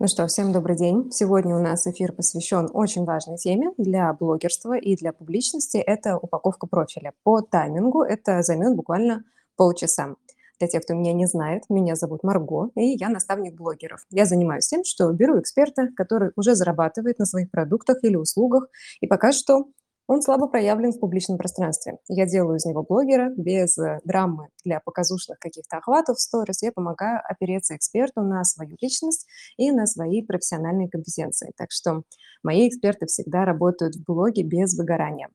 Ну 0.00 0.06
что, 0.06 0.28
всем 0.28 0.52
добрый 0.52 0.76
день. 0.76 1.10
Сегодня 1.10 1.56
у 1.56 1.58
нас 1.60 1.84
эфир 1.88 2.12
посвящен 2.12 2.70
очень 2.72 3.04
важной 3.04 3.36
теме 3.36 3.72
для 3.78 4.12
блогерства 4.12 4.78
и 4.78 4.94
для 4.94 5.12
публичности. 5.12 5.78
Это 5.78 6.18
упаковка 6.18 6.68
профиля. 6.68 7.14
По 7.24 7.40
таймингу 7.40 8.02
это 8.02 8.42
займет 8.42 8.76
буквально 8.76 9.24
полчаса. 9.56 10.14
Для 10.60 10.68
тех, 10.68 10.84
кто 10.84 10.94
меня 10.94 11.12
не 11.12 11.26
знает, 11.26 11.64
меня 11.68 11.96
зовут 11.96 12.22
Марго, 12.22 12.70
и 12.76 12.96
я 12.96 13.08
наставник 13.08 13.56
блогеров. 13.56 14.06
Я 14.10 14.24
занимаюсь 14.24 14.68
тем, 14.68 14.84
что 14.84 15.10
беру 15.12 15.40
эксперта, 15.40 15.88
который 15.96 16.30
уже 16.36 16.54
зарабатывает 16.54 17.18
на 17.18 17.26
своих 17.26 17.50
продуктах 17.50 17.98
или 18.04 18.14
услугах, 18.14 18.68
и 19.00 19.08
пока 19.08 19.32
что 19.32 19.64
он 20.08 20.22
слабо 20.22 20.48
проявлен 20.48 20.92
в 20.92 21.00
публичном 21.00 21.36
пространстве. 21.36 21.98
Я 22.08 22.26
делаю 22.26 22.56
из 22.56 22.64
него 22.64 22.82
блогера 22.82 23.30
без 23.36 23.76
э, 23.76 24.00
драмы 24.04 24.48
для 24.64 24.80
показушных 24.80 25.38
каких-то 25.38 25.76
охватов 25.76 26.16
в 26.16 26.20
сторис. 26.20 26.62
Я 26.62 26.72
помогаю 26.72 27.20
опереться 27.22 27.76
эксперту 27.76 28.22
на 28.22 28.42
свою 28.44 28.74
личность 28.80 29.26
и 29.58 29.70
на 29.70 29.86
свои 29.86 30.22
профессиональные 30.22 30.88
компетенции. 30.88 31.52
Так 31.58 31.68
что 31.70 32.04
мои 32.42 32.66
эксперты 32.68 33.04
всегда 33.04 33.44
работают 33.44 33.96
в 33.96 34.04
блоге 34.04 34.42
без 34.42 34.76
выгорания. 34.78 35.28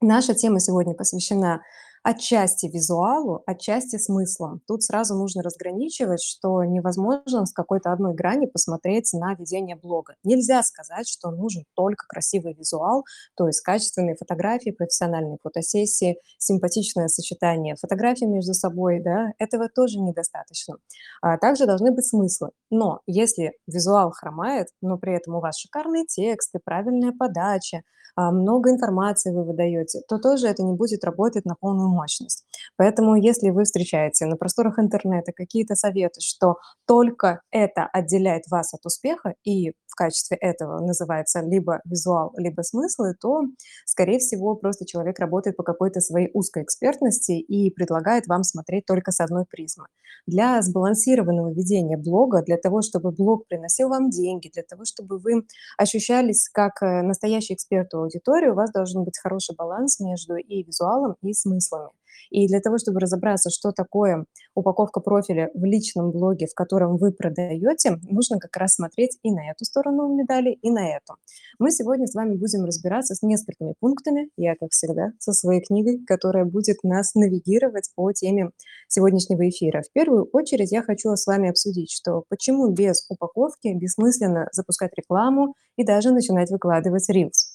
Наша 0.00 0.34
тема 0.34 0.60
сегодня 0.60 0.94
посвящена 0.94 1.62
Отчасти 2.06 2.66
визуалу, 2.66 3.42
отчасти 3.46 3.96
смыслом. 3.96 4.60
Тут 4.66 4.82
сразу 4.82 5.14
нужно 5.14 5.42
разграничивать, 5.42 6.22
что 6.22 6.62
невозможно 6.62 7.46
с 7.46 7.52
какой-то 7.54 7.92
одной 7.92 8.12
грани 8.12 8.44
посмотреть 8.44 9.14
на 9.14 9.34
ведение 9.34 9.74
блога. 9.74 10.14
Нельзя 10.22 10.62
сказать, 10.62 11.08
что 11.08 11.30
нужен 11.30 11.64
только 11.72 12.04
красивый 12.06 12.52
визуал, 12.52 13.06
то 13.36 13.46
есть 13.46 13.62
качественные 13.62 14.16
фотографии, 14.16 14.68
профессиональные 14.68 15.38
фотосессии, 15.42 16.18
симпатичное 16.36 17.08
сочетание 17.08 17.74
фотографий 17.80 18.26
между 18.26 18.52
собой, 18.52 19.00
да, 19.00 19.32
этого 19.38 19.70
тоже 19.74 19.98
недостаточно. 19.98 20.76
А 21.22 21.38
также 21.38 21.64
должны 21.64 21.90
быть 21.90 22.06
смыслы. 22.06 22.50
Но 22.68 23.00
если 23.06 23.52
визуал 23.66 24.10
хромает, 24.10 24.68
но 24.82 24.98
при 24.98 25.16
этом 25.16 25.36
у 25.36 25.40
вас 25.40 25.56
шикарные 25.56 26.04
тексты, 26.04 26.60
правильная 26.62 27.12
подача, 27.18 27.80
много 28.16 28.70
информации 28.70 29.32
вы 29.32 29.44
выдаете, 29.44 30.02
то 30.08 30.18
тоже 30.18 30.48
это 30.48 30.62
не 30.62 30.74
будет 30.74 31.04
работать 31.04 31.44
на 31.44 31.54
полную 31.56 31.88
мощность. 31.88 32.43
Поэтому 32.76 33.16
если 33.16 33.50
вы 33.50 33.64
встречаете 33.64 34.26
на 34.26 34.36
просторах 34.36 34.78
интернета 34.78 35.32
какие-то 35.32 35.74
советы, 35.74 36.20
что 36.20 36.56
только 36.86 37.42
это 37.50 37.86
отделяет 37.92 38.44
вас 38.50 38.74
от 38.74 38.84
успеха, 38.86 39.34
и 39.44 39.72
в 39.94 39.96
качестве 39.96 40.36
этого 40.36 40.80
называется 40.80 41.40
либо 41.40 41.80
визуал, 41.84 42.32
либо 42.36 42.62
смыслы, 42.62 43.14
то, 43.20 43.42
скорее 43.86 44.18
всего, 44.18 44.56
просто 44.56 44.84
человек 44.84 45.20
работает 45.20 45.56
по 45.56 45.62
какой-то 45.62 46.00
своей 46.00 46.30
узкой 46.34 46.64
экспертности 46.64 47.32
и 47.32 47.70
предлагает 47.70 48.26
вам 48.26 48.42
смотреть 48.42 48.86
только 48.86 49.12
с 49.12 49.20
одной 49.20 49.44
призмы. 49.48 49.86
Для 50.26 50.60
сбалансированного 50.62 51.52
ведения 51.52 51.96
блога, 51.96 52.42
для 52.42 52.56
того, 52.56 52.82
чтобы 52.82 53.12
блог 53.12 53.46
приносил 53.46 53.88
вам 53.88 54.10
деньги, 54.10 54.50
для 54.52 54.64
того, 54.64 54.84
чтобы 54.84 55.18
вы 55.18 55.46
ощущались 55.78 56.48
как 56.48 56.82
э, 56.82 57.02
настоящий 57.02 57.54
эксперт 57.54 57.94
у 57.94 57.98
аудитории, 57.98 58.48
у 58.48 58.54
вас 58.54 58.72
должен 58.72 59.04
быть 59.04 59.18
хороший 59.18 59.54
баланс 59.54 60.00
между 60.00 60.34
и 60.36 60.64
визуалом, 60.64 61.14
и 61.22 61.32
смыслами. 61.34 61.90
И 62.30 62.46
для 62.46 62.60
того, 62.60 62.78
чтобы 62.78 63.00
разобраться, 63.00 63.50
что 63.50 63.72
такое 63.72 64.26
упаковка 64.54 65.00
профиля 65.00 65.50
в 65.54 65.64
личном 65.64 66.10
блоге, 66.10 66.46
в 66.46 66.54
котором 66.54 66.96
вы 66.96 67.12
продаете, 67.12 67.98
нужно 68.02 68.38
как 68.38 68.56
раз 68.56 68.74
смотреть 68.74 69.18
и 69.22 69.30
на 69.30 69.50
эту 69.50 69.64
сторону 69.64 70.14
медали, 70.14 70.58
и 70.62 70.70
на 70.70 70.96
эту. 70.96 71.14
Мы 71.58 71.70
сегодня 71.70 72.06
с 72.06 72.14
вами 72.14 72.34
будем 72.36 72.64
разбираться 72.64 73.14
с 73.14 73.22
несколькими 73.22 73.74
пунктами. 73.80 74.30
Я, 74.36 74.54
как 74.56 74.70
всегда, 74.70 75.12
со 75.18 75.32
своей 75.32 75.62
книгой, 75.62 76.04
которая 76.04 76.44
будет 76.44 76.82
нас 76.82 77.14
навигировать 77.14 77.90
по 77.94 78.12
теме 78.12 78.50
сегодняшнего 78.88 79.48
эфира. 79.48 79.82
В 79.82 79.92
первую 79.92 80.28
очередь 80.32 80.72
я 80.72 80.82
хочу 80.82 81.14
с 81.14 81.26
вами 81.26 81.50
обсудить, 81.50 81.90
что 81.90 82.24
почему 82.28 82.70
без 82.70 83.06
упаковки 83.08 83.72
бессмысленно 83.74 84.48
запускать 84.52 84.92
рекламу 84.96 85.54
и 85.76 85.84
даже 85.84 86.12
начинать 86.12 86.50
выкладывать 86.50 87.08
Reels. 87.10 87.53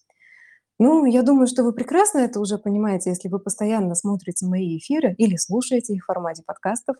Ну, 0.80 1.06
я 1.06 1.24
думаю, 1.24 1.48
что 1.48 1.64
вы 1.64 1.74
прекрасно 1.74 2.20
это 2.20 2.40
уже 2.40 2.58
понимаете, 2.58 3.10
если 3.10 3.28
вы 3.28 3.40
постоянно 3.40 3.96
смотрите 3.96 4.46
мои 4.46 4.78
эфиры 4.78 5.14
или 5.18 5.36
слушаете 5.36 5.94
их 5.94 6.04
в 6.04 6.06
формате 6.06 6.44
подкастов. 6.46 6.96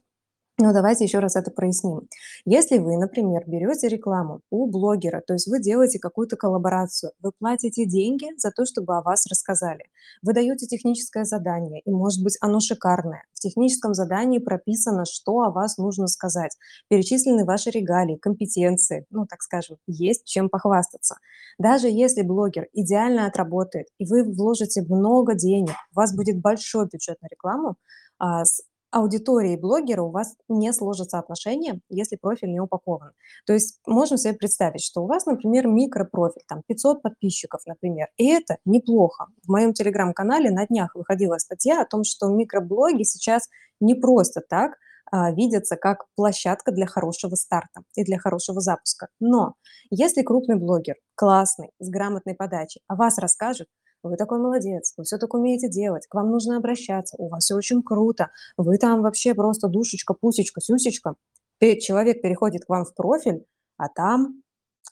Но 0.62 0.74
давайте 0.74 1.06
еще 1.06 1.20
раз 1.20 1.38
это 1.38 1.52
проясним. 1.52 2.10
Если 2.44 2.80
вы, 2.80 2.98
например, 2.98 3.44
берете 3.48 3.88
рекламу 3.88 4.42
у 4.50 4.70
блогера, 4.70 5.24
то 5.26 5.32
есть 5.32 5.48
вы 5.48 5.62
делаете 5.62 6.00
какую-то 6.00 6.36
коллаборацию, 6.36 7.14
вы 7.22 7.32
платите 7.32 7.86
деньги 7.86 8.28
за 8.38 8.52
то, 8.52 8.66
чтобы 8.66 8.98
о 8.98 9.02
вас 9.02 9.26
рассказали, 9.28 9.86
вы 10.22 10.34
даете 10.34 10.68
техническое 10.68 11.24
задание, 11.24 11.80
и 11.80 11.92
может 11.92 12.22
быть 12.22 12.38
оно 12.42 12.60
шикарное. 12.60 13.24
В 13.34 13.40
техническом 13.40 13.94
задании 13.94 14.40
прописано, 14.40 15.06
что 15.06 15.44
о 15.44 15.52
вас 15.52 15.78
нужно 15.78 16.08
сказать, 16.08 16.58
перечислены 16.90 17.46
ваши 17.46 17.70
регалии, 17.70 18.18
компетенции, 18.18 19.06
ну, 19.12 19.26
так 19.26 19.42
скажем, 19.42 19.78
есть 19.88 20.26
чем 20.26 20.50
похвастаться. 20.50 21.16
Даже 21.58 21.88
если 21.88 22.22
блогер 22.22 22.68
идеально 22.74 23.28
отработает, 23.28 23.88
и 23.98 24.06
вы 24.06 24.26
вложите 24.26 24.82
много 24.82 25.36
денег, 25.36 25.76
у 25.94 25.96
вас 25.96 26.14
будет 26.14 26.42
большой 26.42 26.90
бюджет 26.92 27.22
на 27.22 27.28
рекламу, 27.28 27.78
а, 28.18 28.44
с 28.44 28.62
аудиторией 28.92 29.58
блогера 29.58 30.02
у 30.02 30.12
вас 30.12 30.36
не 30.48 30.74
сложатся 30.74 31.20
отношения, 31.20 31.80
если 31.90 32.16
профиль 32.16 32.52
не 32.52 32.60
упакован. 32.60 33.12
То 33.46 33.54
есть 33.54 33.80
можно 33.86 34.18
себе 34.18 34.34
представить, 34.34 34.84
что 34.84 35.04
у 35.04 35.08
вас, 35.08 35.26
например, 35.26 35.68
микропрофиль, 35.68 36.44
там 36.48 36.64
500 36.68 37.02
подписчиков, 37.02 37.62
например, 37.66 38.08
и 38.18 38.28
это 38.28 38.58
неплохо. 38.66 39.28
В 39.46 39.52
моем 39.52 39.74
телеграм-канале 39.74 40.52
на 40.52 40.66
днях 40.66 40.96
выходила 40.96 41.38
статья 41.38 41.82
о 41.82 41.86
том, 41.86 42.04
что 42.04 42.28
микроблоги 42.28 43.04
сейчас 43.04 43.50
не 43.80 43.96
просто 43.96 44.42
так 44.42 44.74
а, 45.12 45.32
видятся 45.32 45.76
как 45.76 46.06
площадка 46.16 46.72
для 46.72 46.86
хорошего 46.86 47.36
старта 47.36 47.82
и 47.96 48.04
для 48.04 48.20
хорошего 48.20 48.62
запуска. 48.62 49.08
Но 49.20 49.56
если 49.90 50.22
крупный 50.22 50.56
блогер, 50.56 50.96
классный, 51.16 51.72
с 51.80 51.90
грамотной 51.90 52.36
подачей, 52.36 52.82
о 52.88 52.96
вас 52.96 53.18
расскажет, 53.18 53.68
вы 54.04 54.16
такой 54.18 54.40
молодец, 54.40 54.94
вы 54.98 55.04
все 55.04 55.18
так 55.18 55.34
умеете 55.34 55.70
делать, 55.70 56.08
к 56.08 56.14
вам 56.14 56.32
нужно 56.32 56.58
обращаться, 56.58 57.16
у 57.18 57.28
вас 57.28 57.46
все 57.46 57.56
очень 57.56 57.84
круто, 57.84 58.30
вы 58.58 58.78
там 58.78 59.02
вообще 59.02 59.34
просто 59.34 59.68
душечка, 59.68 60.14
пусечка, 60.14 60.62
сюсечка. 60.62 61.16
Человек 61.60 62.22
переходит 62.22 62.66
к 62.66 62.70
вам 62.70 62.86
в 62.86 62.94
профиль, 62.94 63.46
а 63.78 63.90
там 63.90 64.44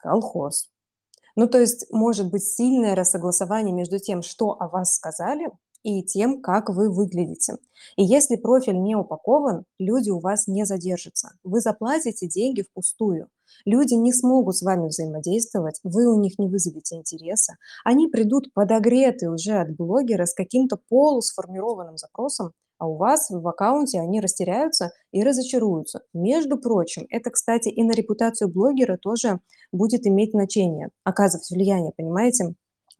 колхоз. 0.02 0.70
Ну, 1.36 1.48
то 1.48 1.60
есть 1.60 1.86
может 1.92 2.32
быть 2.32 2.44
сильное 2.44 2.96
рассогласование 2.96 3.74
между 3.74 4.00
тем, 4.00 4.24
что 4.24 4.58
о 4.60 4.68
вас 4.68 4.96
сказали, 4.96 5.50
и 5.84 6.04
тем, 6.04 6.42
как 6.42 6.70
вы 6.70 6.90
выглядите. 6.92 7.58
И 7.96 8.04
если 8.04 8.36
профиль 8.36 8.80
не 8.80 8.96
упакован, 8.96 9.66
люди 9.80 10.10
у 10.10 10.20
вас 10.20 10.48
не 10.48 10.66
задержатся. 10.66 11.32
Вы 11.44 11.62
заплатите 11.62 12.28
деньги 12.28 12.64
впустую. 12.64 13.30
Люди 13.66 13.94
не 13.94 14.14
смогут 14.14 14.58
с 14.58 14.62
вами 14.62 14.88
взаимодействовать, 14.88 15.80
вы 15.84 16.08
у 16.08 16.20
них 16.20 16.38
не 16.38 16.48
вызовете 16.50 16.96
интереса. 16.96 17.56
Они 17.84 18.08
придут 18.08 18.54
подогреты 18.54 19.30
уже 19.30 19.54
от 19.54 19.76
блогера 19.76 20.26
с 20.26 20.34
каким-то 20.34 20.78
полусформированным 20.90 21.98
запросом, 21.98 22.52
а 22.80 22.88
у 22.88 22.96
вас 22.96 23.30
в 23.30 23.48
аккаунте 23.48 24.00
они 24.00 24.22
растеряются 24.22 24.92
и 25.12 25.24
разочаруются. 25.24 26.02
Между 26.14 26.58
прочим, 26.58 27.06
это, 27.10 27.32
кстати, 27.32 27.70
и 27.70 27.84
на 27.84 27.92
репутацию 27.94 28.52
блогера 28.52 28.98
тоже 28.98 29.40
будет 29.72 30.06
иметь 30.06 30.32
значение, 30.32 30.90
оказывать 31.04 31.50
влияние, 31.50 31.92
понимаете? 31.96 32.54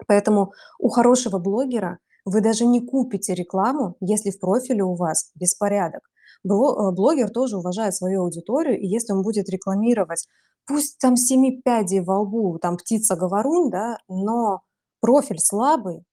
Поэтому 0.08 0.54
у 0.80 0.90
хорошего 0.90 1.38
блогера 1.40 2.00
вы 2.28 2.42
даже 2.42 2.66
не 2.66 2.86
купите 2.86 3.34
рекламу, 3.34 3.96
если 4.02 4.32
в 4.32 4.40
профиле 4.40 4.84
у 4.84 4.96
вас 4.96 5.32
беспорядок. 5.36 6.02
Э, 6.44 6.92
блогер 6.92 7.30
тоже 7.30 7.58
уважает 7.58 7.96
свою 7.96 8.24
аудиторию, 8.24 8.80
и 8.80 8.86
если 8.86 9.14
он 9.14 9.22
будет 9.24 9.50
рекламировать, 9.50 10.28
пусть 10.66 11.00
там 11.00 11.16
семи 11.16 11.62
пядей 11.64 12.02
во 12.02 12.20
лбу, 12.20 12.60
там 12.60 12.76
птица-говорун, 12.76 13.70
да, 13.70 13.98
но 14.10 14.62
профиль 15.00 15.40
слабый, 15.40 16.04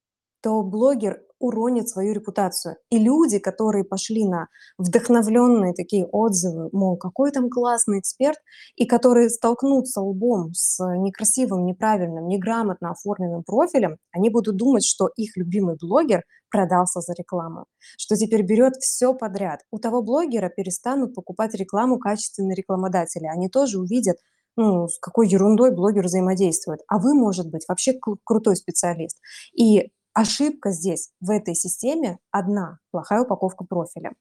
то 0.41 0.63
блогер 0.63 1.21
уронит 1.45 1.91
свою 1.91 2.15
репутацию. 2.15 2.77
И 2.89 2.99
люди, 2.99 3.39
которые 3.39 3.85
пошли 3.85 4.25
на 4.25 4.49
вдохновленные 4.79 5.75
такие 5.75 6.07
отзывы, 6.07 6.71
мол, 6.73 6.97
какой 6.97 7.33
там 7.33 7.51
классный 7.51 8.01
эксперт, 8.01 8.39
и 8.77 8.87
которые 8.87 9.29
столкнутся 9.29 10.01
лбом 10.01 10.55
с 10.55 10.83
некрасивым, 10.97 11.67
неправильным, 11.67 12.29
неграмотно 12.29 12.93
оформленным 12.93 13.43
профилем, 13.45 13.99
они 14.11 14.31
будут 14.31 14.57
думать, 14.57 14.87
что 14.87 15.11
их 15.17 15.37
любимый 15.37 15.77
блогер 15.79 16.23
продался 16.51 17.01
за 17.01 17.13
рекламу, 17.13 17.67
что 17.99 18.17
теперь 18.17 18.43
берет 18.43 18.77
все 18.77 19.13
подряд. 19.13 19.61
У 19.71 19.79
того 19.79 20.03
блогера 20.03 20.49
перестанут 20.49 21.15
покупать 21.15 21.55
рекламу 21.55 21.99
качественные 21.99 22.55
рекламодатели. 22.55 23.27
Они 23.27 23.51
тоже 23.51 23.79
увидят, 23.79 24.17
ну, 24.57 24.89
с 24.89 24.99
какой 24.99 25.29
ерундой 25.29 25.75
блогер 25.75 26.05
взаимодействует. 26.05 26.81
А 26.89 26.99
вы, 26.99 27.13
может 27.13 27.51
быть, 27.51 27.65
вообще 27.69 27.99
крутой 28.25 28.57
специалист. 28.57 29.19
И 29.53 29.91
ошибка 30.15 30.71
здесь, 30.71 31.11
в 31.21 31.31
этой 31.31 31.55
системе, 31.55 32.19
одна– 32.31 32.79
плохая 32.91 33.23
упаковка 33.23 33.65
профиля. 33.65 34.13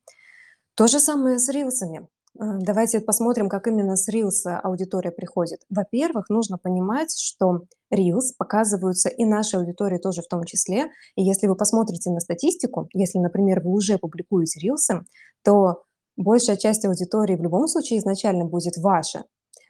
То 0.75 0.87
же 0.87 0.99
самое 0.99 1.39
с 1.39 1.47
рилсами. 1.49 2.07
Давайте 2.35 2.99
посмотрим, 2.99 3.47
как 3.47 3.67
именно 3.67 3.95
с 3.95 4.09
Reels 4.09 4.47
аудитория 4.63 5.11
приходит. 5.11 5.59
Во-первых, 5.69 6.29
нужно 6.29 6.57
понимать, 6.57 7.15
что 7.15 7.65
Reels 7.93 8.33
показываются 8.35 9.07
и 9.07 9.23
нашей 9.23 9.59
аудитории 9.59 9.99
тоже 9.99 10.23
в 10.23 10.27
том 10.27 10.43
числе. 10.43 10.89
И 11.15 11.23
если 11.23 11.45
вы 11.45 11.55
посмотрите 11.55 12.09
на 12.09 12.19
статистику, 12.19 12.89
если, 12.91 13.19
например, 13.19 13.61
вы 13.61 13.69
уже 13.69 13.99
публикуете 13.99 14.67
Reels, 14.67 15.03
то 15.43 15.83
большая 16.17 16.57
часть 16.57 16.85
аудитории 16.85 17.35
в 17.35 17.43
любом 17.43 17.67
случае 17.67 17.99
изначально 17.99 18.45
будет 18.45 18.77
ваша. 18.77 19.25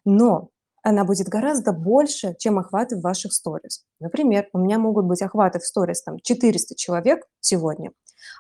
Но 0.06 0.50
она 0.84 1.06
будет 1.06 1.28
гораздо 1.28 1.72
больше, 1.72 2.36
чем 2.38 2.60
охваты 2.60 2.98
в 2.98 3.02
ваших 3.02 3.34
сторис. 3.34 3.86
Например, 4.00 4.48
у 4.54 4.60
меня 4.60 4.78
могут 4.78 5.06
быть 5.06 5.22
охваты 5.22 5.60
в 5.60 5.66
сторис 5.66 6.04
там 6.04 6.20
400 6.22 6.76
человек 6.76 7.26
сегодня, 7.40 7.92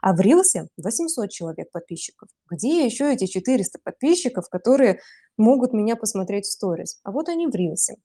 а 0.01 0.13
в 0.13 0.19
Рилсе 0.19 0.67
800 0.77 1.29
человек 1.29 1.71
подписчиков. 1.71 2.27
Где 2.51 2.85
еще 2.85 3.11
эти 3.11 3.25
400 3.25 3.79
подписчиков, 3.83 4.49
которые 4.49 4.99
могут 5.37 5.73
меня 5.73 5.95
посмотреть 5.95 6.45
в 6.45 6.51
сторис? 6.51 6.99
А 7.03 7.11
вот 7.11 7.29
они 7.29 7.47
в 7.47 7.55
Рилсе. 7.55 7.95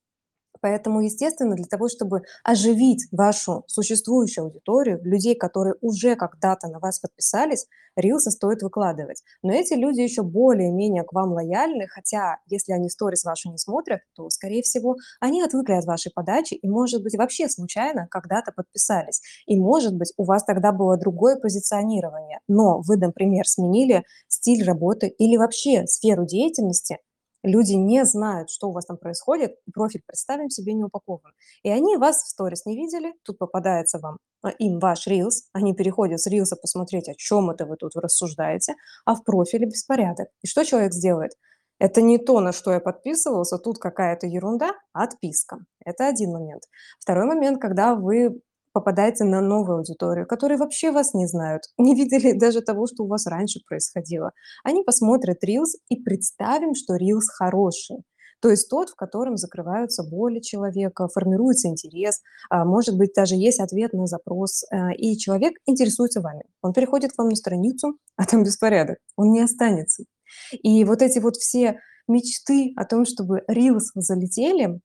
Поэтому, 0.61 1.01
естественно, 1.01 1.55
для 1.55 1.67
того, 1.67 1.89
чтобы 1.89 2.23
оживить 2.45 3.07
вашу 3.13 3.65
существующую 3.67 4.45
аудиторию, 4.45 5.01
людей, 5.05 5.35
которые 5.35 5.75
уже 5.81 6.17
когда-то 6.17 6.69
на 6.69 6.79
вас 6.79 7.01
подписались, 7.01 7.67
рилсы 7.97 8.31
стоит 8.31 8.63
выкладывать. 8.63 9.23
Но 9.43 9.53
эти 9.53 9.75
люди 9.75 10.01
еще 10.01 10.23
более-менее 10.23 11.05
к 11.05 11.13
вам 11.13 11.33
лояльны, 11.33 11.87
хотя 11.89 12.39
если 12.47 12.73
они 12.73 12.89
сторис 12.91 13.25
вашу 13.25 13.51
не 13.51 13.59
смотрят, 13.59 14.01
то, 14.15 14.29
скорее 14.31 14.63
всего, 14.63 14.97
они 15.21 15.43
отвыкли 15.43 15.75
от 15.75 15.85
вашей 15.85 16.13
подачи 16.13 16.55
и, 16.55 16.69
может 16.69 17.03
быть, 17.03 17.17
вообще 17.17 17.49
случайно 17.49 18.07
когда-то 18.11 18.53
подписались. 18.53 19.21
И, 19.47 19.57
может 19.57 19.95
быть, 19.97 20.13
у 20.17 20.25
вас 20.25 20.45
тогда 20.45 20.73
было 20.73 20.97
другое 20.97 21.37
позиционирование, 21.37 22.41
но 22.49 22.81
вы, 22.87 22.97
например, 22.97 23.47
сменили 23.47 24.05
стиль 24.29 24.65
работы 24.65 25.09
или 25.09 25.37
вообще 25.37 25.87
сферу 25.87 26.25
деятельности, 26.27 26.99
Люди 27.43 27.75
не 27.75 28.05
знают, 28.05 28.51
что 28.51 28.69
у 28.69 28.73
вас 28.73 28.87
там 28.87 28.97
происходит, 28.97 29.57
профиль, 29.73 30.03
представим 30.05 30.51
себе, 30.51 30.75
не 30.75 30.85
упакован. 30.85 31.33
И 31.63 31.71
они 31.71 31.97
вас 31.97 32.23
в 32.23 32.29
сторис 32.29 32.67
не 32.67 32.77
видели, 32.77 33.15
тут 33.23 33.39
попадается 33.39 33.99
вам 33.99 34.19
а, 34.43 34.51
им 34.51 34.79
ваш 34.81 35.07
рилс, 35.07 35.49
они 35.53 35.75
переходят 35.75 36.21
с 36.21 36.27
рилса 36.27 36.57
посмотреть, 36.57 37.09
о 37.09 37.15
чем 37.15 37.51
это 37.51 37.65
вы 37.67 37.77
тут 37.77 37.95
рассуждаете, 37.97 38.75
а 39.05 39.15
в 39.15 39.23
профиле 39.23 39.67
беспорядок. 39.67 40.29
И 40.43 40.49
что 40.49 40.65
человек 40.65 40.93
сделает? 40.93 41.33
Это 41.79 42.03
не 42.03 42.19
то, 42.19 42.41
на 42.41 42.53
что 42.53 42.73
я 42.73 42.81
подписывался, 42.81 43.59
тут 43.59 43.79
какая-то 43.79 44.27
ерунда, 44.27 44.73
отписка. 44.93 45.59
Это 45.85 46.09
один 46.09 46.33
момент. 46.33 46.65
Второй 46.99 47.27
момент, 47.27 47.61
когда 47.61 47.95
вы 47.95 48.41
попадаете 48.73 49.25
на 49.25 49.41
новую 49.41 49.79
аудиторию, 49.79 50.27
которые 50.27 50.59
вообще 50.59 50.91
вас 50.91 51.15
не 51.15 51.27
знают, 51.27 51.65
не 51.79 51.95
видели 51.95 52.33
даже 52.33 52.61
того, 52.61 52.87
что 52.87 53.05
у 53.05 53.07
вас 53.09 53.27
раньше 53.27 53.61
происходило. 53.69 54.33
Они 54.65 54.83
посмотрят 54.83 55.45
Reels 55.45 55.79
и 55.89 55.97
представим, 55.97 56.75
что 56.75 56.97
Reels 56.97 57.27
хороший. 57.33 58.05
То 58.41 58.51
есть 58.51 58.69
тот, 58.69 58.91
в 58.91 58.95
котором 58.95 59.37
закрываются 59.37 60.05
боли 60.05 60.41
человека, 60.41 61.09
формируется 61.09 61.69
интерес, 61.69 62.21
а, 62.51 62.65
может 62.65 62.97
быть, 62.97 63.13
даже 63.15 63.35
есть 63.35 63.59
ответ 63.59 63.93
на 63.93 64.07
запрос, 64.07 64.65
а, 64.71 64.93
и 64.93 65.17
человек 65.17 65.55
интересуется 65.67 66.21
вами. 66.21 66.45
Он 66.63 66.73
переходит 66.73 67.13
к 67.13 67.19
вам 67.19 67.31
на 67.31 67.37
страницу, 67.37 67.99
а 68.17 68.27
там 68.27 68.45
беспорядок, 68.45 68.99
он 69.17 69.33
не 69.33 69.41
останется. 69.41 70.05
И 70.53 70.85
вот 70.85 71.03
эти 71.03 71.19
вот 71.19 71.37
все 71.37 71.81
мечты 72.07 72.73
о 72.77 72.85
том, 72.85 73.05
чтобы 73.05 73.43
Reels 73.51 73.91
залетели, 73.95 74.81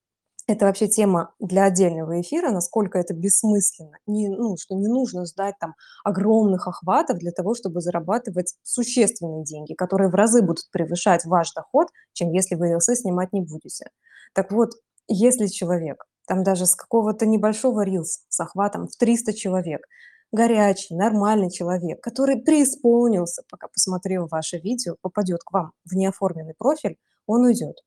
это 0.47 0.65
вообще 0.65 0.87
тема 0.87 1.33
для 1.39 1.63
отдельного 1.65 2.19
эфира, 2.19 2.51
насколько 2.51 2.99
это 2.99 3.13
бессмысленно. 3.13 3.97
Не, 4.07 4.29
ну, 4.29 4.57
что 4.57 4.75
не 4.75 4.87
нужно 4.87 5.25
ждать 5.25 5.55
там 5.59 5.75
огромных 6.03 6.67
охватов 6.67 7.17
для 7.17 7.31
того, 7.31 7.55
чтобы 7.55 7.79
зарабатывать 7.81 8.55
существенные 8.63 9.45
деньги, 9.45 9.73
которые 9.73 10.09
в 10.09 10.15
разы 10.15 10.41
будут 10.41 10.69
превышать 10.71 11.25
ваш 11.25 11.53
доход, 11.53 11.87
чем 12.11 12.31
если 12.31 12.55
вы 12.55 12.69
рилсы 12.69 12.95
снимать 12.95 13.31
не 13.31 13.41
будете. 13.41 13.89
Так 14.33 14.51
вот, 14.51 14.71
если 15.07 15.47
человек, 15.47 16.03
там 16.27 16.43
даже 16.43 16.65
с 16.65 16.75
какого-то 16.75 17.25
небольшого 17.25 17.83
рилс 17.85 18.25
с 18.27 18.39
охватом 18.39 18.87
в 18.87 18.97
300 18.97 19.33
человек, 19.33 19.85
горячий, 20.33 20.95
нормальный 20.95 21.51
человек, 21.51 22.01
который 22.01 22.41
преисполнился, 22.41 23.43
пока 23.49 23.67
посмотрел 23.69 24.27
ваше 24.27 24.57
видео, 24.57 24.95
попадет 25.01 25.41
к 25.43 25.51
вам 25.53 25.71
в 25.85 25.93
неоформленный 25.93 26.55
профиль, 26.57 26.97
он 27.27 27.43
уйдет, 27.43 27.77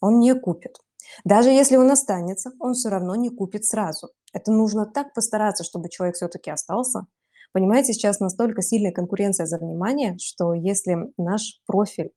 он 0.00 0.20
не 0.20 0.34
купит. 0.34 0.78
Даже 1.24 1.50
если 1.50 1.76
он 1.76 1.90
останется, 1.90 2.52
он 2.60 2.74
все 2.74 2.88
равно 2.88 3.14
не 3.16 3.30
купит 3.30 3.64
сразу. 3.64 4.10
Это 4.32 4.52
нужно 4.52 4.86
так 4.86 5.14
постараться, 5.14 5.64
чтобы 5.64 5.88
человек 5.88 6.16
все-таки 6.16 6.50
остался. 6.50 7.06
Понимаете, 7.52 7.92
сейчас 7.92 8.20
настолько 8.20 8.62
сильная 8.62 8.92
конкуренция 8.92 9.46
за 9.46 9.58
внимание, 9.58 10.16
что 10.18 10.52
если 10.52 10.96
наш 11.16 11.60
профиль 11.66 12.12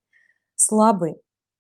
слабый, 0.56 1.16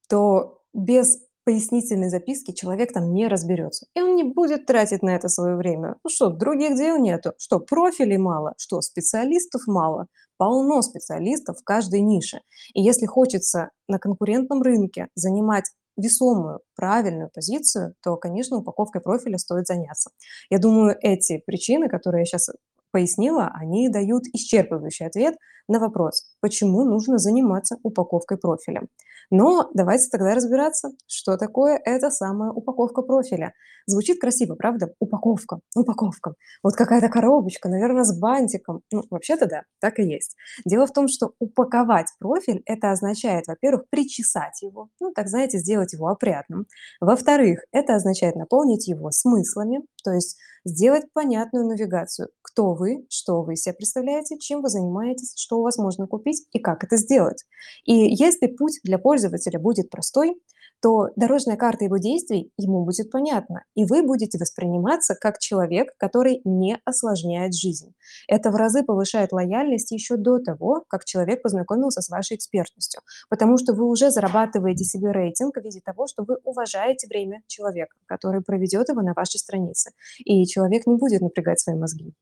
то 0.10 0.60
без 0.74 1.20
пояснительной 1.44 2.10
записки 2.10 2.52
человек 2.52 2.94
там 2.94 3.14
не 3.14 3.28
разберется. 3.28 3.88
И 3.96 4.02
он 4.02 4.16
не 4.16 4.24
будет 4.24 4.66
тратить 4.66 5.02
на 5.02 5.16
это 5.16 5.28
свое 5.28 5.56
время. 5.56 5.96
Ну 6.04 6.10
что, 6.10 6.30
других 6.30 6.76
дел 6.78 6.98
нету. 6.98 7.34
Что, 7.38 7.60
профилей 7.60 8.18
мало? 8.18 8.54
Что, 8.58 8.82
специалистов 8.82 9.64
мало? 9.66 10.08
Полно 10.38 10.82
специалистов 10.82 11.60
в 11.60 11.64
каждой 11.64 12.02
нише. 12.02 12.42
И 12.74 12.82
если 12.82 13.06
хочется 13.06 13.70
на 13.88 13.98
конкурентном 13.98 14.62
рынке 14.62 15.08
занимать 15.16 15.66
весомую, 15.98 16.62
правильную 16.76 17.30
позицию, 17.34 17.96
то, 18.04 18.18
конечно, 18.18 18.58
упаковкой 18.58 19.02
профиля 19.02 19.38
стоит 19.38 19.68
заняться. 19.68 20.12
Я 20.50 20.60
думаю, 20.60 20.98
эти 21.02 21.40
причины, 21.46 21.90
которые 21.90 22.22
я 22.22 22.26
сейчас 22.26 22.50
пояснила, 22.92 23.52
они 23.54 23.90
дают 23.90 24.24
исчерпывающий 24.34 25.08
ответ 25.08 25.36
на 25.68 25.80
вопрос, 25.80 26.24
почему 26.42 26.84
нужно 26.84 27.18
заниматься 27.18 27.78
упаковкой 27.84 28.38
профиля. 28.38 28.84
Но 29.32 29.70
давайте 29.74 30.10
тогда 30.10 30.36
разбираться, 30.36 30.92
что 31.08 31.38
такое 31.38 31.80
эта 31.84 32.12
самая 32.12 32.52
упаковка 32.52 33.02
профиля. 33.02 33.54
Звучит 33.88 34.20
красиво, 34.20 34.56
правда? 34.56 34.94
Упаковка, 35.00 35.62
упаковка. 35.74 36.36
Вот 36.62 36.76
какая-то 36.76 37.08
коробочка, 37.08 37.70
наверное, 37.70 38.04
с 38.04 38.18
бантиком. 38.18 38.82
Ну, 38.92 39.04
вообще-то 39.10 39.48
да, 39.48 39.64
так 39.80 40.00
и 40.00 40.04
есть. 40.04 40.36
Дело 40.66 40.86
в 40.86 40.92
том, 40.92 41.08
что 41.08 41.32
упаковать 41.40 42.08
профиль, 42.20 42.62
это 42.66 42.92
означает, 42.92 43.48
во-первых, 43.48 43.86
причесать 43.90 44.62
его, 44.62 44.90
ну, 45.00 45.14
так 45.14 45.30
знаете, 45.30 45.58
сделать 45.60 45.94
его 45.94 46.08
опрятным. 46.10 46.68
Во-вторых, 47.00 47.62
это 47.72 47.96
означает 47.96 48.36
наполнить 48.36 48.88
его 48.88 49.12
смыслами, 49.12 49.82
то 50.04 50.12
есть 50.12 50.38
сделать 50.66 51.06
понятную 51.14 51.66
навигацию, 51.66 52.30
кто 52.42 52.74
вы, 52.74 53.06
что 53.10 53.42
вы 53.44 53.56
себя 53.56 53.74
представляете, 53.74 54.38
чем 54.38 54.62
вы 54.62 54.70
занимаетесь, 54.70 55.34
что 55.36 55.60
у 55.60 55.64
вас 55.64 55.78
можно 55.78 56.08
купить 56.08 56.46
и 56.52 56.60
как 56.60 56.84
это 56.84 56.98
сделать. 56.98 57.44
И 57.86 57.94
если 57.94 58.48
путь 58.48 58.80
для 58.84 58.98
пользователя 58.98 59.60
будет 59.60 59.90
простой, 59.90 60.36
то 60.82 61.10
дорожная 61.16 61.58
карта 61.58 61.86
его 61.86 61.98
действий 61.98 62.52
ему 62.58 62.84
будет 62.84 63.12
понятна, 63.12 63.64
и 63.76 63.86
вы 63.86 64.04
будете 64.04 64.38
восприниматься 64.38 65.16
как 65.16 65.38
человек, 65.38 65.90
который 65.98 66.42
не 66.44 66.80
осложняет 66.86 67.56
жизнь. 67.56 67.94
Это 68.28 68.52
в 68.52 68.56
разы 68.56 68.84
повышает 68.84 69.32
лояльность 69.32 69.92
еще 69.92 70.18
до 70.18 70.40
того, 70.40 70.84
как 70.88 71.06
человек 71.06 71.44
познакомился 71.44 72.02
с 72.02 72.10
вашей 72.10 72.38
экспертностью, 72.38 73.02
потому 73.30 73.58
что 73.58 73.74
вы 73.74 73.88
уже 73.88 74.10
зарабатываете 74.10 74.84
себе 74.84 75.12
рейтинг 75.12 75.56
в 75.56 75.62
виде 75.62 75.82
того, 75.84 76.08
что 76.08 76.24
вы 76.24 76.38
уважаете 76.44 77.08
время 77.08 77.44
человека, 77.48 77.96
который 78.08 78.42
проведет 78.42 78.90
его 78.90 79.02
на 79.02 79.14
вашей 79.14 79.38
странице, 79.38 79.92
и 80.26 80.46
человек 80.48 80.88
не 80.88 80.96
будет 80.96 81.22
напрягать 81.22 81.60
свои 81.60 81.76
мозги. 81.76 82.14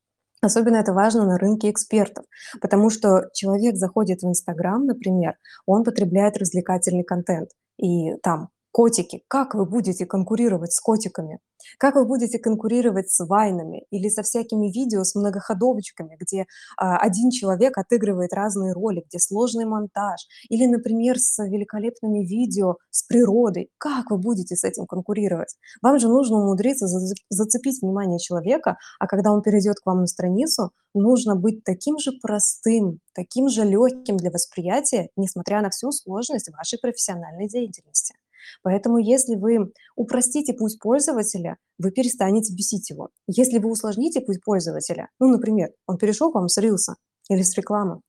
Особенно 0.42 0.76
это 0.76 0.94
важно 0.94 1.26
на 1.26 1.36
рынке 1.36 1.70
экспертов, 1.70 2.24
потому 2.62 2.88
что 2.88 3.28
человек 3.34 3.76
заходит 3.76 4.22
в 4.22 4.26
Инстаграм, 4.26 4.86
например, 4.86 5.36
он 5.66 5.84
потребляет 5.84 6.38
развлекательный 6.38 7.04
контент, 7.04 7.50
и 7.80 8.16
там 8.22 8.48
котики, 8.72 9.22
как 9.28 9.54
вы 9.54 9.66
будете 9.66 10.06
конкурировать 10.06 10.72
с 10.72 10.80
котиками? 10.80 11.40
Как 11.78 11.94
вы 11.94 12.04
будете 12.04 12.38
конкурировать 12.38 13.10
с 13.10 13.24
вайнами 13.24 13.84
или 13.90 14.08
со 14.08 14.22
всякими 14.22 14.68
видео 14.70 15.04
с 15.04 15.14
многоходовочками, 15.14 16.16
где 16.18 16.46
а, 16.76 16.96
один 16.98 17.30
человек 17.30 17.76
отыгрывает 17.78 18.32
разные 18.32 18.72
роли, 18.72 19.04
где 19.06 19.18
сложный 19.18 19.64
монтаж, 19.64 20.26
или, 20.48 20.66
например, 20.66 21.18
с 21.18 21.42
великолепными 21.44 22.24
видео 22.24 22.76
с 22.90 23.02
природой? 23.02 23.70
Как 23.78 24.10
вы 24.10 24.18
будете 24.18 24.56
с 24.56 24.64
этим 24.64 24.86
конкурировать? 24.86 25.54
Вам 25.82 25.98
же 25.98 26.08
нужно 26.08 26.38
умудриться 26.38 26.86
зацепить 27.28 27.82
внимание 27.82 28.18
человека, 28.18 28.76
а 28.98 29.06
когда 29.06 29.32
он 29.32 29.42
перейдет 29.42 29.80
к 29.80 29.86
вам 29.86 30.00
на 30.00 30.06
страницу, 30.06 30.72
нужно 30.94 31.36
быть 31.36 31.62
таким 31.64 31.98
же 31.98 32.12
простым, 32.20 33.00
таким 33.14 33.48
же 33.48 33.64
легким 33.64 34.16
для 34.16 34.30
восприятия, 34.30 35.08
несмотря 35.16 35.60
на 35.62 35.70
всю 35.70 35.92
сложность 35.92 36.50
вашей 36.50 36.78
профессиональной 36.78 37.48
деятельности. 37.48 38.14
Поэтому 38.62 38.98
если 38.98 39.36
вы 39.36 39.72
упростите 39.96 40.54
путь 40.54 40.78
пользователя, 40.78 41.56
вы 41.78 41.90
перестанете 41.90 42.54
бесить 42.54 42.90
его. 42.90 43.10
Если 43.26 43.58
вы 43.58 43.70
усложните 43.70 44.20
путь 44.20 44.42
пользователя, 44.44 45.08
ну, 45.18 45.28
например, 45.28 45.70
он 45.86 45.98
перешел 45.98 46.30
к 46.30 46.34
вам 46.34 46.48
с 46.48 46.58
рилса 46.58 46.96
или 47.28 47.42
с 47.42 47.56
рекламы, 47.56 48.00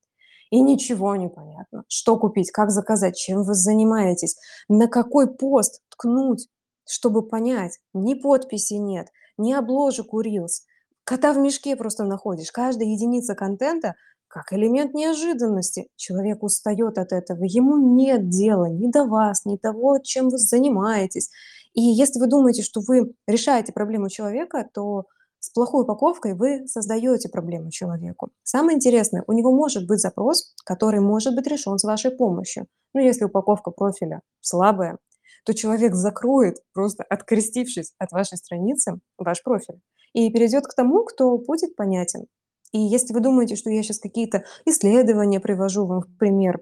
и 0.52 0.60
ничего 0.62 1.16
не 1.16 1.30
понятно, 1.30 1.84
что 1.88 2.18
купить, 2.18 2.52
как 2.52 2.72
заказать, 2.72 3.16
чем 3.16 3.44
вы 3.44 3.54
занимаетесь, 3.54 4.36
на 4.68 4.88
какой 4.88 5.34
пост 5.34 5.82
ткнуть, 5.90 6.48
чтобы 6.88 7.28
понять, 7.28 7.80
ни 7.94 8.16
подписи 8.16 8.74
нет, 8.74 9.08
ни 9.38 9.54
обложек 9.54 10.14
у 10.14 10.22
Reels, 10.22 10.66
кота 11.06 11.34
в 11.34 11.38
мешке 11.38 11.76
просто 11.76 12.04
находишь. 12.04 12.52
Каждая 12.52 12.90
единица 12.90 13.34
контента 13.34 13.96
как 14.32 14.54
элемент 14.54 14.94
неожиданности. 14.94 15.88
Человек 15.96 16.42
устает 16.42 16.98
от 16.98 17.12
этого, 17.12 17.44
ему 17.44 17.78
нет 17.78 18.30
дела 18.30 18.66
ни 18.66 18.90
до 18.90 19.06
вас, 19.06 19.46
ни 19.46 19.58
того, 19.58 20.00
чем 20.00 20.30
вы 20.30 20.38
занимаетесь. 20.38 21.30
И 21.74 21.82
если 21.82 22.20
вы 22.20 22.28
думаете, 22.28 22.64
что 22.64 22.82
вы 22.82 23.14
решаете 23.28 23.74
проблему 23.74 24.10
человека, 24.10 24.68
то 24.74 25.06
с 25.40 25.50
плохой 25.50 25.84
упаковкой 25.84 26.34
вы 26.34 26.68
создаете 26.68 27.28
проблему 27.30 27.72
человеку. 27.72 28.30
Самое 28.44 28.76
интересное, 28.76 29.24
у 29.28 29.34
него 29.34 29.52
может 29.52 29.88
быть 29.88 30.00
запрос, 30.00 30.54
который 30.66 31.00
может 31.00 31.36
быть 31.36 31.48
решен 31.48 31.78
с 31.78 31.84
вашей 31.84 32.12
помощью. 32.12 32.68
Ну, 32.94 33.02
если 33.02 33.26
упаковка 33.26 33.72
профиля 33.72 34.22
слабая, 34.40 34.98
то 35.46 35.54
человек 35.54 35.96
закроет, 35.96 36.58
просто 36.74 37.04
открестившись 37.04 37.94
от 37.98 38.12
вашей 38.12 38.38
страницы, 38.38 39.00
ваш 39.18 39.44
профиль 39.44 39.82
и 40.14 40.30
перейдет 40.30 40.68
к 40.68 40.74
тому, 40.74 41.04
кто 41.06 41.38
будет 41.38 41.76
понятен. 41.76 42.28
И 42.72 42.80
если 42.80 43.14
вы 43.14 43.20
думаете, 43.20 43.56
что 43.56 43.70
я 43.70 43.84
сейчас 43.84 44.00
какие-то 44.00 44.46
исследования 44.66 45.40
привожу 45.40 45.86
вам 45.86 46.02
в 46.02 46.18
пример, 46.18 46.62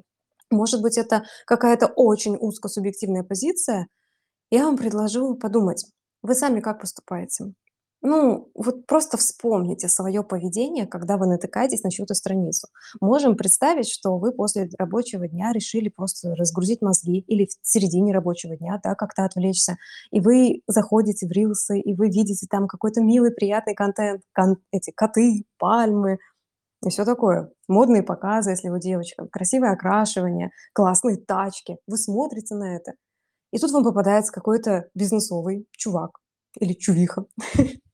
может 0.50 0.82
быть, 0.82 0.98
это 0.98 1.24
какая-то 1.46 1.88
очень 1.88 2.36
узкосубъективная 2.40 3.24
позиция, 3.24 3.88
я 4.52 4.66
вам 4.66 4.78
предложу 4.78 5.36
подумать, 5.36 5.86
вы 6.24 6.34
сами 6.34 6.60
как 6.60 6.82
поступаете? 6.82 7.54
Ну, 8.02 8.50
вот 8.54 8.86
просто 8.88 9.18
вспомните 9.18 9.90
свое 9.90 10.24
поведение, 10.24 10.88
когда 10.88 11.18
вы 11.18 11.28
натыкаетесь 11.28 11.84
на 11.84 11.92
чью-то 11.92 12.14
страницу. 12.14 12.68
Можем 13.02 13.36
представить, 13.36 13.90
что 13.90 14.18
вы 14.18 14.32
после 14.32 14.70
рабочего 14.78 15.28
дня 15.28 15.52
решили 15.52 15.90
просто 15.90 16.34
разгрузить 16.34 16.82
мозги 16.82 17.20
или 17.28 17.46
в 17.46 17.50
середине 17.62 18.14
рабочего 18.14 18.56
дня, 18.56 18.80
да, 18.82 18.96
как-то 18.96 19.26
отвлечься, 19.26 19.76
и 20.12 20.22
вы 20.22 20.62
заходите 20.66 21.28
в 21.28 21.32
рилсы, 21.32 21.78
и 21.80 21.94
вы 21.94 22.08
видите 22.08 22.48
там 22.50 22.68
какой-то 22.68 23.02
милый, 23.02 23.32
приятный 23.32 23.76
контент, 23.76 24.22
кон- 24.34 24.58
эти 24.72 24.92
коты, 24.92 25.44
пальмы 25.58 26.20
и 26.86 26.90
все 26.90 27.04
такое. 27.04 27.52
Модные 27.68 28.04
показы, 28.04 28.52
если 28.52 28.70
вы 28.70 28.80
девочка, 28.80 29.28
красивое 29.28 29.74
окрашивание, 29.74 30.52
классные 30.74 31.18
тачки. 31.18 31.78
Вы 31.88 31.98
смотрите 31.98 32.56
на 32.56 32.78
это. 32.78 32.94
И 33.52 33.58
тут 33.58 33.72
вам 33.72 33.84
попадается 33.84 34.32
какой-то 34.32 34.90
бизнесовый 34.94 35.68
чувак 35.72 36.20
или 36.60 36.74
чувиха, 36.74 37.26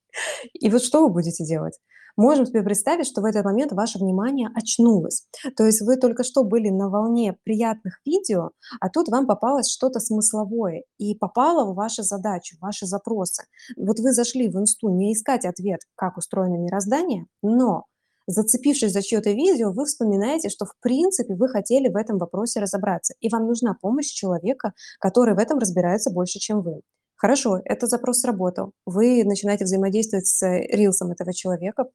И 0.54 0.70
вот 0.70 0.84
что 0.84 1.02
вы 1.02 1.10
будете 1.14 1.46
делать? 1.46 1.80
Можем 2.18 2.46
себе 2.46 2.64
представить, 2.64 3.08
что 3.08 3.22
в 3.22 3.26
этот 3.26 3.44
момент 3.44 3.74
ваше 3.74 4.00
внимание 4.00 4.50
очнулось. 4.56 5.26
То 5.58 5.66
есть 5.66 5.82
вы 5.82 5.98
только 5.98 6.24
что 6.24 6.46
были 6.46 6.70
на 6.70 6.90
волне 6.90 7.36
приятных 7.44 8.00
видео, 8.06 8.52
а 8.80 8.90
тут 8.90 9.10
вам 9.10 9.28
попалось 9.28 9.70
что-то 9.70 10.00
смысловое 10.00 10.84
и 10.98 11.16
попало 11.16 11.70
в 11.70 11.76
ваши 11.76 12.04
задачи, 12.04 12.56
в 12.56 12.62
ваши 12.62 12.86
запросы. 12.86 13.44
Вот 13.76 14.00
вы 14.00 14.14
зашли 14.14 14.48
в 14.48 14.56
инсту 14.56 14.90
не 14.90 15.14
искать 15.14 15.46
ответ, 15.46 15.82
как 15.96 16.18
устроено 16.18 16.56
мироздание, 16.56 17.26
но 17.42 17.84
зацепившись 18.28 18.94
за 18.94 19.02
чье-то 19.02 19.32
видео, 19.32 19.72
вы 19.72 19.86
вспоминаете, 19.86 20.50
что 20.50 20.66
в 20.66 20.74
принципе 20.80 21.36
вы 21.36 21.50
хотели 21.50 21.90
в 21.90 21.98
этом 21.98 22.18
вопросе 22.18 22.62
разобраться, 22.62 23.14
и 23.20 23.28
вам 23.28 23.46
нужна 23.46 23.76
помощь 23.80 24.08
человека, 24.08 24.72
который 25.00 25.36
в 25.36 25.40
этом 25.40 25.60
разбирается 25.60 26.12
больше, 26.12 26.40
чем 26.40 26.62
вы. 26.62 26.82
Хорошо, 27.26 27.60
этот 27.66 27.90
запрос 27.90 28.20
сработал. 28.20 28.74
Вы 28.86 29.24
начинаете 29.24 29.66
взаимодействовать 29.66 30.28
с 30.28 30.46
рилсом 30.46 31.10
этого 31.10 31.34
человека, 31.34 31.86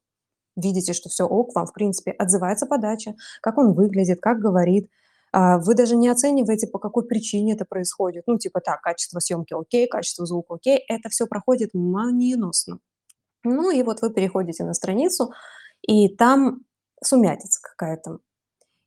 видите, 0.57 0.93
что 0.93 1.09
все 1.09 1.23
ок, 1.23 1.55
вам, 1.55 1.67
в 1.67 1.73
принципе, 1.73 2.11
отзывается 2.11 2.67
подача, 2.67 3.15
как 3.41 3.57
он 3.57 3.73
выглядит, 3.75 4.21
как 4.21 4.41
говорит. 4.41 4.91
А, 5.33 5.59
Вы 5.59 5.77
даже 5.77 5.95
не 5.95 6.09
оцениваете, 6.09 6.67
по 6.67 6.81
какой 6.81 7.07
причине 7.07 7.53
это 7.53 7.65
происходит. 7.65 8.25
Ну, 8.27 8.39
типа 8.39 8.61
так, 8.61 8.81
качество 8.81 9.21
съемки 9.21 9.55
окей, 9.55 9.87
качество 9.87 10.27
звука 10.27 10.55
окей. 10.55 10.85
Это 10.89 11.09
все 11.11 11.29
проходит 11.29 11.75
молниеносно. 11.75 12.81
Ну 13.45 13.71
и 13.71 13.85
вот 13.85 14.03
вы 14.03 14.13
переходите 14.13 14.65
на 14.65 14.75
страницу, 14.75 15.33
и 15.83 16.09
там 16.09 16.63
сумятица 17.05 17.61
какая-то. 17.63 18.19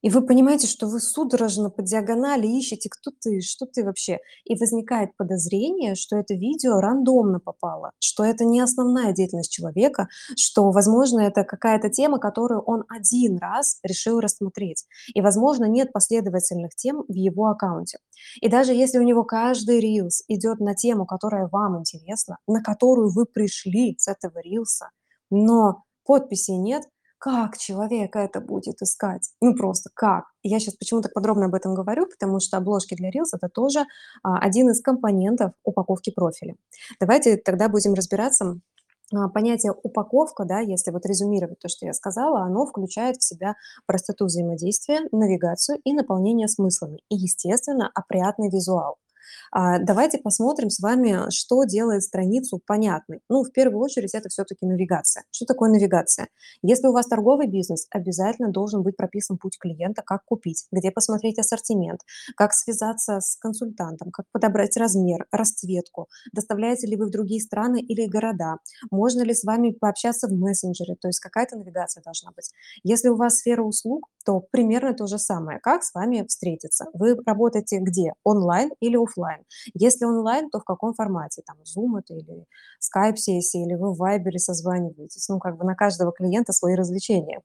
И 0.03 0.09
вы 0.09 0.21
понимаете, 0.21 0.67
что 0.67 0.87
вы 0.87 0.99
судорожно 0.99 1.69
по 1.69 1.81
диагонали 1.81 2.45
ищете, 2.45 2.89
кто 2.89 3.09
ты, 3.09 3.39
что 3.39 3.65
ты 3.65 3.85
вообще. 3.85 4.19
И 4.43 4.55
возникает 4.55 5.15
подозрение, 5.15 5.95
что 5.95 6.17
это 6.17 6.33
видео 6.33 6.81
рандомно 6.81 7.39
попало, 7.39 7.91
что 7.99 8.25
это 8.25 8.43
не 8.43 8.59
основная 8.59 9.13
деятельность 9.13 9.51
человека, 9.51 10.09
что, 10.37 10.71
возможно, 10.71 11.21
это 11.21 11.45
какая-то 11.45 11.89
тема, 11.89 12.19
которую 12.19 12.61
он 12.61 12.83
один 12.89 13.37
раз 13.37 13.79
решил 13.81 14.19
рассмотреть. 14.19 14.85
И, 15.13 15.21
возможно, 15.21 15.65
нет 15.65 15.93
последовательных 15.93 16.75
тем 16.75 17.05
в 17.07 17.13
его 17.13 17.47
аккаунте. 17.47 17.97
И 18.41 18.49
даже 18.49 18.73
если 18.73 18.99
у 18.99 19.03
него 19.03 19.23
каждый 19.23 19.79
рилс 19.79 20.23
идет 20.27 20.59
на 20.59 20.75
тему, 20.75 21.05
которая 21.05 21.47
вам 21.47 21.79
интересна, 21.79 22.39
на 22.45 22.61
которую 22.61 23.09
вы 23.09 23.25
пришли 23.25 23.95
с 23.97 24.09
этого 24.09 24.39
рилса, 24.39 24.89
но 25.29 25.83
подписей 26.03 26.57
нет, 26.57 26.83
как 27.23 27.57
человек 27.57 28.17
это 28.17 28.41
будет 28.41 28.81
искать? 28.81 29.29
Ну, 29.39 29.55
просто 29.55 29.89
как? 29.93 30.25
Я 30.43 30.59
сейчас 30.59 30.75
почему 30.75 30.99
так 31.01 31.13
подробно 31.13 31.45
об 31.45 31.55
этом 31.55 31.73
говорю, 31.73 32.05
потому 32.05 32.41
что 32.41 32.57
обложки 32.57 32.95
для 32.95 33.11
Reels- 33.11 33.31
это 33.31 33.47
тоже, 33.47 33.85
а, 34.23 34.39
один 34.39 34.69
из 34.69 34.81
компонентов 34.81 35.53
упаковки 35.63 36.11
профиля. 36.11 36.57
Давайте 36.99 37.37
тогда 37.37 37.69
будем 37.69 37.93
разбираться. 37.93 38.59
А, 39.15 39.29
понятие 39.29 39.73
упаковка, 39.83 40.43
да, 40.43 40.59
если 40.59 40.91
вот 40.91 41.05
резюмировать 41.05 41.59
то, 41.59 41.69
что 41.69 41.85
я 41.85 41.93
сказала, 41.93 42.41
оно 42.41 42.65
включает 42.65 43.15
в 43.15 43.23
себя 43.23 43.55
простоту 43.85 44.25
взаимодействия, 44.25 45.07
навигацию 45.13 45.79
и 45.85 45.93
наполнение 45.93 46.49
смыслами. 46.49 47.03
И, 47.07 47.15
естественно, 47.15 47.89
опрятный 47.95 48.49
визуал. 48.49 48.97
А, 49.51 49.79
давайте 49.79 50.17
посмотрим 50.17 50.69
с 50.69 50.79
вами, 50.79 51.29
что 51.29 51.63
делает 51.63 52.03
страницу 52.03 52.59
понятной. 52.65 53.21
Ну, 53.29 53.43
в 53.43 53.51
первую 53.51 53.81
очередь, 53.81 54.13
это 54.13 54.29
все-таки 54.29 54.65
навигация. 54.65 55.23
Что 55.31 55.45
такое 55.45 55.69
навигация? 55.69 56.27
Если 56.61 56.87
у 56.87 56.93
вас 56.93 57.07
торговый 57.07 57.47
бизнес, 57.47 57.87
обязательно 57.91 58.51
должен 58.51 58.83
быть 58.83 58.97
прописан 58.97 59.37
путь 59.37 59.57
клиента, 59.59 60.01
как 60.05 60.23
купить, 60.25 60.65
где 60.71 60.91
посмотреть 60.91 61.39
ассортимент, 61.39 62.01
как 62.35 62.53
связаться 62.53 63.19
с 63.19 63.35
консультантом, 63.37 64.11
как 64.11 64.25
подобрать 64.31 64.77
размер, 64.77 65.25
расцветку, 65.31 66.07
доставляете 66.31 66.87
ли 66.87 66.95
вы 66.95 67.07
в 67.07 67.11
другие 67.11 67.41
страны 67.41 67.81
или 67.81 68.05
города, 68.07 68.57
можно 68.91 69.21
ли 69.21 69.33
с 69.33 69.43
вами 69.43 69.71
пообщаться 69.71 70.27
в 70.27 70.31
мессенджере, 70.31 70.95
то 70.99 71.07
есть 71.07 71.19
какая-то 71.19 71.57
навигация 71.57 72.01
должна 72.03 72.31
быть. 72.35 72.51
Если 72.83 73.09
у 73.09 73.15
вас 73.15 73.37
сфера 73.37 73.63
услуг, 73.63 74.07
то 74.25 74.39
примерно 74.51 74.93
то 74.93 75.07
же 75.07 75.17
самое. 75.17 75.59
Как 75.59 75.83
с 75.83 75.93
вами 75.93 76.25
встретиться? 76.27 76.85
Вы 76.93 77.17
работаете 77.25 77.79
где? 77.79 78.13
Онлайн 78.23 78.71
или 78.79 78.97
офлайн? 78.97 79.22
Если 79.73 80.05
онлайн, 80.05 80.49
то 80.49 80.59
в 80.59 80.63
каком 80.63 80.93
формате? 80.93 81.41
Там 81.45 81.57
Zoom 81.59 81.99
это 81.99 82.13
или 82.13 82.45
Skype-сессия, 82.79 83.65
или 83.65 83.75
вы 83.75 83.93
в 83.93 84.01
Viber 84.01 84.37
созваниваетесь? 84.37 85.27
Ну, 85.29 85.39
как 85.39 85.57
бы 85.57 85.65
на 85.65 85.75
каждого 85.75 86.11
клиента 86.11 86.53
свои 86.53 86.75
развлечения. 86.75 87.41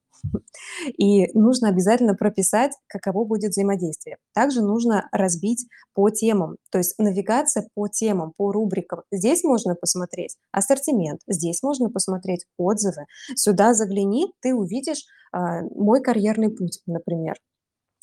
И 0.99 1.31
нужно 1.39 1.69
обязательно 1.69 2.15
прописать, 2.15 2.73
каково 2.89 3.25
будет 3.25 3.51
взаимодействие. 3.51 4.17
Также 4.35 4.63
нужно 4.63 5.09
разбить 5.13 5.67
по 5.95 6.11
темам, 6.11 6.57
то 6.71 6.79
есть 6.79 6.95
навигация 6.99 7.69
по 7.75 7.89
темам, 7.89 8.33
по 8.37 8.53
рубрикам. 8.53 9.03
Здесь 9.11 9.43
можно 9.45 9.75
посмотреть 9.75 10.37
ассортимент, 10.53 11.21
здесь 11.27 11.63
можно 11.63 11.91
посмотреть 11.91 12.47
отзывы. 12.57 13.07
Сюда 13.35 13.75
загляни, 13.75 14.33
ты 14.41 14.55
увидишь 14.55 15.05
а, 15.33 15.63
мой 15.75 16.03
карьерный 16.03 16.51
путь, 16.51 16.81
например. 16.87 17.35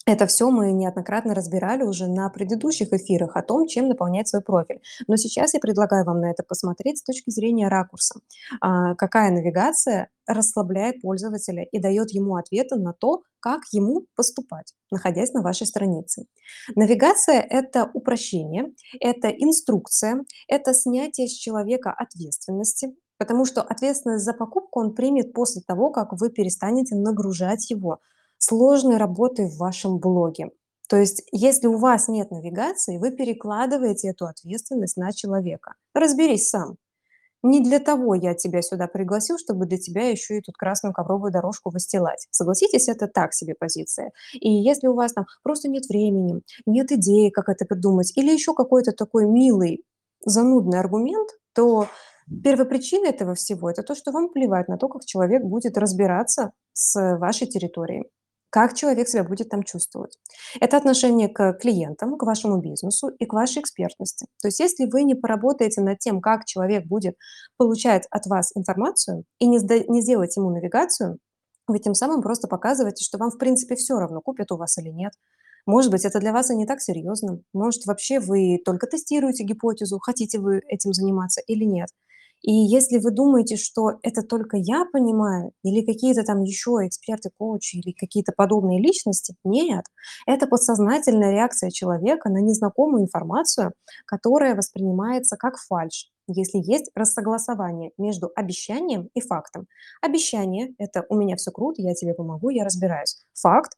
Это 0.07 0.27
все 0.27 0.51
мы 0.51 0.71
неоднократно 0.71 1.33
разбирали 1.33 1.81
уже 1.81 2.05
на 2.05 2.29
предыдущих 2.29 2.93
эфирах 2.93 3.35
о 3.35 3.41
том, 3.41 3.65
чем 3.65 3.87
наполнять 3.87 4.27
свой 4.27 4.43
профиль. 4.43 4.79
Но 5.07 5.17
сейчас 5.17 5.55
я 5.55 5.59
предлагаю 5.59 6.05
вам 6.05 6.21
на 6.21 6.29
это 6.29 6.43
посмотреть 6.43 6.99
с 6.99 7.03
точки 7.03 7.31
зрения 7.31 7.69
ракурса. 7.69 8.19
А, 8.61 8.93
какая 8.93 9.31
навигация 9.31 10.09
расслабляет 10.27 11.01
пользователя 11.01 11.63
и 11.63 11.79
дает 11.79 12.11
ему 12.11 12.35
ответы 12.35 12.75
на 12.75 12.93
то, 12.93 13.23
как 13.39 13.61
ему 13.71 14.05
поступать, 14.15 14.75
находясь 14.91 15.33
на 15.33 15.41
вашей 15.41 15.65
странице. 15.65 16.27
Навигация– 16.75 17.41
это 17.41 17.89
упрощение, 17.91 18.73
это 18.99 19.29
инструкция, 19.29 20.23
это 20.47 20.75
снятие 20.75 21.27
с 21.27 21.33
человека 21.33 21.91
ответственности, 21.91 22.95
потому 23.17 23.45
что 23.45 23.63
ответственность 23.63 24.23
за 24.23 24.33
покупку 24.33 24.81
он 24.81 24.93
примет 24.93 25.33
после 25.33 25.63
того, 25.63 25.89
как 25.89 26.13
вы 26.13 26.29
перестанете 26.29 26.95
нагружать 26.95 27.71
его 27.71 28.01
сложной 28.45 28.97
работы 28.97 29.47
в 29.47 29.57
вашем 29.57 29.97
блоге. 29.97 30.51
То 30.87 30.97
есть, 30.97 31.23
если 31.31 31.67
у 31.67 31.77
вас 31.77 32.07
нет 32.07 32.29
навигации, 32.31 32.97
вы 32.97 33.11
перекладываете 33.11 34.09
эту 34.09 34.27
ответственность 34.27 34.97
на 34.97 35.11
человека. 35.13 35.73
Разберись 35.93 36.49
сам. 36.49 36.77
Не 37.41 37.61
для 37.61 37.79
того 37.79 38.15
я 38.15 38.33
тебя 38.33 38.61
сюда 38.61 38.87
пригласил, 38.87 39.37
чтобы 39.37 39.65
для 39.65 39.77
тебя 39.77 40.09
еще 40.09 40.37
и 40.37 40.41
тут 40.41 40.55
красную 40.57 40.93
ковровую 40.93 41.31
дорожку 41.31 41.69
выстилать. 41.69 42.27
Согласитесь, 42.31 42.87
это 42.87 43.07
так 43.07 43.33
себе 43.33 43.53
позиция. 43.53 44.11
И 44.33 44.51
если 44.51 44.87
у 44.87 44.95
вас 44.95 45.13
там 45.13 45.25
просто 45.43 45.69
нет 45.69 45.87
времени, 45.87 46.41
нет 46.65 46.91
идеи, 46.91 47.29
как 47.29 47.49
это 47.49 47.65
придумать, 47.65 48.11
или 48.15 48.31
еще 48.31 48.53
какой-то 48.53 48.93
такой 48.93 49.25
милый, 49.25 49.83
занудный 50.25 50.79
аргумент, 50.79 51.29
то 51.53 51.87
первопричина 52.43 53.07
этого 53.07 53.35
всего– 53.35 53.69
это 53.69 53.83
то, 53.83 53.93
что 53.93 54.11
вам 54.11 54.29
плевать 54.29 54.67
на 54.67 54.77
то, 54.77 54.87
как 54.87 55.05
человек 55.05 55.43
будет 55.43 55.77
разбираться 55.77 56.51
с 56.73 57.17
вашей 57.17 57.45
территорией 57.45 58.05
как 58.55 58.73
человек 58.73 59.09
себя 59.09 59.25
будет 59.25 59.49
там 59.49 59.63
чувствовать. 59.63 60.17
Это 60.61 60.77
отношение 60.77 61.27
к 61.27 61.57
клиентам, 61.59 62.17
к 62.17 62.23
вашему 62.23 62.61
бизнесу 62.61 63.09
и 63.09 63.25
к 63.25 63.33
вашей 63.33 63.61
экспертности. 63.61 64.27
То 64.41 64.47
есть 64.47 64.61
если 64.61 64.85
вы 64.85 65.03
не 65.03 65.13
поработаете 65.13 65.81
над 65.81 65.99
тем, 65.99 66.21
как 66.21 66.45
человек 66.45 66.85
будет 66.85 67.17
получать 67.57 68.07
от 68.11 68.27
вас 68.27 68.53
информацию 68.55 69.25
и 69.39 69.47
не, 69.47 69.57
не 69.91 70.01
сделаете 70.01 70.39
ему 70.39 70.51
навигацию, 70.51 71.17
вы 71.67 71.79
тем 71.79 71.93
самым 71.93 72.21
просто 72.21 72.47
показываете, 72.47 73.03
что 73.03 73.17
вам 73.17 73.29
в 73.29 73.37
принципе 73.37 73.75
все 73.75 73.99
равно, 73.99 74.21
купят 74.21 74.49
у 74.53 74.55
вас 74.55 74.77
или 74.77 74.87
нет. 74.87 75.11
Может 75.65 75.91
быть, 75.91 76.05
это 76.05 76.21
для 76.21 76.31
вас 76.31 76.49
и 76.49 76.55
не 76.55 76.65
так 76.65 76.79
серьезно. 76.79 77.41
Может, 77.51 77.85
вообще 77.85 78.21
вы 78.21 78.61
только 78.63 78.87
тестируете 78.87 79.43
гипотезу, 79.43 79.99
хотите 79.99 80.39
вы 80.39 80.61
этим 80.69 80.93
заниматься 80.93 81.41
или 81.41 81.65
нет. 81.65 81.89
И 82.45 82.51
если 82.51 82.99
вы 82.99 83.09
думаете, 83.09 83.55
что 83.55 83.93
это 84.03 84.21
только 84.21 84.57
я 84.57 84.85
понимаю 84.85 85.51
или 85.63 85.83
какие-то 85.83 86.23
там 86.23 86.43
еще 86.43 86.77
эксперты, 86.85 87.31
коучи 87.35 87.77
или 87.77 87.91
какие-то 87.91 88.33
подобные 88.37 88.79
личности, 88.79 89.33
нет. 89.43 89.85
Это 90.27 90.45
подсознательная 90.45 91.31
реакция 91.31 91.71
человека 91.71 92.29
на 92.29 92.37
незнакомую 92.37 93.01
информацию, 93.01 93.73
которая 94.05 94.53
воспринимается 94.55 95.37
как 95.37 95.57
фальшь, 95.57 96.11
если 96.27 96.59
есть 96.59 96.91
рассогласование 96.93 97.93
между 97.97 98.29
обещанием 98.35 99.09
и 99.15 99.21
фактом. 99.21 99.65
Обещание– 100.03 100.75
это 100.77 101.03
«у 101.09 101.15
меня 101.15 101.37
все 101.37 101.49
круто, 101.49 101.81
я 101.81 101.95
тебе 101.95 102.13
помогу, 102.13 102.49
я 102.49 102.63
разбираюсь». 102.63 103.25
Факт 103.41 103.71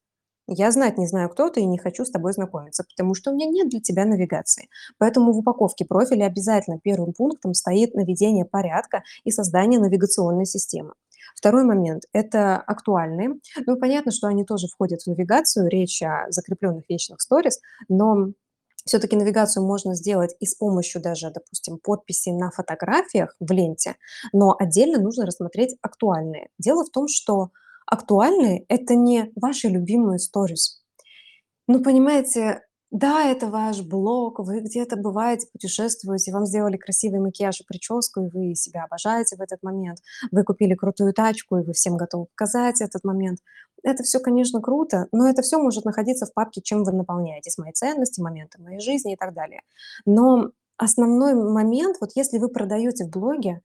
я 0.47 0.71
знать 0.71 0.97
не 0.97 1.07
знаю, 1.07 1.29
кто 1.29 1.49
ты, 1.49 1.61
и 1.61 1.65
не 1.65 1.77
хочу 1.77 2.05
с 2.05 2.11
тобой 2.11 2.33
знакомиться, 2.33 2.83
потому 2.83 3.13
что 3.13 3.31
у 3.31 3.35
меня 3.35 3.47
нет 3.47 3.69
для 3.69 3.81
тебя 3.81 4.05
навигации. 4.05 4.69
Поэтому 4.97 5.33
в 5.33 5.39
упаковке 5.39 5.85
профиля 5.85 6.25
обязательно 6.25 6.79
первым 6.79 7.13
пунктом 7.13 7.53
стоит 7.53 7.93
наведение 7.93 8.45
порядка 8.45 9.03
и 9.23 9.31
создание 9.31 9.79
навигационной 9.79 10.45
системы. 10.45 10.93
Второй 11.35 11.65
момент– 11.65 12.05
это 12.13 12.57
актуальные. 12.57 13.35
Ну, 13.65 13.77
понятно, 13.77 14.11
что 14.11 14.27
они 14.27 14.43
тоже 14.43 14.67
входят 14.67 15.01
в 15.01 15.07
навигацию, 15.07 15.69
речь 15.69 16.01
о 16.01 16.25
закрепленных 16.29 16.85
вечных 16.89 17.21
сторис, 17.21 17.59
но 17.89 18.31
все-таки 18.85 19.15
навигацию 19.15 19.65
можно 19.65 19.93
сделать 19.93 20.35
и 20.39 20.45
с 20.45 20.55
помощью 20.55 21.01
даже, 21.01 21.29
допустим, 21.29 21.77
подписи 21.77 22.29
на 22.29 22.49
фотографиях 22.51 23.35
в 23.39 23.51
ленте, 23.51 23.97
но 24.31 24.55
отдельно 24.57 24.99
нужно 24.99 25.25
рассмотреть 25.25 25.75
актуальные. 25.81 26.49
Дело 26.57 26.85
в 26.85 26.89
том, 26.89 27.07
что 27.07 27.49
актуальные– 27.87 28.65
это 28.67 28.95
не 28.95 29.31
ваши 29.35 29.67
любимые 29.67 30.19
сторис. 30.19 30.83
Ну, 31.67 31.81
понимаете, 31.81 32.61
да, 32.91 33.25
это 33.25 33.47
ваш 33.47 33.81
блог, 33.81 34.39
вы 34.39 34.61
где-то 34.61 34.95
бываете, 34.95 35.47
путешествуете, 35.51 36.31
вам 36.31 36.45
сделали 36.45 36.77
красивый 36.77 37.19
макияж 37.19 37.59
и 37.59 37.65
прическу, 37.65 38.21
и 38.21 38.29
вы 38.29 38.55
себя 38.55 38.85
обожаете 38.85 39.35
в 39.35 39.41
этот 39.41 39.61
момент. 39.61 39.99
Вы 40.31 40.43
купили 40.43 40.73
крутую 40.73 41.13
тачку, 41.13 41.57
и 41.57 41.63
вы 41.63 41.73
всем 41.73 41.97
готовы 41.97 42.27
показать 42.27 42.79
этот 42.79 43.03
момент. 43.03 43.39
Это 43.83 44.03
все, 44.03 44.19
конечно, 44.19 44.61
круто, 44.61 45.07
но 45.11 45.27
это 45.27 45.41
все 45.41 45.59
может 45.59 45.83
находиться 45.83 46.25
в 46.25 46.33
папке 46.33 46.61
«Чем 46.61 46.83
вы 46.83 46.93
наполняетесь?» 46.93 47.57
Мои 47.57 47.73
ценности, 47.73 48.21
моменты 48.21 48.61
моей 48.61 48.79
жизни 48.79 49.13
и 49.13 49.17
так 49.17 49.33
далее. 49.33 49.61
Но 50.05 50.51
основной 50.77 51.33
момент, 51.35 51.97
вот 51.99 52.11
если 52.15 52.37
вы 52.37 52.47
продаете 52.47 53.05
в 53.05 53.09
блоге, 53.09 53.61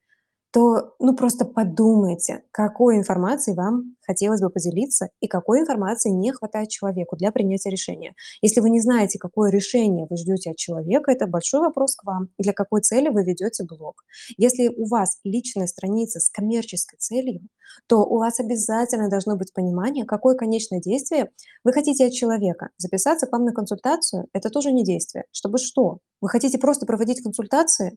то, 0.53 0.95
ну, 0.99 1.17
просто 1.17 1.47
подумайте, 1.47 2.45
какой 2.51 2.99
информацией 2.99 3.57
вам 3.57 3.97
хотелось 4.03 4.43
бы 4.43 4.51
поделиться 4.51 5.09
и 5.21 5.27
какой 5.27 5.61
информации 5.61 6.11
не 6.11 6.31
хватает 6.31 6.69
человеку 6.69 7.17
для 7.17 7.33
принятия 7.33 7.71
решения. 7.71 8.15
Если 8.43 8.61
вы 8.61 8.69
не 8.69 8.81
знаете, 8.81 9.19
какое 9.19 9.51
решение 9.51 10.07
вы 10.11 10.17
ждете 10.19 10.51
от 10.51 10.59
человека, 10.59 11.11
это 11.11 11.27
большой 11.27 11.61
вопрос 11.61 11.97
к 11.97 12.05
вам, 12.05 12.29
для 12.37 12.53
какой 12.53 12.83
цели 12.83 13.09
вы 13.09 13.25
ведете 13.25 13.65
блог. 13.65 14.05
Если 14.37 14.69
у 14.69 14.87
вас 14.87 15.19
личная 15.25 15.67
страница 15.67 16.21
с 16.21 16.29
коммерческой 16.29 16.99
целью, 16.99 17.41
то 17.87 18.05
у 18.05 18.19
вас 18.19 18.39
обязательно 18.39 19.09
должно 19.09 19.37
быть 19.37 19.55
понимание, 19.55 20.05
какое 20.05 20.35
конечное 20.35 20.81
действие 20.81 21.31
вы 21.65 21.73
хотите 21.73 22.07
от 22.07 22.13
человека. 22.13 22.69
Записаться 22.77 23.27
к 23.27 23.33
вам 23.33 23.47
на 23.47 23.53
консультацию– 23.53 24.27
это 24.35 24.51
тоже 24.51 24.71
не 24.73 24.85
действие. 24.85 25.25
Чтобы 25.33 25.57
что? 25.57 26.01
Вы 26.21 26.29
хотите 26.29 26.59
просто 26.59 26.85
проводить 26.85 27.23
консультации, 27.23 27.97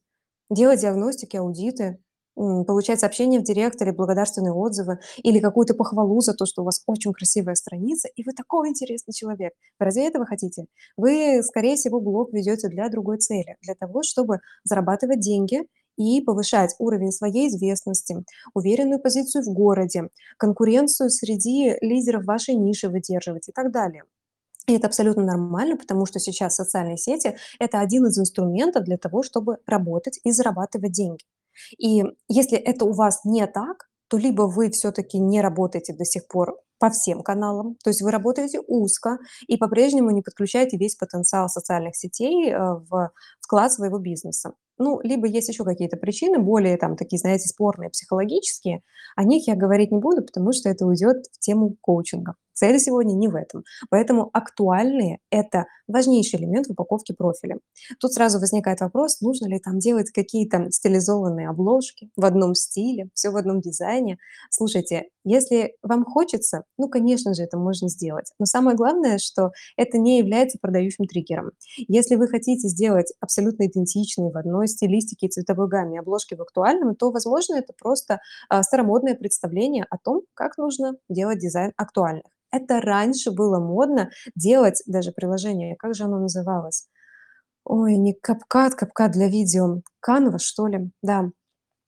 делать 0.49 0.79
диагностики, 0.79 1.35
аудиты, 1.35 1.99
получать 2.35 2.99
сообщения 2.99 3.39
в 3.39 3.43
директ 3.43 3.81
или 3.81 3.91
благодарственные 3.91 4.53
отзывы, 4.53 4.99
или 5.23 5.39
какую-то 5.39 5.73
похвалу 5.73 6.19
за 6.21 6.33
то, 6.33 6.45
что 6.45 6.61
у 6.61 6.65
вас 6.65 6.81
очень 6.85 7.13
красивая 7.13 7.55
страница, 7.55 8.07
и 8.15 8.23
вы 8.23 8.33
такой 8.33 8.69
интересный 8.69 9.13
человек. 9.13 9.53
Вы 9.79 9.85
разве 9.85 10.07
этого 10.07 10.25
хотите? 10.25 10.65
Вы, 10.97 11.41
скорее 11.43 11.75
всего, 11.75 11.99
блог 11.99 12.33
ведете 12.33 12.67
для 12.67 12.89
другой 12.89 13.17
цели, 13.17 13.55
для 13.61 13.75
того, 13.75 14.01
чтобы 14.03 14.39
зарабатывать 14.63 15.19
деньги 15.19 15.63
и 15.97 16.21
повышать 16.21 16.75
уровень 16.79 17.11
своей 17.11 17.47
известности, 17.47 18.17
уверенную 18.53 18.99
позицию 18.99 19.43
в 19.43 19.53
городе, 19.53 20.09
конкуренцию 20.37 21.09
среди 21.09 21.77
лидеров 21.81 22.25
вашей 22.25 22.55
ниши 22.55 22.89
выдерживать 22.89 23.47
и 23.49 23.51
так 23.51 23.71
далее. 23.71 24.03
И 24.67 24.73
это 24.73 24.87
абсолютно 24.87 25.23
нормально, 25.23 25.77
потому 25.77 26.05
что 26.05 26.19
сейчас 26.19 26.55
социальные 26.55 26.97
сети– 26.97 27.37
это 27.59 27.79
один 27.79 28.07
из 28.07 28.17
инструментов 28.17 28.83
для 28.83 28.97
того, 28.97 29.21
чтобы 29.21 29.57
работать 29.67 30.19
и 30.23 30.31
зарабатывать 30.31 30.91
деньги. 30.91 31.23
И 31.77 32.03
если 32.27 32.57
это 32.57 32.85
у 32.85 32.93
вас 32.93 33.25
не 33.25 33.45
так, 33.47 33.87
то 34.07 34.17
либо 34.17 34.43
вы 34.43 34.69
все-таки 34.69 35.19
не 35.19 35.41
работаете 35.41 35.93
до 35.93 36.05
сих 36.05 36.27
пор 36.27 36.57
по 36.77 36.89
всем 36.89 37.23
каналам, 37.23 37.77
то 37.83 37.89
есть 37.89 38.01
вы 38.01 38.11
работаете 38.11 38.59
узко 38.67 39.17
и 39.47 39.57
по-прежнему 39.57 40.11
не 40.11 40.21
подключаете 40.21 40.77
весь 40.77 40.95
потенциал 40.95 41.47
социальных 41.47 41.95
сетей 41.95 42.51
э, 42.51 42.57
в 42.57 43.11
вклад 43.39 43.71
своего 43.71 43.97
бизнеса. 43.97 44.53
Ну, 44.77 44.99
либо 45.01 45.25
есть 45.25 45.47
еще 45.47 45.63
какие-то 45.63 45.95
причины, 45.95 46.37
более 46.37 46.77
там 46.77 46.97
такие, 46.97 47.17
знаете, 47.17 47.47
спорные, 47.47 47.89
психологические. 47.89 48.83
О 49.15 49.23
них 49.23 49.47
я 49.47 49.55
говорить 49.55 49.91
не 49.91 49.99
буду, 49.99 50.21
потому 50.21 50.51
что 50.51 50.67
это 50.69 50.85
уйдет 50.85 51.25
в 51.31 51.39
тему 51.39 51.77
коучинга. 51.79 52.35
Цель 52.55 52.79
сегодня 52.79 53.13
не 53.13 53.27
в 53.27 53.35
этом. 53.35 53.63
Поэтому 53.89 54.29
актуальные– 54.33 55.19
это 55.29 55.65
важнейший 55.87 56.39
элемент 56.39 56.67
в 56.67 56.71
упаковке 56.71 57.13
профиля. 57.13 57.59
Тут 57.99 58.13
сразу 58.13 58.39
возникает 58.39 58.79
вопрос, 58.79 59.21
нужно 59.21 59.47
ли 59.47 59.59
там 59.59 59.77
делать 59.77 60.09
какие-то 60.11 60.71
стилизованные 60.71 61.49
обложки 61.49 62.09
в 62.15 62.25
одном 62.25 62.55
стиле, 62.55 63.09
все 63.13 63.29
в 63.29 63.37
одном 63.37 63.59
дизайне. 63.61 64.17
Слушайте, 64.49 65.09
если 65.25 65.75
вам 65.83 66.05
хочется, 66.05 66.63
ну, 66.77 66.87
конечно 66.87 67.33
же, 67.33 67.43
это 67.43 67.57
можно 67.57 67.89
сделать. 67.89 68.31
Но 68.39 68.45
самое 68.45 68.77
главное, 68.77 69.17
что 69.17 69.51
это 69.75 69.97
не 69.97 70.17
является 70.17 70.57
продающим 70.59 71.05
триггером. 71.05 71.51
Если 71.77 72.15
вы 72.15 72.27
хотите 72.27 72.67
сделать 72.67 73.13
абсолютно 73.19 73.67
идентичные 73.67 74.31
в 74.31 74.37
одной 74.37 74.67
стилистике 74.67 75.27
и 75.27 75.29
цветовой 75.29 75.67
гамме 75.67 75.99
обложки 75.99 76.35
в 76.35 76.41
актуальном, 76.41 76.95
то, 76.95 77.11
возможно, 77.11 77.55
это 77.55 77.73
просто 77.77 78.21
а, 78.49 78.63
старомодное 78.63 79.15
представление 79.15 79.85
о 79.89 79.97
том, 79.97 80.21
как 80.33 80.57
нужно 80.57 80.95
делать 81.09 81.39
дизайн 81.39 81.73
актуальных. 81.75 82.35
Это 82.51 82.81
раньше 82.81 83.31
было 83.31 83.59
модно 83.59 84.09
делать 84.35 84.81
даже 84.85 85.11
приложение, 85.11 85.75
как 85.77 85.95
же 85.95 86.05
оно 86.05 86.19
называлось? 86.19 86.87
Ой, 87.65 87.97
не 87.97 88.13
CapCut, 88.13 88.73
CapCut 88.79 89.09
для 89.09 89.27
видео, 89.27 89.81
Canva, 90.05 90.39
что 90.39 90.67
ли? 90.67 90.91
Да, 91.01 91.31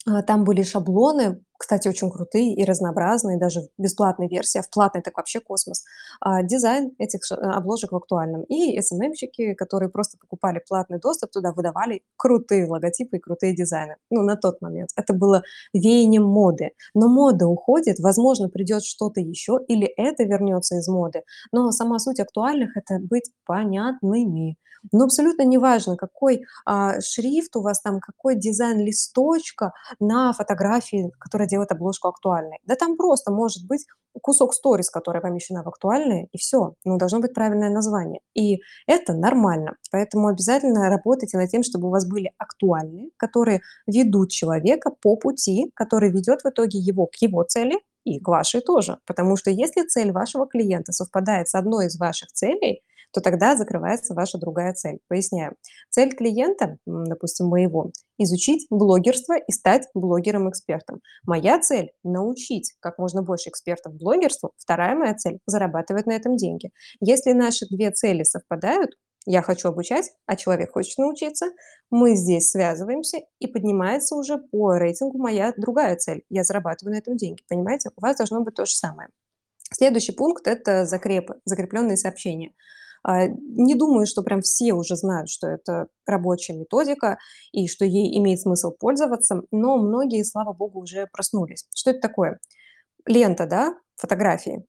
а, 0.07 0.23
там 0.23 0.43
были 0.43 0.63
шаблоны, 0.63 1.41
кстати, 1.57 1.87
очень 1.87 2.11
крутые 2.11 2.53
и 2.53 2.63
разнообразные, 2.63 3.37
даже 3.37 3.61
в 3.61 3.69
бесплатной 3.77 4.27
версии, 4.27 4.59
а 4.59 4.61
в 4.61 4.69
платной 4.69 5.01
так 5.01 5.17
вообще 5.17 5.39
космос. 5.39 5.83
А, 6.21 6.43
дизайн 6.43 6.91
этих 6.99 7.21
а, 7.31 7.57
обложек 7.57 7.91
в 7.91 7.95
актуальном. 7.95 8.43
И 8.43 8.77
SMM-щики, 8.79 9.55
которые 9.55 9.89
просто 9.89 10.17
покупали 10.17 10.61
платный 10.67 10.99
доступ, 10.99 11.31
туда 11.31 11.51
выдавали 11.51 12.03
крутые 12.15 12.67
логотипы 12.67 13.17
и 13.17 13.19
крутые 13.19 13.55
дизайны. 13.55 13.95
Ну, 14.11 14.21
на 14.21 14.35
тот 14.35 14.61
момент. 14.61 14.91
Это 14.95 15.13
было 15.13 15.43
веянием 15.73 16.23
моды. 16.23 16.71
Но 16.93 17.07
мода 17.07 17.47
уходит, 17.47 17.99
возможно, 17.99 18.49
придет 18.49 18.83
что-то 18.83 19.19
еще, 19.19 19.59
или 19.67 19.85
это 19.97 20.23
вернется 20.23 20.77
из 20.77 20.87
моды. 20.87 21.23
Но 21.51 21.71
сама 21.71 21.99
суть 21.99 22.19
актуальных– 22.19 22.77
это 22.77 22.99
быть 22.99 23.31
понятными. 23.45 24.57
Но 24.91 25.05
абсолютно 25.05 25.43
неважно, 25.43 25.97
какой 25.97 26.43
а, 26.65 26.99
шрифт 27.01 27.55
у 27.55 27.61
вас 27.61 27.81
там, 27.81 27.99
какой 27.99 28.35
дизайн 28.35 28.79
листочка 28.79 29.73
на 29.99 30.33
фотографии, 30.33 31.11
которая 31.19 31.47
делает 31.47 31.71
обложку 31.71 32.07
актуальной. 32.07 32.59
Да 32.65 32.75
там 32.75 32.97
просто 32.97 33.31
может 33.31 33.65
быть 33.67 33.85
кусок 34.21 34.53
сторис, 34.53 34.89
которая 34.89 35.21
помещена 35.21 35.63
в 35.63 35.67
актуальные, 35.67 36.27
и 36.31 36.37
все. 36.37 36.73
Но 36.85 36.97
должно 36.97 37.19
быть 37.19 37.33
правильное 37.33 37.69
название. 37.69 38.21
И 38.33 38.61
это 38.87 39.13
нормально. 39.13 39.75
Поэтому 39.91 40.27
обязательно 40.27 40.89
работайте 40.89 41.37
над 41.37 41.49
тем, 41.49 41.63
чтобы 41.63 41.87
у 41.87 41.91
вас 41.91 42.07
были 42.07 42.31
актуальные, 42.37 43.09
которые 43.17 43.61
ведут 43.85 44.31
человека 44.31 44.91
по 45.01 45.15
пути, 45.15 45.71
который 45.75 46.11
ведет 46.11 46.41
в 46.41 46.49
итоге 46.49 46.79
его 46.79 47.07
к 47.07 47.15
его 47.21 47.43
цели 47.43 47.79
и 48.03 48.19
к 48.19 48.27
вашей 48.27 48.61
тоже. 48.61 48.99
Потому 49.05 49.35
что 49.35 49.51
если 49.51 49.83
цель 49.83 50.11
вашего 50.11 50.47
клиента 50.47 50.91
совпадает 50.93 51.49
с 51.49 51.55
одной 51.55 51.87
из 51.87 51.97
ваших 51.97 52.31
целей, 52.31 52.81
то 53.11 53.21
тогда 53.21 53.55
закрывается 53.55 54.13
ваша 54.13 54.37
другая 54.37 54.73
цель. 54.73 54.99
Поясняю. 55.07 55.55
Цель 55.89 56.15
клиента, 56.15 56.77
допустим, 56.85 57.47
моего, 57.47 57.91
изучить 58.17 58.67
блогерство 58.69 59.37
и 59.37 59.51
стать 59.51 59.87
блогером-экспертом. 59.93 61.01
Моя 61.25 61.59
цель– 61.59 61.91
научить 62.03 62.75
как 62.79 62.97
можно 62.97 63.21
больше 63.21 63.49
экспертов 63.49 63.93
блогерству. 63.95 64.51
Вторая 64.57 64.95
моя 64.95 65.15
цель– 65.15 65.39
зарабатывать 65.45 66.05
на 66.05 66.11
этом 66.11 66.35
деньги. 66.37 66.71
Если 66.99 67.31
наши 67.31 67.67
две 67.67 67.91
цели 67.91 68.23
совпадают, 68.23 68.91
я 69.29 69.41
хочу 69.41 69.67
обучать, 69.67 70.11
а 70.25 70.37
человек 70.37 70.71
хочет 70.71 70.97
научиться, 70.97 71.51
мы 71.91 72.15
здесь 72.15 72.49
связываемся, 72.49 73.19
и 73.39 73.47
поднимается 73.47 74.15
уже 74.15 74.37
по 74.37 74.77
рейтингу 74.77 75.17
моя 75.17 75.53
другая 75.57 75.97
цель. 75.97 76.23
Я 76.29 76.45
зарабатываю 76.45 76.93
на 76.93 76.99
этом 76.99 77.17
деньги. 77.17 77.41
Понимаете? 77.49 77.89
У 77.97 78.01
вас 78.01 78.15
должно 78.15 78.41
быть 78.41 78.55
то 78.55 78.65
же 78.65 78.71
самое. 78.71 79.09
Следующий 79.73 80.13
пункт– 80.13 80.47
это 80.47 80.85
закрепы, 80.85 81.41
закрепленные 81.43 81.97
сообщения. 81.97 82.53
А, 83.07 83.25
не 83.27 83.73
думаю, 83.73 84.05
что 84.05 84.21
прям 84.21 84.41
все 84.41 84.73
уже 84.73 84.97
знают, 84.97 85.29
что 85.29 85.47
это 85.47 85.87
рабочая 86.05 86.53
методика 86.53 87.17
и 87.53 87.69
что 87.69 87.85
ей 87.85 88.17
имеет 88.17 88.41
смысл 88.41 88.71
пользоваться, 88.77 89.43
но 89.49 89.77
многие, 89.77 90.23
слава 90.23 90.51
богу, 90.51 90.81
уже 90.81 91.07
проснулись. 91.07 91.65
Что 91.73 91.91
это 91.91 92.01
такое? 92.01 92.37
Лента, 93.05 93.45
да, 93.45 93.77
фотографии. 93.95 94.65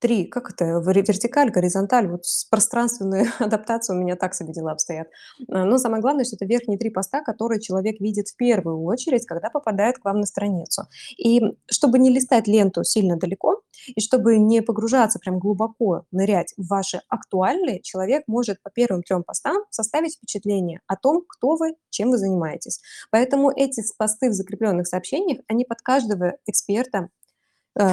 3, 0.00 0.24
как 0.26 0.50
это, 0.50 0.64
вертикаль, 0.80 1.50
горизонталь, 1.50 2.08
вот 2.08 2.24
с 2.24 2.44
пространственной 2.44 3.28
адаптацией 3.38 3.98
у 3.98 4.02
меня 4.02 4.16
так 4.16 4.34
себе 4.34 4.52
дела 4.52 4.72
обстоят. 4.72 5.08
А, 5.50 5.64
но 5.64 5.78
самое 5.78 6.00
главное, 6.00 6.24
что 6.24 6.36
это 6.36 6.44
верхние 6.44 6.78
3 6.78 6.90
поста, 6.90 7.22
которые 7.22 7.60
человек 7.60 8.00
видит 8.00 8.28
в 8.28 8.36
первую 8.36 8.82
очередь, 8.82 9.26
когда 9.26 9.50
попадает 9.50 9.98
к 9.98 10.04
вам 10.04 10.20
на 10.20 10.26
страницу. 10.26 10.84
И 11.16 11.42
чтобы 11.70 11.98
не 11.98 12.10
листать 12.10 12.46
ленту 12.46 12.84
сильно 12.84 13.16
далеко, 13.16 13.62
и 13.86 14.00
чтобы 14.00 14.38
не 14.38 14.62
погружаться 14.62 15.18
прям 15.18 15.38
глубоко, 15.38 16.04
нырять 16.10 16.54
в 16.56 16.66
ваши 16.68 17.00
актуальные, 17.08 17.80
человек 17.82 18.24
может 18.26 18.62
по 18.62 18.70
первым 18.70 19.02
3 19.02 19.22
постам 19.26 19.56
составить 19.70 20.16
впечатление 20.16 20.80
о 20.86 20.96
том, 20.96 21.22
кто 21.26 21.56
вы, 21.56 21.74
чем 21.90 22.10
вы 22.10 22.18
занимаетесь. 22.18 22.80
Поэтому 23.10 23.50
эти 23.50 23.82
посты 23.96 24.30
в 24.30 24.32
закрепленных 24.32 24.86
сообщениях, 24.86 25.40
они 25.48 25.64
под 25.64 25.80
каждого 25.82 26.36
эксперта 26.46 27.08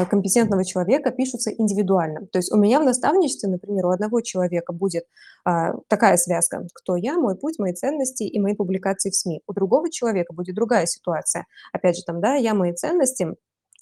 компетентного 0.09 0.65
человека 0.65 1.11
пишутся 1.11 1.51
индивидуально. 1.51 2.27
То 2.27 2.39
есть 2.39 2.51
у 2.51 2.57
меня 2.57 2.79
в 2.79 2.83
наставничестве, 2.83 3.49
например, 3.49 3.85
у 3.85 3.91
одного 3.91 4.21
человека 4.21 4.73
будет 4.73 5.05
а, 5.43 5.73
такая 5.87 6.17
связка: 6.17 6.67
кто 6.73 6.95
я, 6.95 7.17
мой 7.17 7.37
путь, 7.37 7.59
мои 7.59 7.73
ценности 7.73 8.23
и 8.23 8.39
мои 8.39 8.53
публикации 8.55 9.09
в 9.09 9.15
СМИ. 9.15 9.41
У 9.47 9.53
другого 9.53 9.91
человека 9.91 10.33
будет 10.33 10.55
другая 10.55 10.85
ситуация. 10.85 11.45
Опять 11.71 11.97
же, 11.97 12.03
там, 12.03 12.21
да, 12.21 12.35
я, 12.35 12.53
мои 12.53 12.73
ценности, 12.73 13.35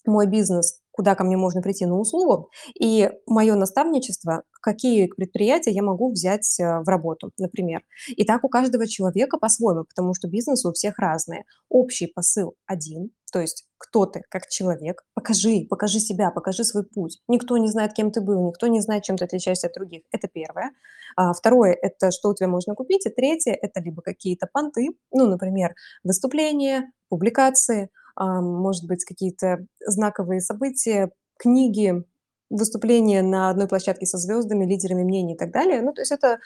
мой 0.06 0.28
бизнес, 0.28 0.80
куда 0.92 1.16
ко 1.16 1.24
мне 1.24 1.38
можно 1.38 1.62
прийти 1.62 1.86
на 1.86 1.98
услугу, 1.98 2.50
и 2.80 3.10
мое 3.26 3.56
наставничество, 3.56 4.44
какие 4.62 5.08
предприятия 5.08 5.72
я 5.72 5.82
могу 5.82 6.12
взять 6.12 6.60
э, 6.60 6.82
в 6.82 6.88
работу, 6.88 7.32
например. 7.38 7.82
И 8.08 8.24
так 8.24 8.44
у 8.44 8.50
каждого 8.50 8.88
человека 8.88 9.38
по-своему, 9.38 9.86
потому 9.86 10.14
что 10.14 10.28
бизнесы 10.28 10.68
у 10.68 10.74
всех 10.74 11.00
разные. 11.00 11.46
Общий 11.70 12.08
посыл 12.08 12.56
один, 12.66 13.12
то 13.32 13.40
есть 13.40 13.66
кто 13.84 14.06
ты 14.06 14.24
как 14.30 14.48
человек, 14.48 15.04
покажи, 15.14 15.68
покажи 15.70 16.00
себя, 16.00 16.32
покажи 16.32 16.64
свой 16.64 16.86
путь. 16.86 17.22
Никто 17.28 17.58
не 17.58 17.68
знает, 17.68 17.94
кем 17.94 18.12
ты 18.12 18.22
был, 18.22 18.48
никто 18.48 18.68
не 18.68 18.80
знает, 18.80 19.04
чем 19.04 19.18
ты 19.18 19.26
отличаешься 19.26 19.68
от 19.68 19.74
других. 19.74 20.04
Это 20.12 20.30
первое. 20.30 20.72
А, 21.18 21.34
второе– 21.34 21.74
это 21.74 22.12
что 22.12 22.30
у 22.30 22.34
тебя 22.34 22.48
можно 22.48 22.76
купить. 22.76 23.06
И 23.06 23.10
третье– 23.10 23.58
это 23.62 23.82
либо 23.82 24.02
какие-то 24.02 24.48
понты, 24.52 24.92
ну, 25.12 25.28
например, 25.28 25.76
выступления, 26.06 26.92
публикации, 27.10 27.90
а, 28.16 28.40
может 28.40 28.88
быть, 28.88 29.04
какие-то 29.04 29.68
знаковые 29.86 30.40
события, 30.40 31.12
книги, 31.38 32.06
выступления 32.50 33.22
на 33.22 33.50
одной 33.50 33.68
площадке 33.68 34.06
со 34.06 34.18
звездами, 34.18 34.66
лидерами 34.66 35.04
мнений 35.04 35.34
и 35.34 35.38
так 35.38 35.52
далее. 35.52 35.82
Ну, 35.82 35.92
то 35.92 36.02
есть 36.02 36.12
это 36.14 36.40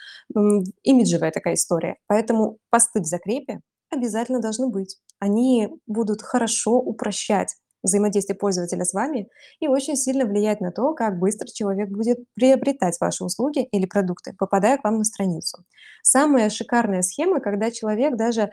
имиджевая 0.82 1.30
такая 1.30 1.54
история. 1.54 1.98
Поэтому 2.08 2.58
посты 2.70 3.00
в 3.00 3.04
закрепе 3.04 3.60
обязательно 3.90 4.40
должны 4.40 4.68
быть. 4.68 4.98
Они 5.18 5.68
будут 5.86 6.22
хорошо 6.22 6.78
упрощать 6.78 7.54
взаимодействие 7.82 8.36
пользователя 8.36 8.84
с 8.84 8.92
вами 8.92 9.28
и 9.60 9.68
очень 9.68 9.96
сильно 9.96 10.24
влиять 10.24 10.60
на 10.60 10.72
то, 10.72 10.94
как 10.94 11.18
быстро 11.18 11.46
человек 11.46 11.88
будет 11.90 12.18
приобретать 12.34 12.98
ваши 13.00 13.24
услуги 13.24 13.64
или 13.64 13.86
продукты, 13.86 14.34
попадая 14.36 14.78
к 14.78 14.84
вам 14.84 14.98
на 14.98 15.04
страницу. 15.04 15.64
Самая 16.02 16.50
шикарная 16.50 17.02
схема, 17.02 17.40
когда 17.40 17.70
человек 17.70 18.16
даже 18.16 18.50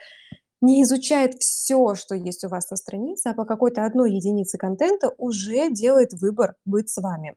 не 0.61 0.83
изучает 0.83 1.35
все, 1.39 1.95
что 1.95 2.15
есть 2.15 2.43
у 2.43 2.49
вас 2.49 2.69
на 2.69 2.77
странице, 2.77 3.27
а 3.27 3.33
по 3.33 3.45
какой-то 3.45 3.85
одной 3.85 4.13
единице 4.13 4.57
контента 4.57 5.13
уже 5.17 5.69
делает 5.69 6.13
выбор 6.13 6.55
быть 6.65 6.89
с 6.89 6.97
вами. 6.97 7.35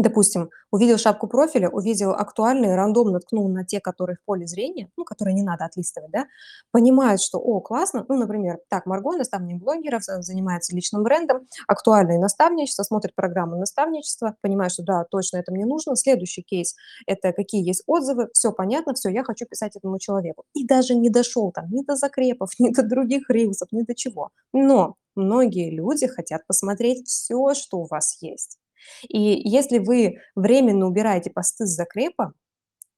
Допустим, 0.00 0.48
увидел 0.70 0.96
шапку 0.96 1.26
профиля, 1.26 1.68
увидел 1.68 2.12
актуальные, 2.12 2.74
рандомно 2.74 3.20
ткнул 3.20 3.48
на 3.50 3.66
те, 3.66 3.80
которые 3.80 4.16
в 4.16 4.24
поле 4.24 4.46
зрения, 4.46 4.88
ну, 4.96 5.04
которые 5.04 5.34
не 5.34 5.42
надо 5.42 5.66
отлистывать, 5.66 6.10
да, 6.10 6.24
понимает, 6.70 7.20
что, 7.20 7.38
о, 7.38 7.60
классно, 7.60 8.06
ну, 8.08 8.16
например, 8.16 8.60
так, 8.70 8.86
Марго, 8.86 9.14
наставник 9.14 9.62
блогеров, 9.62 10.02
за- 10.02 10.22
занимается 10.22 10.74
личным 10.74 11.02
брендом, 11.02 11.46
актуальное 11.68 12.18
наставничество, 12.18 12.82
смотрит 12.82 13.14
программу 13.14 13.56
наставничества, 13.56 14.36
понимает, 14.40 14.72
что 14.72 14.84
да, 14.84 15.04
точно 15.04 15.36
это 15.36 15.52
мне 15.52 15.66
нужно. 15.66 15.96
Следующий 15.96 16.42
кейс– 16.42 16.74
это 17.06 17.32
какие 17.34 17.66
есть 17.66 17.82
отзывы, 17.86 18.30
все 18.32 18.52
понятно, 18.52 18.94
все, 18.94 19.10
я 19.10 19.22
хочу 19.22 19.44
писать 19.44 19.76
этому 19.76 19.98
человеку. 19.98 20.44
И 20.54 20.66
даже 20.66 20.94
не 20.94 21.10
дошел 21.10 21.52
там 21.52 21.66
ни 21.70 21.84
до 21.84 21.96
закрепов, 21.96 22.52
ни 22.58 22.70
до 22.70 22.82
других 22.82 23.28
рилсов, 23.28 23.68
ни 23.70 23.82
до 23.82 23.94
чего. 23.94 24.30
Но 24.54 24.94
многие 25.14 25.70
люди 25.70 26.06
хотят 26.06 26.46
посмотреть 26.46 27.06
все, 27.06 27.52
что 27.52 27.80
у 27.80 27.86
вас 27.86 28.16
есть. 28.22 28.59
И 29.08 29.18
если 29.18 29.78
вы 29.78 30.18
временно 30.34 30.86
убираете 30.86 31.30
посты 31.30 31.66
с 31.66 31.74
закрепа, 31.74 32.32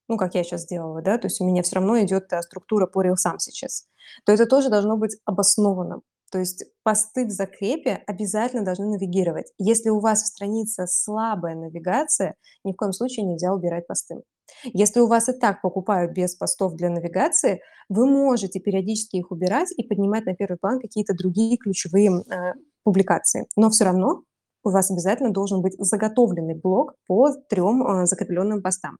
ну, 0.08 0.16
как 0.16 0.34
я 0.34 0.44
сейчас 0.44 0.62
сделала, 0.62 1.00
да, 1.00 1.18
то 1.18 1.26
есть 1.26 1.40
у 1.40 1.46
меня 1.46 1.62
все 1.62 1.76
равно 1.76 2.00
идет 2.00 2.32
э, 2.32 2.42
структура 2.42 2.86
по 2.86 3.02
рилсам 3.02 3.38
сейчас, 3.38 3.86
то 4.26 4.32
это 4.32 4.46
тоже 4.46 4.68
должно 4.68 4.96
быть 4.96 5.16
обоснованно. 5.24 6.00
То 6.30 6.38
есть 6.38 6.64
посты 6.82 7.26
в 7.26 7.30
закрепе 7.30 8.02
обязательно 8.06 8.64
должны 8.64 8.86
навигировать. 8.86 9.52
Если 9.58 9.90
у 9.90 10.00
вас 10.00 10.22
в 10.22 10.26
странице 10.26 10.86
слабая 10.86 11.54
навигация, 11.54 12.34
ни 12.64 12.72
в 12.72 12.76
коем 12.76 12.92
случае 12.92 13.26
нельзя 13.26 13.52
убирать 13.52 13.86
посты. 13.86 14.22
Если 14.64 15.00
у 15.00 15.06
вас 15.06 15.28
и 15.28 15.32
так 15.32 15.60
покупают 15.60 16.12
без 16.12 16.34
постов 16.34 16.74
для 16.74 16.88
навигации, 16.88 17.60
вы 17.88 18.06
можете 18.06 18.60
периодически 18.60 19.16
их 19.16 19.30
убирать 19.30 19.72
и 19.76 19.86
поднимать 19.86 20.24
на 20.24 20.34
первый 20.34 20.56
план 20.56 20.80
какие-то 20.80 21.14
другие 21.14 21.56
ключевые 21.58 22.10
э, 22.10 22.54
публикации. 22.82 23.46
Но 23.56 23.70
все 23.70 23.84
равно 23.84 24.22
у 24.64 24.70
вас 24.70 24.90
обязательно 24.90 25.30
должен 25.30 25.62
быть 25.62 25.74
заготовленный 25.78 26.54
блок 26.54 26.94
по 27.06 27.32
трем 27.48 27.86
э, 27.86 28.06
закрепленным 28.06 28.62
постам. 28.62 28.98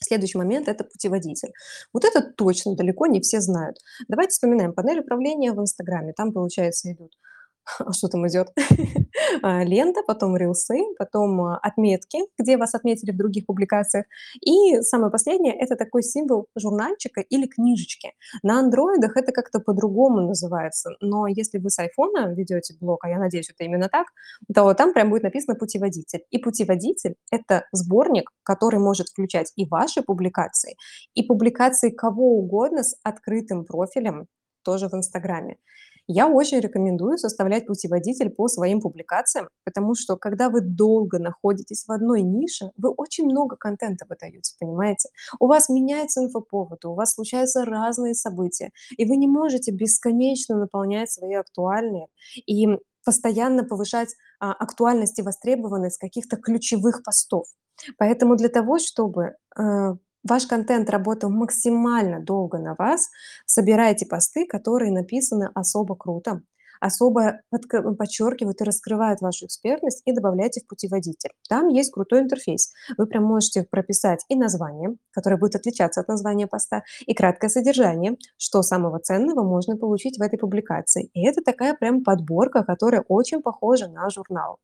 Следующий 0.00 0.38
момент– 0.38 0.68
это 0.68 0.84
путеводитель. 0.84 1.52
Вот 1.92 2.04
это 2.04 2.20
точно 2.20 2.76
далеко 2.76 3.06
не 3.06 3.20
все 3.20 3.40
знают. 3.40 3.78
Давайте 4.08 4.30
вспоминаем 4.30 4.74
панель 4.74 5.00
управления 5.00 5.52
в 5.52 5.60
Инстаграме. 5.60 6.12
Там, 6.12 6.32
получается, 6.32 6.92
идут 6.92 7.12
а 7.12 7.35
что 7.92 8.08
там 8.08 8.26
идет? 8.26 8.48
А, 9.42 9.64
лента, 9.64 10.02
потом 10.06 10.36
рилсы, 10.36 10.78
потом 10.98 11.40
а, 11.42 11.58
отметки, 11.58 12.18
где 12.38 12.56
вас 12.56 12.74
отметили 12.74 13.12
в 13.12 13.16
других 13.16 13.46
публикациях. 13.46 14.06
И 14.40 14.80
самое 14.82 15.10
последнее– 15.10 15.54
это 15.54 15.76
такой 15.76 16.02
символ 16.02 16.46
журнальчика 16.56 17.20
или 17.20 17.46
книжечки. 17.46 18.12
На 18.42 18.60
андроидах 18.60 19.16
это 19.16 19.32
как-то 19.32 19.60
по-другому 19.60 20.20
называется, 20.20 20.90
но 21.00 21.26
если 21.26 21.58
вы 21.58 21.70
с 21.70 21.78
айфона 21.78 22.32
ведете 22.34 22.74
блог, 22.80 23.04
а 23.04 23.08
я 23.08 23.18
надеюсь, 23.18 23.50
это 23.50 23.64
именно 23.64 23.88
так, 23.88 24.06
то 24.54 24.72
там 24.74 24.92
прям 24.92 25.10
будет 25.10 25.22
написано 25.22 25.56
«путеводитель». 25.56 26.24
И 26.30 26.38
путеводитель– 26.38 27.16
это 27.30 27.64
сборник, 27.72 28.30
который 28.42 28.80
может 28.80 29.08
включать 29.08 29.52
и 29.56 29.66
ваши 29.66 30.02
публикации, 30.02 30.76
и 31.14 31.22
публикации 31.22 31.90
кого 31.90 32.38
угодно 32.38 32.82
с 32.82 32.96
открытым 33.02 33.64
профилем 33.64 34.26
тоже 34.62 34.88
в 34.88 34.94
Инстаграме. 34.94 35.56
Я 36.08 36.28
очень 36.28 36.60
рекомендую 36.60 37.18
составлять 37.18 37.66
путеводитель 37.66 38.30
по 38.30 38.46
своим 38.48 38.80
публикациям, 38.80 39.48
потому 39.64 39.94
что 39.94 40.16
когда 40.16 40.50
вы 40.50 40.60
долго 40.60 41.18
находитесь 41.18 41.84
в 41.86 41.90
одной 41.90 42.22
нише, 42.22 42.70
вы 42.76 42.90
очень 42.90 43.24
много 43.24 43.56
контента 43.56 44.06
выдаете, 44.08 44.54
понимаете? 44.60 45.08
У 45.40 45.46
вас 45.46 45.68
меняются 45.68 46.22
инфоповоды, 46.22 46.88
у 46.88 46.94
вас 46.94 47.14
случаются 47.14 47.64
разные 47.64 48.14
события, 48.14 48.70
и 48.96 49.04
вы 49.04 49.16
не 49.16 49.26
можете 49.26 49.72
бесконечно 49.72 50.56
наполнять 50.56 51.10
свои 51.10 51.34
актуальные 51.34 52.06
и 52.46 52.68
постоянно 53.04 53.64
повышать 53.64 54.14
а, 54.40 54.52
актуальность 54.52 55.18
и 55.18 55.22
востребованность 55.22 55.98
каких-то 55.98 56.36
ключевых 56.36 57.02
постов. 57.04 57.46
Поэтому 57.98 58.36
для 58.36 58.48
того, 58.48 58.78
чтобы 58.78 59.34
э, 59.58 59.94
ваш 60.28 60.46
контент 60.46 60.90
работал 60.90 61.30
максимально 61.30 62.20
долго 62.20 62.58
на 62.58 62.74
вас, 62.78 63.08
собирайте 63.46 64.06
посты, 64.06 64.46
которые 64.46 64.92
написаны 64.92 65.50
особо 65.54 65.96
круто, 65.96 66.42
особо 66.80 67.40
подчеркивают 67.98 68.60
и 68.60 68.64
раскрывают 68.64 69.20
вашу 69.20 69.46
экспертность 69.46 70.02
и 70.04 70.12
добавляйте 70.12 70.60
в 70.60 70.66
путеводитель. 70.66 71.30
Там 71.48 71.68
есть 71.68 71.92
крутой 71.92 72.20
интерфейс. 72.20 72.72
Вы 72.98 73.06
прям 73.06 73.24
можете 73.24 73.64
прописать 73.68 74.24
и 74.28 74.36
название, 74.36 74.96
которое 75.10 75.36
будет 75.36 75.56
отличаться 75.56 76.00
от 76.00 76.08
названия 76.08 76.46
поста, 76.46 76.82
и 77.06 77.14
краткое 77.14 77.48
содержание, 77.48 78.16
что 78.36 78.62
самого 78.62 78.98
ценного 78.98 79.42
можно 79.42 79.76
получить 79.76 80.18
в 80.18 80.22
этой 80.22 80.38
публикации. 80.38 81.10
И 81.14 81.26
это 81.26 81.42
такая 81.42 81.74
прям 81.74 82.02
подборка, 82.02 82.64
которая 82.64 83.04
очень 83.08 83.42
похожа 83.42 83.88
на 83.88 84.10
журнал. 84.10 84.58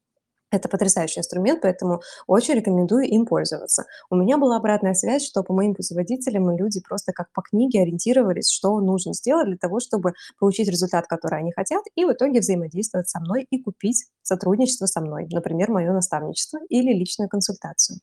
Это 0.53 0.69
потрясающий 0.69 1.21
инструмент, 1.21 1.63
поэтому 1.63 2.03
очень 2.27 2.55
рекомендую 2.55 3.09
им 3.09 3.25
пользоваться. 3.25 3.87
У 4.11 4.17
меня 4.17 4.37
была 4.37 4.59
обратная 4.59 4.93
связь, 4.93 5.27
что 5.27 5.43
по 5.43 5.55
моим 5.55 5.75
путеводителям 5.75 6.55
люди 6.55 6.81
просто 6.87 7.13
как 7.13 7.33
по 7.33 7.41
книге 7.41 7.81
ориентировались, 7.81 8.51
что 8.51 8.79
нужно 8.81 9.15
сделать 9.15 9.47
для 9.47 9.57
того, 9.57 9.81
чтобы 9.81 10.13
получить 10.39 10.69
результат, 10.69 11.07
который 11.07 11.39
они 11.39 11.53
хотят, 11.53 11.83
и 11.95 12.05
в 12.05 12.13
итоге 12.13 12.41
взаимодействовать 12.41 13.09
со 13.09 13.19
мной 13.21 13.47
и 13.51 13.63
купить 13.63 14.05
сотрудничество 14.23 14.87
со 14.87 15.01
мной, 15.01 15.27
например, 15.31 15.71
мое 15.71 15.93
наставничество 15.93 16.61
или 16.69 16.93
личную 16.93 17.29
консультацию. 17.29 17.99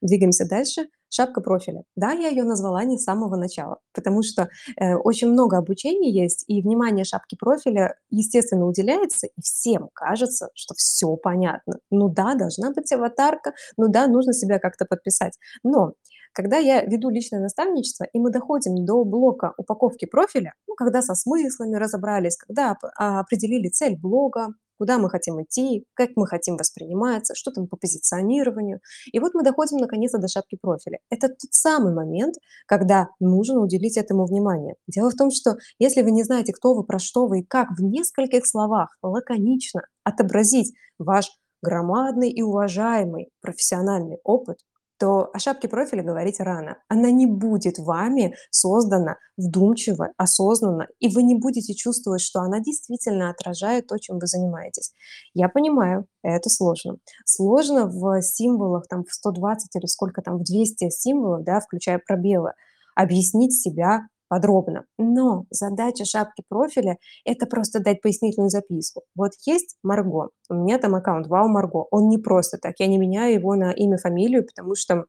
Двигаемся 0.00 0.48
дальше. 0.48 0.88
Шапка 1.08 1.40
профиля. 1.40 1.84
Да, 1.94 2.12
я 2.12 2.28
ее 2.28 2.42
назвала 2.42 2.82
не 2.84 2.98
с 2.98 3.04
самого 3.04 3.36
начала, 3.36 3.78
потому 3.94 4.22
что 4.22 4.48
э, 4.76 4.96
очень 4.96 5.30
много 5.30 5.56
обучения 5.56 6.10
есть, 6.10 6.44
и 6.48 6.60
внимание 6.60 7.04
шапки 7.04 7.36
профиля, 7.36 7.94
естественно, 8.10 8.66
уделяется, 8.66 9.28
и 9.28 9.40
всем 9.40 9.88
кажется, 9.94 10.48
что 10.54 10.74
все 10.74 11.16
понятно. 11.16 11.78
Ну 11.90 12.08
да, 12.08 12.34
должна 12.34 12.72
быть 12.72 12.90
аватарка, 12.92 13.54
ну 13.76 13.88
да, 13.88 14.08
нужно 14.08 14.32
себя 14.32 14.58
как-то 14.58 14.84
подписать. 14.84 15.38
Но 15.62 15.92
когда 16.36 16.58
я 16.58 16.82
веду 16.84 17.08
личное 17.08 17.40
наставничество, 17.40 18.04
и 18.04 18.18
мы 18.18 18.30
доходим 18.30 18.84
до 18.84 19.04
блока 19.04 19.54
упаковки 19.56 20.04
профиля, 20.04 20.52
ну, 20.68 20.74
когда 20.74 21.00
со 21.00 21.14
смыслами 21.14 21.76
разобрались, 21.76 22.36
когда 22.36 22.76
а, 22.98 23.20
определили 23.20 23.70
цель 23.70 23.96
блога, 23.96 24.48
куда 24.78 24.98
мы 24.98 25.10
хотим 25.10 25.42
идти, 25.42 25.84
как 25.94 26.10
мы 26.16 26.26
хотим 26.26 26.56
восприниматься, 26.56 27.34
что 27.34 27.50
там 27.50 27.66
по 27.66 27.76
позиционированию. 27.76 28.80
И 29.12 29.18
вот 29.18 29.34
мы 29.34 29.42
доходим 29.42 29.78
наконец-то 29.78 30.18
до 30.18 30.28
шапки 30.28 30.56
профиля. 30.60 30.98
Это 31.10 31.28
тот 31.28 31.52
самый 31.52 31.94
момент, 31.94 32.36
когда 32.66 33.08
нужно 33.20 33.60
уделить 33.60 33.96
этому 33.96 34.26
внимание. 34.26 34.74
Дело 34.86 35.10
в 35.10 35.14
том, 35.14 35.30
что 35.30 35.56
если 35.78 36.02
вы 36.02 36.10
не 36.10 36.24
знаете, 36.24 36.52
кто 36.52 36.74
вы, 36.74 36.84
про 36.84 36.98
что 36.98 37.26
вы 37.26 37.40
и 37.40 37.44
как 37.44 37.70
в 37.70 37.82
нескольких 37.82 38.46
словах 38.46 38.96
лаконично 39.02 39.82
отобразить 40.04 40.74
ваш 40.98 41.30
громадный 41.62 42.30
и 42.30 42.42
уважаемый 42.42 43.30
профессиональный 43.40 44.18
опыт, 44.24 44.58
то 44.98 45.30
о 45.32 45.38
шапке 45.38 45.68
профиля 45.68 46.02
говорить 46.02 46.40
рано. 46.40 46.78
Она 46.88 47.10
не 47.10 47.26
будет 47.26 47.78
вами 47.78 48.34
создана 48.50 49.16
вдумчиво, 49.36 50.10
осознанно, 50.16 50.88
и 50.98 51.08
вы 51.08 51.22
не 51.22 51.34
будете 51.34 51.74
чувствовать, 51.74 52.22
что 52.22 52.40
она 52.40 52.60
действительно 52.60 53.30
отражает 53.30 53.86
то, 53.86 53.98
чем 53.98 54.18
вы 54.18 54.26
занимаетесь. 54.26 54.92
Я 55.34 55.48
понимаю, 55.48 56.06
это 56.22 56.48
сложно. 56.48 56.96
Сложно 57.24 57.86
в 57.86 58.22
символах, 58.22 58.88
там, 58.88 59.04
в 59.04 59.12
120 59.12 59.76
или 59.76 59.86
сколько 59.86 60.22
там, 60.22 60.38
в 60.38 60.44
200 60.44 60.90
символов, 60.90 61.44
да, 61.44 61.60
включая 61.60 62.00
пробелы, 62.04 62.52
объяснить 62.94 63.52
себя 63.52 64.08
подробно. 64.28 64.84
Но 64.98 65.44
задача 65.50 66.04
шапки 66.04 66.42
профиля– 66.48 66.98
это 67.24 67.46
просто 67.46 67.80
дать 67.80 68.00
пояснительную 68.02 68.50
записку. 68.50 69.02
Вот 69.14 69.32
есть 69.46 69.76
Марго, 69.82 70.30
у 70.48 70.54
меня 70.54 70.78
там 70.78 70.94
аккаунт 70.94 71.26
«Вау, 71.26 71.48
Марго». 71.48 71.86
Он 71.90 72.08
не 72.08 72.18
просто 72.18 72.58
так, 72.58 72.74
я 72.78 72.86
не 72.86 72.98
меняю 72.98 73.34
его 73.34 73.54
на 73.54 73.72
имя, 73.72 73.98
фамилию, 73.98 74.44
потому 74.46 74.74
что 74.74 75.06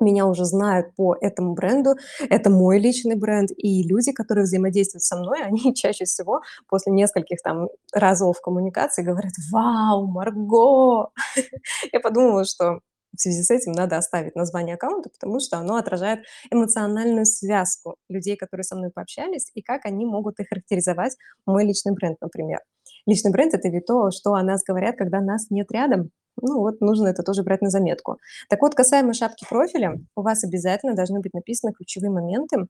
меня 0.00 0.26
уже 0.26 0.44
знают 0.44 0.94
по 0.96 1.16
этому 1.20 1.54
бренду, 1.54 1.96
это 2.28 2.50
мой 2.50 2.78
личный 2.78 3.16
бренд, 3.16 3.50
и 3.56 3.82
люди, 3.86 4.12
которые 4.12 4.44
взаимодействуют 4.44 5.02
со 5.02 5.16
мной, 5.16 5.42
они 5.44 5.74
чаще 5.74 6.04
всего 6.04 6.40
после 6.68 6.92
нескольких 6.92 7.38
там 7.42 7.68
разов 7.92 8.40
коммуникации 8.40 9.02
говорят 9.02 9.32
«Вау, 9.50 10.06
Марго!» 10.06 11.10
Я 11.92 12.00
подумала, 12.00 12.44
что 12.44 12.80
в 13.16 13.20
связи 13.20 13.42
с 13.42 13.50
этим 13.50 13.72
надо 13.72 13.96
оставить 13.96 14.36
название 14.36 14.74
аккаунта, 14.74 15.10
потому 15.10 15.40
что 15.40 15.58
оно 15.58 15.76
отражает 15.76 16.20
эмоциональную 16.50 17.26
связку 17.26 17.96
людей, 18.08 18.36
которые 18.36 18.64
со 18.64 18.76
мной 18.76 18.90
пообщались, 18.90 19.50
и 19.54 19.62
как 19.62 19.84
они 19.84 20.06
могут 20.06 20.38
их 20.40 20.48
характеризовать, 20.48 21.16
мой 21.46 21.64
личный 21.64 21.92
бренд, 21.92 22.18
например. 22.20 22.60
Личный 23.06 23.32
бренд– 23.32 23.54
это 23.54 23.68
ведь 23.68 23.86
то, 23.86 24.10
что 24.10 24.34
о 24.34 24.42
нас 24.42 24.62
говорят, 24.62 24.96
когда 24.96 25.20
нас 25.20 25.50
нет 25.50 25.70
рядом. 25.72 26.10
Ну 26.40 26.60
вот, 26.60 26.80
нужно 26.80 27.08
это 27.08 27.22
тоже 27.22 27.42
брать 27.42 27.60
на 27.60 27.70
заметку. 27.70 28.18
Так 28.48 28.62
вот, 28.62 28.74
касаемо 28.74 29.12
шапки 29.14 29.44
профиля, 29.48 29.98
у 30.14 30.22
вас 30.22 30.44
обязательно 30.44 30.94
должны 30.94 31.20
быть 31.20 31.34
написаны 31.34 31.72
ключевые 31.72 32.10
моменты, 32.10 32.66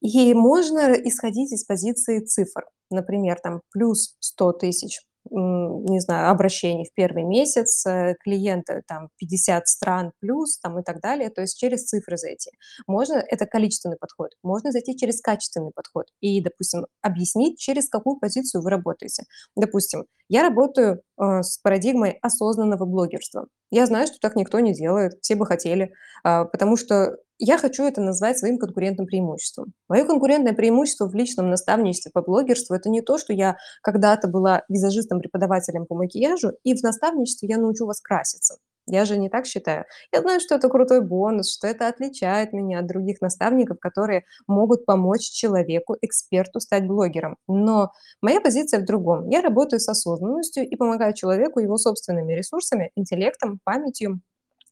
и 0.00 0.34
можно 0.34 0.92
исходить 0.92 1.52
из 1.52 1.64
позиции 1.64 2.20
цифр. 2.20 2.64
Например, 2.90 3.38
там 3.42 3.62
плюс 3.72 4.16
100 4.20 4.52
тысяч 4.52 5.00
не 5.30 6.00
знаю, 6.00 6.30
обращений 6.30 6.84
в 6.84 6.94
первый 6.94 7.24
месяц, 7.24 7.84
э, 7.86 8.14
клиенты 8.22 8.82
там 8.86 9.08
50 9.18 9.66
стран 9.68 10.12
плюс 10.20 10.58
там 10.58 10.78
и 10.78 10.82
так 10.82 11.00
далее, 11.00 11.30
то 11.30 11.40
есть 11.40 11.58
через 11.58 11.84
цифры 11.84 12.16
зайти. 12.16 12.50
Можно, 12.86 13.14
это 13.14 13.46
количественный 13.46 13.96
подход, 13.96 14.32
можно 14.42 14.72
зайти 14.72 14.96
через 14.96 15.20
качественный 15.20 15.72
подход 15.74 16.06
и, 16.20 16.40
допустим, 16.40 16.86
объяснить, 17.02 17.58
через 17.58 17.88
какую 17.88 18.18
позицию 18.18 18.62
вы 18.62 18.70
работаете. 18.70 19.24
Допустим, 19.56 20.04
я 20.28 20.42
работаю 20.42 21.02
э, 21.20 21.42
с 21.42 21.58
парадигмой 21.58 22.18
осознанного 22.22 22.84
блогерства. 22.84 23.46
Я 23.70 23.86
знаю, 23.86 24.06
что 24.06 24.16
так 24.20 24.36
никто 24.36 24.60
не 24.60 24.72
делает, 24.72 25.14
все 25.22 25.34
бы 25.34 25.46
хотели, 25.46 25.92
э, 26.24 26.44
потому 26.44 26.76
что 26.76 27.16
я 27.38 27.58
хочу 27.58 27.84
это 27.84 28.00
назвать 28.00 28.38
своим 28.38 28.58
конкурентным 28.58 29.06
преимуществом. 29.06 29.72
Мое 29.88 30.04
конкурентное 30.04 30.52
преимущество 30.52 31.06
в 31.06 31.14
личном 31.14 31.50
наставничестве 31.50 32.10
по 32.12 32.22
блогерству– 32.22 32.74
это 32.74 32.88
не 32.88 33.02
то, 33.02 33.18
что 33.18 33.32
я 33.32 33.56
когда-то 33.82 34.28
была 34.28 34.62
визажистом-преподавателем 34.68 35.86
по 35.86 35.94
макияжу, 35.94 36.52
и 36.64 36.74
в 36.74 36.82
наставничестве 36.82 37.48
я 37.48 37.58
научу 37.58 37.86
вас 37.86 38.00
краситься. 38.00 38.56
Я 38.88 39.04
же 39.04 39.18
не 39.18 39.28
так 39.28 39.46
считаю. 39.46 39.84
Я 40.12 40.20
знаю, 40.20 40.40
что 40.40 40.54
это 40.54 40.68
крутой 40.68 41.00
бонус, 41.00 41.52
что 41.52 41.66
это 41.66 41.88
отличает 41.88 42.52
меня 42.52 42.78
от 42.78 42.86
других 42.86 43.20
наставников, 43.20 43.80
которые 43.80 44.24
могут 44.46 44.86
помочь 44.86 45.28
человеку, 45.28 45.96
эксперту 46.00 46.60
стать 46.60 46.86
блогером. 46.86 47.36
Но 47.48 47.90
моя 48.22 48.40
позиция 48.40 48.80
в 48.80 48.84
другом. 48.84 49.28
Я 49.28 49.42
работаю 49.42 49.80
с 49.80 49.88
осознанностью 49.88 50.68
и 50.68 50.76
помогаю 50.76 51.14
человеку 51.14 51.58
его 51.58 51.78
собственными 51.78 52.32
ресурсами, 52.32 52.92
интеллектом, 52.94 53.58
памятью, 53.64 54.20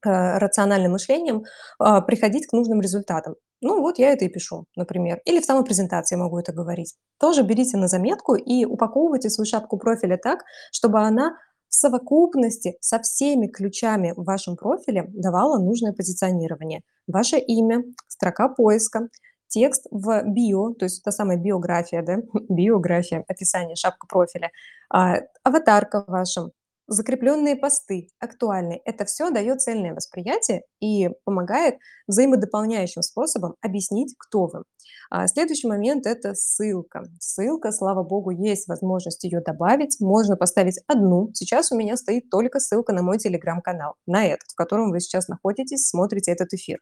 рациональным 0.05 0.93
мышлением 0.93 1.45
а, 1.79 2.01
приходить 2.01 2.47
к 2.47 2.53
нужным 2.53 2.81
результатам. 2.81 3.35
Ну 3.61 3.81
вот 3.81 3.99
я 3.99 4.13
это 4.13 4.25
и 4.25 4.29
пишу, 4.29 4.67
например. 4.77 5.21
Или 5.25 5.41
в 5.41 5.45
самой 5.45 5.65
презентации 5.65 6.17
могу 6.17 6.39
это 6.39 6.53
говорить. 6.53 6.95
Тоже 7.19 7.43
берите 7.43 7.77
на 7.77 7.89
заметку 7.89 8.35
и 8.35 8.65
упаковывайте 8.65 9.31
свою 9.31 9.47
шапку 9.47 9.79
профиля 9.79 10.19
так, 10.19 10.41
чтобы 10.71 11.01
она 11.01 11.37
в 11.69 11.75
совокупности 11.75 12.77
со 12.81 13.01
всеми 13.01 13.49
ключами 13.49 14.13
в 14.17 14.25
вашем 14.25 14.57
профиле 14.57 15.07
давала 15.09 15.59
нужное 15.59 15.93
позиционирование. 15.93 16.83
Ваше 17.07 17.39
имя, 17.39 17.85
строка 18.07 18.49
поиска, 18.49 19.09
текст 19.49 19.87
в 19.91 20.23
био, 20.25 20.75
то 20.75 20.85
есть 20.85 21.03
та 21.03 21.11
самая 21.11 21.37
биография, 21.37 22.03
да, 22.03 22.19
биография, 22.49 23.25
описание, 23.29 23.77
шапка 23.77 24.07
профиля, 24.07 24.51
а, 24.91 25.21
аватарка 25.43 26.05
ваша, 26.07 26.51
закрепленные 26.87 27.57
посты, 27.57 28.09
актуальные. 28.19 28.81
Это 28.85 29.05
все 29.05 29.31
дает 29.31 29.61
цельное 29.63 29.95
восприятие 29.95 30.63
и 30.81 31.11
помогает 31.25 31.77
взаимодополняющим 32.07 33.03
способом 33.03 33.55
объяснить, 33.61 34.15
кто 34.19 34.47
вы. 34.47 34.65
А 35.11 35.27
следующий 35.27 35.69
момент– 35.69 36.07
это 36.07 36.35
ссылка. 36.35 37.05
Ссылка, 37.21 37.73
слава 37.73 38.03
богу, 38.03 38.31
есть 38.31 38.69
возможность 38.69 39.25
ее 39.25 39.41
добавить. 39.41 40.01
Можно 40.01 40.37
поставить 40.37 40.81
одну. 40.87 41.31
Сейчас 41.35 41.73
у 41.73 41.77
меня 41.77 41.97
стоит 41.97 42.31
только 42.31 42.61
ссылка 42.61 42.93
на 42.93 43.03
мой 43.03 43.19
телеграм-канал, 43.19 43.95
на 44.07 44.27
этот, 44.27 44.51
в 44.51 44.55
котором 44.55 44.91
вы 44.91 45.01
сейчас 45.01 45.29
находитесь, 45.29 45.89
смотрите 45.89 46.33
этот 46.33 46.53
эфир. 46.53 46.81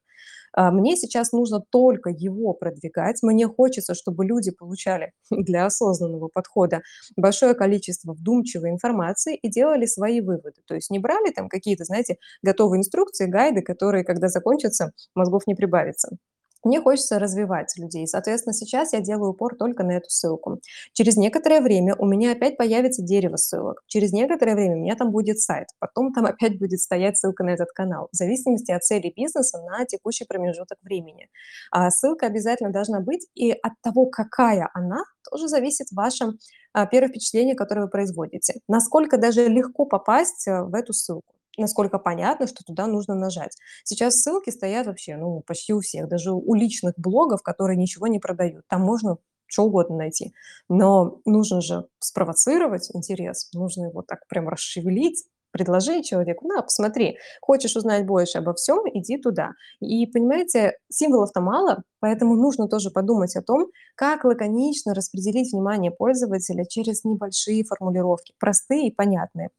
А, 0.54 0.70
мне 0.70 0.96
сейчас 0.96 1.32
нужно 1.32 1.60
только 1.70 2.10
его 2.10 2.52
продвигать. 2.52 3.22
Мне 3.22 3.48
хочется, 3.48 3.94
чтобы 3.94 4.24
люди 4.26 4.50
получали 4.50 5.12
для 5.30 5.66
осознанного 5.66 6.28
подхода 6.28 6.82
большое 7.16 7.54
количество 7.54 8.12
вдумчивой 8.12 8.70
информации 8.70 9.36
и 9.36 9.48
делали 9.50 9.86
свои 9.86 10.20
выводы. 10.20 10.60
То 10.66 10.74
есть 10.74 10.90
не 10.90 10.98
брали 10.98 11.32
там 11.32 11.48
какие-то, 11.48 11.84
знаете, 11.84 12.16
готовые 12.42 12.80
инструкции, 12.80 13.26
гайды, 13.26 13.62
которые, 13.62 14.04
когда 14.04 14.28
закончатся, 14.28 14.92
мозгов 15.14 15.46
не 15.46 15.54
прибавится. 15.54 16.16
Мне 16.64 16.80
хочется 16.80 17.18
развивать 17.18 17.74
людей. 17.76 18.06
Соответственно, 18.06 18.54
сейчас 18.54 18.92
я 18.92 19.00
делаю 19.00 19.30
упор 19.30 19.56
только 19.56 19.82
на 19.82 19.92
эту 19.92 20.08
ссылку. 20.10 20.60
Через 20.92 21.16
некоторое 21.16 21.60
время 21.60 21.96
у 21.96 22.06
меня 22.06 22.32
опять 22.32 22.56
появится 22.56 23.02
дерево 23.02 23.36
ссылок. 23.36 23.82
Через 23.86 24.12
некоторое 24.12 24.54
время 24.54 24.76
у 24.76 24.80
меня 24.80 24.94
там 24.94 25.10
будет 25.10 25.40
сайт. 25.40 25.68
Потом 25.78 26.12
там 26.12 26.26
опять 26.26 26.58
будет 26.58 26.80
стоять 26.80 27.18
ссылка 27.18 27.44
на 27.44 27.50
этот 27.50 27.72
канал. 27.72 28.08
В 28.12 28.16
зависимости 28.16 28.70
от 28.70 28.82
цели 28.84 29.12
бизнеса 29.14 29.58
на 29.62 29.84
текущий 29.84 30.24
промежуток 30.24 30.78
времени. 30.82 31.28
А 31.70 31.90
ссылка 31.90 32.26
обязательно 32.26 32.70
должна 32.70 33.00
быть. 33.00 33.26
И 33.34 33.50
от 33.50 33.72
того, 33.82 34.06
какая 34.06 34.70
она, 34.74 35.02
тоже 35.30 35.48
зависит 35.48 35.88
ваше 35.92 36.26
а, 36.72 36.86
первое 36.86 37.08
впечатление, 37.08 37.54
которое 37.54 37.82
вы 37.82 37.88
производите. 37.88 38.60
Насколько 38.68 39.18
даже 39.18 39.48
легко 39.48 39.84
попасть 39.84 40.46
э, 40.46 40.62
в 40.62 40.74
эту 40.74 40.92
ссылку 40.92 41.34
насколько 41.58 41.98
понятно, 41.98 42.46
что 42.46 42.64
туда 42.64 42.86
нужно 42.86 43.14
нажать. 43.14 43.56
Сейчас 43.84 44.16
ссылки 44.16 44.50
стоят 44.50 44.86
вообще, 44.86 45.16
ну, 45.16 45.42
почти 45.46 45.72
у 45.72 45.80
всех, 45.80 46.08
даже 46.08 46.32
у 46.32 46.54
личных 46.54 46.94
блогов, 46.96 47.42
которые 47.42 47.76
ничего 47.76 48.06
не 48.06 48.18
продают. 48.18 48.64
Там 48.68 48.82
можно 48.82 49.18
что 49.46 49.64
угодно 49.64 49.96
найти. 49.96 50.32
Но 50.68 51.20
нужно 51.26 51.60
же 51.60 51.86
спровоцировать 51.98 52.90
интерес, 52.94 53.50
нужно 53.52 53.86
его 53.86 54.02
так 54.02 54.26
прям 54.28 54.48
расшевелить, 54.48 55.24
предложить 55.52 56.06
человеку, 56.06 56.48
на, 56.48 56.62
посмотри, 56.62 57.18
хочешь 57.40 57.76
узнать 57.76 58.06
больше 58.06 58.38
обо 58.38 58.54
всем, 58.54 58.78
иди 58.92 59.18
туда. 59.18 59.50
И, 59.80 60.06
понимаете, 60.06 60.78
символов-то 60.90 61.40
мало, 61.40 61.82
поэтому 62.00 62.34
нужно 62.34 62.68
тоже 62.68 62.90
подумать 62.90 63.36
о 63.36 63.42
том, 63.42 63.66
как 63.94 64.24
лаконично 64.24 64.94
распределить 64.94 65.52
внимание 65.52 65.90
пользователя 65.90 66.64
через 66.64 67.04
небольшие 67.04 67.64
формулировки, 67.64 68.32
простые 68.38 68.88
и 68.88 68.94
понятные. 68.94 69.50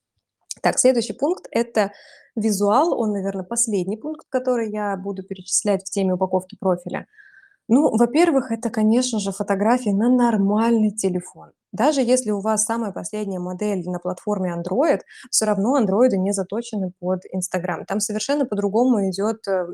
Так, 0.64 0.80
следующий 0.80 1.12
пункт– 1.12 1.46
это 1.52 1.92
визуал. 2.38 2.98
Он, 2.98 3.12
наверное, 3.12 3.44
последний 3.44 3.98
пункт, 3.98 4.26
который 4.30 4.72
я 4.72 4.96
буду 4.96 5.22
перечислять 5.22 5.82
в 5.82 5.92
теме 5.92 6.14
упаковки 6.14 6.56
профиля. 6.58 7.06
Ну, 7.68 7.96
во-первых, 7.98 8.50
это, 8.50 8.70
конечно 8.70 9.20
же, 9.20 9.34
фотографии 9.34 9.90
на 9.90 10.10
нормальный 10.10 10.92
телефон. 10.92 11.52
Даже 11.74 12.02
если 12.02 12.32
у 12.32 12.40
вас 12.40 12.64
самая 12.64 12.94
последняя 12.94 13.40
модель 13.40 13.84
на 13.90 14.00
платформе 14.00 14.54
Android, 14.54 15.02
все 15.32 15.46
равно 15.46 15.76
андроиды 15.76 16.18
не 16.18 16.32
заточены 16.32 16.94
под 17.00 17.24
Instagram. 17.34 17.86
Там 17.86 18.00
совершенно 18.00 18.46
по-другому 18.46 19.10
идет, 19.10 19.46
э, 19.48 19.66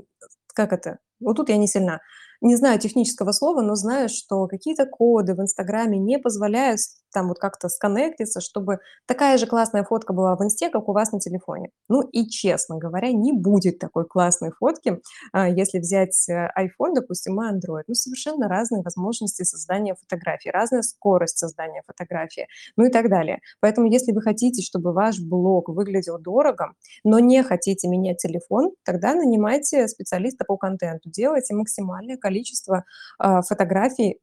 как 0.55 0.73
это, 0.73 0.97
вот 1.19 1.35
тут 1.37 1.49
я 1.49 1.57
не 1.57 1.67
сильна, 1.67 1.99
не 2.41 2.55
знаю 2.55 2.79
технического 2.79 3.31
слова, 3.31 3.61
но 3.61 3.75
знаю, 3.75 4.07
что 4.09 4.47
какие-то 4.47 4.85
коды 4.85 5.35
в 5.35 5.41
Инстаграме 5.41 5.99
не 5.99 6.17
позволяют 6.17 6.79
там 7.11 7.27
вот 7.29 7.39
как-то 7.39 7.69
сконнектиться, 7.69 8.41
чтобы 8.41 8.79
такая 9.05 9.37
же 9.37 9.47
классная 9.47 9.83
фотка 9.83 10.13
была 10.13 10.35
в 10.35 10.43
"Инсте", 10.43 10.69
как 10.69 10.89
у 10.89 10.93
вас 10.93 11.11
на 11.11 11.19
телефоне. 11.19 11.69
Ну 11.89 12.01
и, 12.01 12.27
честно 12.27 12.77
говоря, 12.77 13.11
не 13.11 13.33
будет 13.33 13.79
такой 13.79 14.05
классной 14.05 14.51
фотки, 14.51 15.01
а, 15.33 15.47
если 15.49 15.79
взять, 15.79 16.27
э, 16.29 16.49
iPhone, 16.57 16.93
допустим, 16.95 17.41
и 17.41 17.45
Android. 17.53 17.83
Ну, 17.87 17.93
совершенно 17.95 18.47
разные 18.47 18.81
возможности 18.83 19.43
создания 19.43 19.95
фотографий, 19.95 20.51
разная 20.51 20.81
скорость 20.81 21.37
создания 21.37 21.83
фотографии, 21.87 22.47
ну 22.77 22.85
и 22.85 22.89
так 22.91 23.09
далее. 23.09 23.39
Поэтому 23.59 23.87
если 23.87 24.11
вы 24.11 24.21
хотите, 24.21 24.61
чтобы 24.61 24.93
ваш 24.93 25.19
блог 25.19 25.69
выглядел 25.69 26.19
дорого, 26.19 26.73
но 27.03 27.19
не 27.19 27.43
хотите 27.43 27.87
менять 27.87 28.17
телефон, 28.17 28.71
тогда 28.83 29.13
нанимайте 29.15 29.87
специалиста 29.87 30.45
по 30.45 30.57
контенту, 30.57 31.09
делайте 31.09 31.53
максимальное 31.55 32.17
количество, 32.17 32.85
а, 33.17 33.41
фотографий 33.41 34.19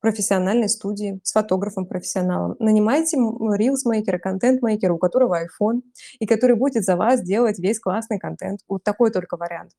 профессиональной 0.00 0.68
студии 0.68 1.20
с 1.22 1.32
фотографом-профессионалом. 1.32 2.56
Нанимайте, 2.58 3.16
рилс-мейкера, 3.16 4.18
контент-мейкера, 4.18 4.92
у 4.92 4.98
которого 4.98 5.38
iPhone, 5.44 5.82
и 6.18 6.26
который 6.26 6.56
будет 6.56 6.84
за 6.84 6.96
вас 6.96 7.22
делать 7.22 7.58
весь 7.58 7.80
классный 7.80 8.18
контент. 8.18 8.60
Вот 8.68 8.84
такой 8.84 9.10
только 9.10 9.36
вариант. 9.36 9.72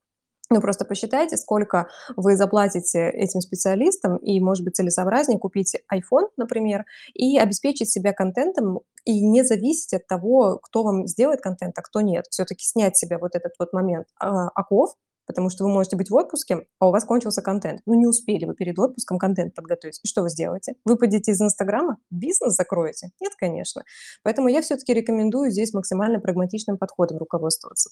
Ну, 0.51 0.61
просто 0.61 0.83
посчитайте, 0.83 1.37
сколько 1.37 1.89
вы 2.15 2.35
заплатите 2.35 3.07
этим 3.09 3.39
специалистам, 3.39 4.17
и, 4.17 4.39
может 4.39 4.65
быть, 4.65 4.75
целесообразнее 4.75 5.37
купить 5.37 5.75
iPhone, 5.93 6.29
например, 6.37 6.85
и 7.13 7.37
обеспечить 7.37 7.91
себя 7.91 8.13
контентом, 8.13 8.79
и 9.05 9.23
не 9.23 9.43
зависеть 9.43 9.93
от 9.93 10.07
того, 10.07 10.59
кто 10.63 10.81
вам 10.83 11.05
сделает 11.05 11.41
контент, 11.41 11.77
а 11.77 11.83
кто 11.83 12.01
нет. 12.01 12.25
Всё-таки 12.31 12.65
снять 12.65 12.97
с 12.97 12.99
себя 12.99 13.19
вот 13.19 13.35
этот 13.35 13.53
вот 13.59 13.73
момент, 13.73 14.07
а, 14.19 14.49
оков, 14.49 14.95
потому 15.29 15.51
что 15.51 15.63
вы 15.63 15.69
можете 15.69 15.95
быть 15.95 16.09
в 16.09 16.15
отпуске, 16.15 16.65
а 16.79 16.87
у 16.87 16.91
вас 16.91 17.05
кончился 17.05 17.43
контент. 17.43 17.81
Ну, 17.85 17.93
не 17.93 18.07
успели 18.07 18.45
вы 18.45 18.55
перед 18.55 18.79
отпуском 18.79 19.19
контент 19.19 19.53
подготовить. 19.53 19.99
И 20.03 20.07
что 20.07 20.23
вы 20.23 20.29
сделаете? 20.31 20.73
Выпадете 20.85 21.33
из 21.33 21.39
"Инстаграма"? 21.39 21.97
Бизнес 22.09 22.55
закроете? 22.55 23.11
Нет, 23.21 23.33
конечно. 23.37 23.83
Поэтому 24.23 24.47
я 24.47 24.63
всё-таки 24.63 24.91
рекомендую 24.91 25.51
здесь 25.51 25.71
максимально 25.71 26.19
прагматичным 26.19 26.79
подходом 26.79 27.19
руководствоваться. 27.19 27.91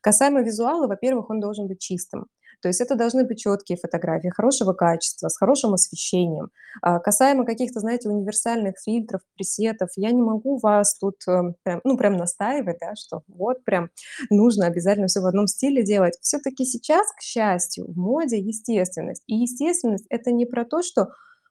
Касаемо 0.00 0.42
визуала, 0.42 0.86
во-первых, 0.86 1.28
он 1.28 1.40
должен 1.40 1.66
быть 1.66 1.80
чистым. 1.80 2.26
То 2.62 2.68
есть 2.68 2.80
это 2.80 2.94
должны 2.96 3.24
быть 3.24 3.38
чёткие 3.40 3.78
фотографии, 3.78 4.28
хорошего 4.28 4.72
качества, 4.72 5.28
с 5.28 5.36
хорошим 5.38 5.74
освещением. 5.74 6.50
А 6.82 6.98
касаемо 7.00 7.44
каких-то, 7.44 7.80
знаете, 7.80 8.08
универсальных 8.08 8.74
фильтров, 8.84 9.20
пресетов, 9.36 9.90
я 9.96 10.10
не 10.12 10.22
могу 10.22 10.58
вас 10.58 10.96
тут, 10.98 11.16
э, 11.28 11.52
прям, 11.64 11.80
ну, 11.84 11.96
прям 11.96 12.16
настаивать, 12.16 12.78
да, 12.80 12.94
что 12.96 13.22
вот 13.28 13.64
прям 13.64 13.90
нужно 14.30 14.66
обязательно 14.66 15.06
всё 15.08 15.20
в 15.22 15.26
одном 15.26 15.46
стиле 15.46 15.82
делать. 15.84 16.18
Всё-таки 16.22 16.64
сейчас, 16.64 17.06
к 17.12 17.20
счастью, 17.22 17.86
в 17.92 17.96
моде 17.98 18.38
естественность. 18.38 19.22
И 19.26 19.34
естественность- 19.36 20.06
это 20.10 20.32
не 20.32 20.46
про 20.46 20.64
то, 20.64 20.82
что 20.82 21.08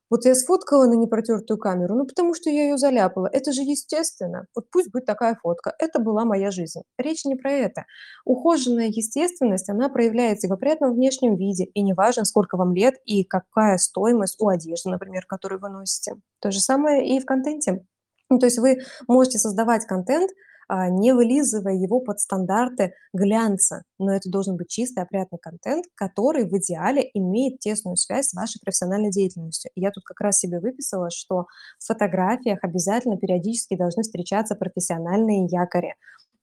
вот 0.10 0.26
я 0.26 0.36
сфоткала 0.36 0.86
на 0.86 0.94
непротертую 0.94 1.58
камеру, 1.58 1.96
ну, 1.96 2.06
потому 2.06 2.34
что 2.34 2.50
я 2.50 2.66
её 2.66 2.78
заляпала. 2.78 3.28
Это 3.32 3.52
же 3.52 3.62
естественно. 3.62 4.46
Вот 4.56 4.70
пусть 4.72 4.92
будет 4.92 5.06
такая 5.06 5.38
фотка. 5.42 5.74
Это 5.80 6.00
была 6.00 6.26
моя 6.26 6.52
жизнь. 6.52 6.82
Речь 6.98 7.26
не 7.26 7.36
про 7.36 7.52
это. 7.52 7.86
Ухоженная 8.26 8.88
естественность, 8.88 9.70
она 9.70 9.90
проявляется 9.90 10.48
в 10.48 10.54
опрятном 10.54 10.94
внешнем 10.94 11.36
виде, 11.36 11.66
и 11.66 11.82
неважно, 11.82 12.26
сколько 12.26 12.58
вам 12.58 12.74
лет 12.74 12.96
и 13.06 13.24
какая 13.24 13.78
стоимость 13.78 14.36
у 14.40 14.48
одежды, 14.48 14.90
например, 14.90 15.26
которую 15.28 15.60
вы 15.60 15.70
носите. 15.70 16.16
То 16.40 16.52
же 16.52 16.60
самое 16.60 17.08
и 17.16 17.20
в 17.20 17.26
контенте. 17.26 17.86
Ну, 18.30 18.40
то 18.40 18.48
есть 18.48 18.58
вы 18.58 18.80
можете 19.08 19.38
создавать 19.38 19.86
контент, 19.86 20.32
не 20.70 21.14
вылизывая 21.14 21.74
его 21.74 22.00
под 22.00 22.20
стандарты 22.20 22.94
глянца, 23.14 23.84
но 24.00 24.14
это 24.14 24.30
должен 24.30 24.58
быть 24.58 24.70
чистый, 24.70 25.04
опрятный 25.04 25.40
контент, 25.40 25.86
который 25.96 26.46
в 26.46 26.58
идеале 26.58 27.10
имеет 27.14 27.60
тесную 27.60 27.98
связь 27.98 28.30
с 28.30 28.34
вашей 28.34 28.60
профессиональной 28.64 29.12
деятельностью. 29.12 29.72
Я 29.76 29.92
тут 29.92 30.04
как 30.04 30.20
раз 30.22 30.40
себе 30.40 30.60
выписала, 30.60 31.10
что 31.12 31.46
в 31.80 31.86
фотографиях 31.86 32.60
обязательно 32.62 33.18
периодически 33.18 33.76
должны 33.76 34.04
встречаться 34.04 34.56
профессиональные 34.56 35.46
якори. 35.46 35.96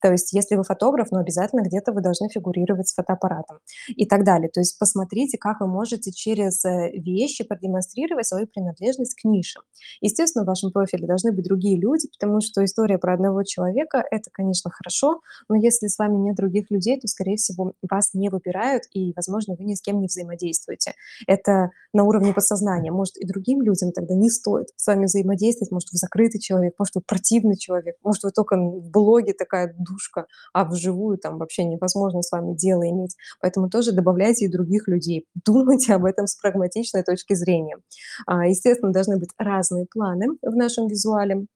То 0.02 0.12
есть 0.12 0.32
если 0.32 0.56
вы 0.56 0.64
фотограф, 0.64 1.08
ну, 1.10 1.18
обязательно 1.20 1.62
где-то 1.62 1.92
вы 1.92 2.00
должны 2.02 2.28
фигурировать 2.28 2.88
с 2.88 2.94
фотоаппаратом 2.94 3.58
и 3.88 4.06
так 4.06 4.24
далее. 4.24 4.48
То 4.48 4.60
есть 4.60 4.78
посмотрите, 4.78 5.38
как 5.38 5.60
вы 5.60 5.66
можете 5.68 6.12
через, 6.12 6.64
э, 6.64 6.90
вещи 6.92 7.44
продемонстрировать 7.44 8.26
свою 8.26 8.46
принадлежность 8.46 9.14
к 9.14 9.24
нише. 9.24 9.60
Естественно, 10.00 10.44
в 10.44 10.48
вашем 10.48 10.72
профиле 10.72 11.06
должны 11.06 11.32
быть 11.32 11.44
другие 11.44 11.78
люди, 11.78 12.08
потому 12.18 12.40
что 12.40 12.64
история 12.64 12.98
про 12.98 13.14
одного 13.14 13.42
человека- 13.44 14.04
это, 14.10 14.30
конечно, 14.32 14.70
хорошо, 14.70 15.20
но 15.48 15.56
если 15.56 15.86
с 15.86 15.98
вами 15.98 16.16
нет 16.16 16.36
других 16.36 16.70
людей, 16.70 16.98
то, 17.00 17.08
скорее 17.08 17.36
всего, 17.36 17.72
вас 17.88 18.10
не 18.14 18.28
выбирают 18.28 18.84
и, 18.92 19.12
возможно, 19.14 19.54
вы 19.58 19.64
ни 19.64 19.74
с 19.74 19.80
кем 19.80 20.00
не 20.00 20.06
взаимодействуете. 20.06 20.94
Это 21.26 21.70
на 21.92 22.04
уровне 22.04 22.32
подсознания. 22.32 22.90
Может, 22.90 23.16
и 23.18 23.26
другим 23.26 23.62
людям 23.62 23.92
тогда 23.92 24.14
не 24.14 24.30
стоит 24.30 24.68
с 24.76 24.86
вами 24.86 25.04
взаимодействовать. 25.04 25.70
Может, 25.72 25.92
вы 25.92 25.98
закрытый 25.98 26.40
человек, 26.40 26.74
может, 26.78 26.94
вы 26.94 27.02
противный 27.06 27.56
человек, 27.56 27.96
может, 28.02 28.24
вы 28.24 28.30
тока 28.30 28.56
в 28.56 28.90
блоге 28.90 29.32
такая 29.34 29.74
душка, 29.92 30.26
а 30.52 30.64
вживую 30.64 31.18
там 31.18 31.38
вообще 31.38 31.64
невозможно 31.64 32.22
с 32.22 32.32
вами 32.32 32.54
дело 32.54 32.88
иметь. 32.88 33.16
Поэтому 33.40 33.68
тоже 33.68 33.92
добавляйте 33.92 34.46
и 34.46 34.48
других 34.48 34.88
людей. 34.88 35.26
Думайте 35.44 35.94
об 35.94 36.04
этом 36.04 36.26
с 36.26 36.36
прагматичной 36.36 37.02
точки 37.02 37.34
зрения. 37.34 37.76
А, 38.26 38.46
естественно, 38.46 38.92
должны 38.92 39.18
быть 39.18 39.30
разные 39.38 39.86
планы 39.86 40.26
в 40.42 40.56
нашем 40.56 40.88
визуале. 40.88 41.46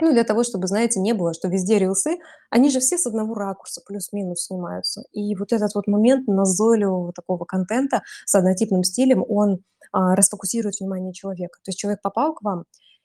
Ну, 0.00 0.12
для 0.12 0.24
того, 0.24 0.42
чтобы, 0.42 0.66
знаете, 0.66 0.98
не 0.98 1.12
было, 1.12 1.34
что 1.34 1.48
везде 1.48 1.78
рилсы, 1.78 2.18
они 2.50 2.68
же 2.68 2.80
все 2.80 2.98
с 2.98 3.06
одного 3.06 3.34
ракурса 3.34 3.80
плюс-минус 3.86 4.46
снимаются. 4.46 5.04
И 5.12 5.36
вот 5.36 5.52
этот 5.52 5.72
вот 5.74 5.86
момент 5.86 6.26
назойливого 6.26 7.12
такого 7.12 7.44
контента 7.44 8.02
с 8.26 8.34
однотипным 8.34 8.82
стилем, 8.82 9.24
он, 9.28 9.60
а, 9.92 10.16
расфокусирует 10.16 10.80
внимание 10.80 11.12
человека. 11.12 11.60
То 11.64 11.70
есть 11.70 11.78
человек 11.78 12.02
попал 12.02 12.34
к 12.34 12.42
вам 12.42 12.64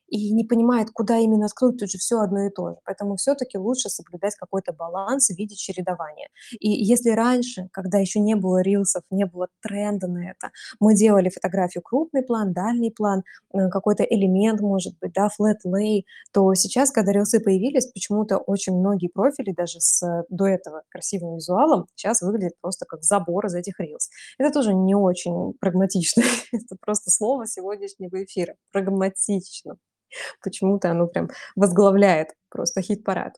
и 0.10 0.32
не 0.34 0.43
понимает, 0.45 0.89
куда 0.91 1.17
именно 1.17 1.48
ткнуть, 1.48 1.78
тут 1.80 1.89
же 1.91 1.98
всё 1.98 2.19
одно 2.22 2.45
и 2.48 2.50
то 2.50 2.69
же. 2.72 2.76
Поэтому 2.86 3.15
всё-таки 3.17 3.58
лучше 3.58 3.89
соблюдать 3.89 4.36
какой-то 4.36 4.74
баланс 4.74 5.30
в 5.30 5.38
виде 5.38 5.56
чередования. 5.56 6.30
И 6.60 6.69
если 6.69 7.12
раньше, 7.12 7.69
когда 7.74 8.00
ещё 8.00 8.19
не 8.19 8.36
было 8.36 8.62
рилсов, 8.62 9.04
не 9.12 9.26
было 9.26 9.48
тренда 9.62 10.08
на 10.08 10.30
это, 10.32 10.50
мы 10.80 10.95
делали 10.95 11.30
фотографию 11.30 11.82
крупный 11.84 12.24
план, 12.24 12.54
дальний 12.54 12.91
план, 12.91 13.24
э, 13.54 13.69
какой-то 13.69 14.04
элемент, 14.04 14.62
может 14.62 14.93
быть, 15.02 15.13
да, 15.13 15.30
flat 15.39 15.58
lay, 15.65 16.04
то 16.34 16.54
сейчас, 16.56 16.91
когда 16.91 17.12
рилсы 17.13 17.39
появились, 17.39 17.88
почему-то 17.93 18.38
очень 18.38 18.74
многие 18.78 19.08
профили 19.10 19.52
даже 19.54 19.80
с 19.82 20.24
до 20.30 20.45
этого 20.48 20.84
красивым 20.89 21.36
визуалом 21.36 21.86
щас 21.95 22.22
выглядят 22.22 22.54
просто 22.62 22.86
как 22.86 23.04
забор 23.04 23.45
из 23.48 23.56
этих 23.56 23.80
рилс. 23.80 24.10
Это 24.39 24.52
тоже 24.54 24.74
не 24.74 24.95
очень 24.95 25.54
прагматично. 25.60 26.24
Это 26.54 26.76
просто 26.82 27.12
слово 27.12 27.48
сегодняшнего 27.48 28.24
эфира- 28.24 28.56
прагматично. 28.72 29.76
Почему-то 30.43 30.91
оно 30.91 31.08
прям 31.08 31.30
возглавляет 31.56 32.30
просто 32.50 32.82
хит-парад. 32.82 33.36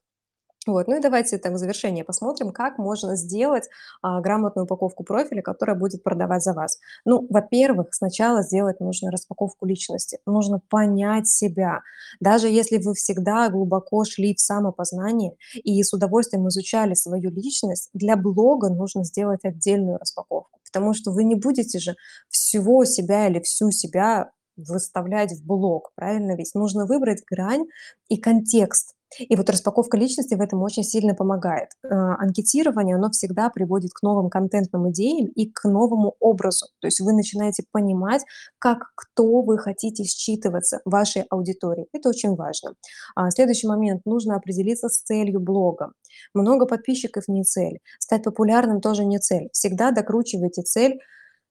Вот, 0.67 0.87
ну 0.87 0.95
и 0.97 1.01
давайте 1.01 1.39
так 1.39 1.53
в 1.53 1.57
завершение 1.57 2.03
посмотрим, 2.03 2.51
как 2.51 2.77
можно 2.77 3.15
сделать, 3.15 3.67
а, 4.03 4.21
грамотную 4.21 4.65
упаковку 4.65 5.03
профиля, 5.03 5.41
которая 5.41 5.75
будет 5.75 6.03
продавать 6.03 6.43
за 6.43 6.53
вас. 6.53 6.77
Ну, 7.03 7.25
во-первых, 7.31 7.87
сначала 7.95 8.43
сделать 8.43 8.79
нужно 8.79 9.09
распаковку 9.09 9.65
личности. 9.65 10.19
Нужно 10.27 10.61
понять 10.69 11.27
себя. 11.27 11.81
Даже 12.19 12.47
если 12.47 12.77
вы 12.77 12.93
всегда 12.93 13.49
глубоко 13.49 14.03
шли 14.05 14.35
в 14.35 14.39
самопознание 14.39 15.33
и 15.55 15.81
с 15.81 15.93
удовольствием 15.93 16.47
изучали 16.47 16.93
свою 16.93 17.31
личность, 17.31 17.89
для 17.93 18.15
блога 18.15 18.69
нужно 18.69 19.03
сделать 19.03 19.39
отдельную 19.43 19.97
распаковку, 19.97 20.59
потому 20.71 20.93
что 20.93 21.09
вы 21.09 21.23
не 21.23 21.33
будете 21.33 21.79
же 21.79 21.95
всего 22.29 22.85
себя 22.85 23.27
или 23.27 23.39
всю 23.39 23.71
себя 23.71 24.29
выставлять 24.67 25.33
в 25.33 25.45
блог, 25.45 25.91
правильно 25.95 26.35
ведь? 26.35 26.55
Нужно 26.55 26.85
выбрать 26.85 27.23
грань 27.29 27.65
и 28.09 28.17
контекст. 28.17 28.93
И 29.19 29.35
вот 29.35 29.49
распаковка 29.49 29.97
личности 29.97 30.35
в 30.35 30.41
этом 30.41 30.63
очень 30.63 30.83
сильно 30.83 31.13
помогает. 31.13 31.69
А, 31.83 32.15
анкетирование, 32.15 32.95
оно 32.95 33.09
всегда 33.11 33.49
приводит 33.49 33.91
к 33.91 34.01
новым 34.03 34.29
контентным 34.29 34.89
идеям 34.89 35.27
и 35.27 35.51
к 35.51 35.65
новому 35.65 36.15
образу. 36.19 36.67
То 36.79 36.87
есть 36.87 37.01
вы 37.01 37.11
начинаете 37.11 37.63
понимать, 37.71 38.23
как, 38.57 38.91
кто 38.95 39.41
вы 39.41 39.57
хотите 39.57 40.03
считываться 40.03 40.79
вашей 40.85 41.23
аудитории. 41.29 41.87
Это 41.91 42.09
очень 42.09 42.35
важно. 42.35 42.73
А, 43.15 43.29
следующий 43.31 43.67
момент: 43.67 44.01
нужно 44.05 44.37
определиться 44.37 44.87
с 44.87 45.01
целью 45.01 45.41
блога. 45.41 45.91
Много 46.33 46.65
подписчиков- 46.65 47.27
не 47.27 47.43
цель, 47.43 47.79
стать 47.99 48.23
популярным- 48.23 48.79
тоже 48.79 49.03
не 49.03 49.19
цель. 49.19 49.49
Всегда 49.51 49.91
докручивайте 49.91 50.61
цель. 50.61 50.99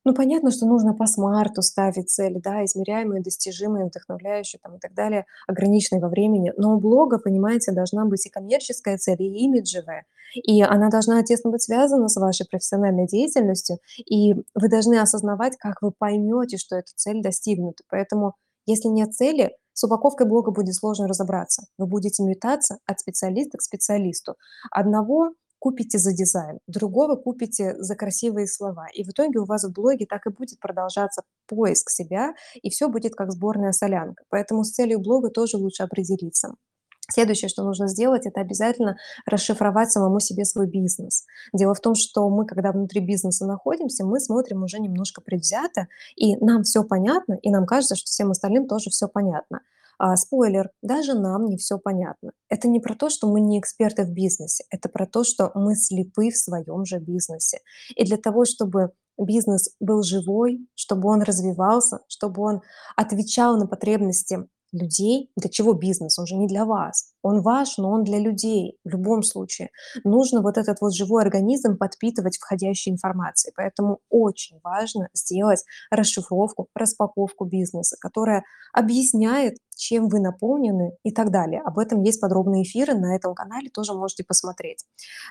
Ну, 0.05 0.15
понятно, 0.15 0.51
что 0.51 0.67
нужно 0.67 0.95
по 0.95 1.07
смарту 1.07 1.61
ставить 1.63 2.09
цели, 2.11 2.39
да, 2.39 2.65
измеряемые, 2.65 3.23
достижимые, 3.23 3.85
вдохновляющие 3.87 4.59
там 4.63 4.77
и 4.77 4.79
так 4.79 4.95
далее, 4.95 5.27
ограниченные 5.47 6.01
во 6.01 6.09
времени. 6.09 6.53
Но 6.57 6.75
у 6.77 6.81
блога, 6.81 7.19
понимаете, 7.19 7.73
должна 7.73 8.07
быть 8.07 8.25
и 8.27 8.31
коммерческая 8.31 8.97
цель, 8.97 9.23
и 9.23 9.45
имиджевая. 9.45 10.05
И 10.35 10.63
она 10.63 10.89
должна 10.89 11.23
тесно 11.23 11.51
быть 11.51 11.63
связана 11.63 12.09
с 12.09 12.17
вашей 12.17 12.47
профессиональной 12.47 13.07
деятельностью, 13.07 13.79
и 13.99 14.35
вы 14.55 14.69
должны 14.69 14.99
осознавать, 14.99 15.57
как 15.59 15.83
вы 15.83 15.93
поймёте, 15.97 16.57
что 16.57 16.77
эта 16.77 16.93
цель 16.95 17.21
достигнута. 17.23 17.83
Поэтому, 17.89 18.35
если 18.65 18.89
нет 18.89 19.13
цели, 19.13 19.51
с 19.75 19.85
упаковкой 19.85 20.27
блога 20.27 20.51
будет 20.51 20.75
сложно 20.75 21.09
разобраться. 21.09 21.65
Вы 21.79 21.87
будете 21.87 22.23
метаться 22.23 22.79
от 22.87 23.01
специалиста 23.01 23.59
к 23.59 23.63
специалисту. 23.63 24.37
Одного 24.71 25.31
купите 25.61 25.99
за 25.99 26.13
дизайн, 26.13 26.59
другого 26.67 27.15
купите 27.15 27.77
за 27.79 27.95
красивые 27.95 28.49
слова. 28.49 28.87
И 28.93 29.05
в 29.05 29.11
итоге 29.11 29.39
у 29.39 29.45
вас 29.45 29.65
в 29.65 29.73
блоге 29.73 30.07
так 30.07 30.27
и 30.27 30.31
будет 30.31 30.59
продолжаться 30.59 31.23
поиск 31.47 31.91
себя, 31.91 32.35
и 32.61 32.71
все 32.71 32.89
будет 32.89 33.15
как 33.15 33.31
сборная 33.31 33.73
солянка. 33.73 34.25
Поэтому 34.31 34.65
с 34.65 34.73
целью 34.73 34.99
блога 34.99 35.31
тоже 35.31 35.57
лучше 35.59 35.85
определиться. 35.85 36.55
Следующее, 37.13 37.49
что 37.49 37.65
нужно 37.65 37.89
сделать, 37.89 38.27
это 38.27 38.41
обязательно 38.41 38.97
расшифровать 39.27 39.91
самому 39.91 40.21
себе 40.21 40.45
свой 40.45 40.67
бизнес. 40.67 41.25
Дело 41.53 41.75
в 41.75 41.81
том, 41.81 41.95
что 41.95 42.29
мы, 42.29 42.47
когда 42.47 42.73
внутри 42.73 43.01
бизнеса 43.01 43.47
находимся, 43.47 44.05
мы 44.05 44.21
смотрим 44.21 44.63
уже 44.63 44.79
немножко 44.79 45.21
предвзято, 45.21 45.89
и 46.15 46.37
нам 46.37 46.63
все 46.63 46.85
понятно, 46.85 47.35
и 47.43 47.51
нам 47.51 47.67
кажется, 47.67 47.97
что 47.97 48.07
всем 48.07 48.31
остальным 48.31 48.69
тоже 48.69 48.91
все 48.91 49.09
понятно. 49.09 49.61
А, 50.03 50.17
спойлер, 50.17 50.71
даже 50.81 51.13
нам 51.13 51.45
не 51.45 51.59
все 51.59 51.79
понятно. 51.79 52.31
Это 52.49 52.69
не 52.69 52.81
про 52.81 52.95
то, 52.95 53.11
что 53.11 53.27
мы 53.31 53.43
не 53.43 53.61
эксперты 53.61 54.05
в 54.05 54.13
бизнесе, 54.13 54.65
это 54.71 54.89
про 54.89 55.07
то, 55.07 55.25
что 55.25 55.53
мы 55.55 55.77
слепы 55.77 56.31
в 56.31 56.39
своем 56.39 56.87
же 56.87 56.99
бизнесе. 56.99 57.59
И 57.95 58.07
для 58.07 58.17
того, 58.17 58.47
чтобы 58.47 58.93
бизнес 59.19 59.69
был 59.79 60.03
живой, 60.03 60.67
чтобы 60.75 61.11
он 61.11 61.21
развивался, 61.21 61.99
чтобы 62.09 62.41
он 62.41 62.63
отвечал 62.97 63.59
на 63.59 63.67
потребности 63.67 64.49
людей. 64.73 65.31
Для 65.37 65.51
чего 65.51 65.73
бизнес? 65.73 66.19
Он 66.19 66.27
же 66.27 66.37
не 66.37 66.47
для 66.47 66.65
вас. 66.65 67.13
Он 67.23 67.43
ваш, 67.43 67.79
но 67.79 67.91
он 67.91 68.05
для 68.05 68.19
людей 68.19 68.79
в 68.85 68.89
любом 68.89 69.23
случае. 69.23 69.71
Нужно 70.05 70.43
вот 70.43 70.57
этот 70.57 70.81
вот 70.81 70.95
живой 70.95 71.23
организм 71.23 71.77
подпитывать 71.77 72.39
входящей 72.39 72.93
информацией. 72.93 73.53
Поэтому 73.57 73.99
очень 74.09 74.61
важно 74.63 75.09
сделать 75.15 75.65
расшифровку, 75.91 76.69
распаковку 76.75 77.45
бизнеса, 77.45 77.97
которая 78.01 78.45
объясняет, 78.73 79.57
чем 79.81 80.09
вы 80.09 80.21
наполнены 80.21 80.93
и 81.05 81.11
так 81.11 81.31
далее. 81.31 81.63
Об 81.65 81.79
этом 81.79 82.03
есть 82.03 82.21
подробные 82.21 82.65
эфиры 82.65 82.95
на 82.95 83.17
этом 83.17 83.35
канале, 83.35 83.71
тоже 83.71 83.95
можете 83.95 84.25
посмотреть. 84.25 84.85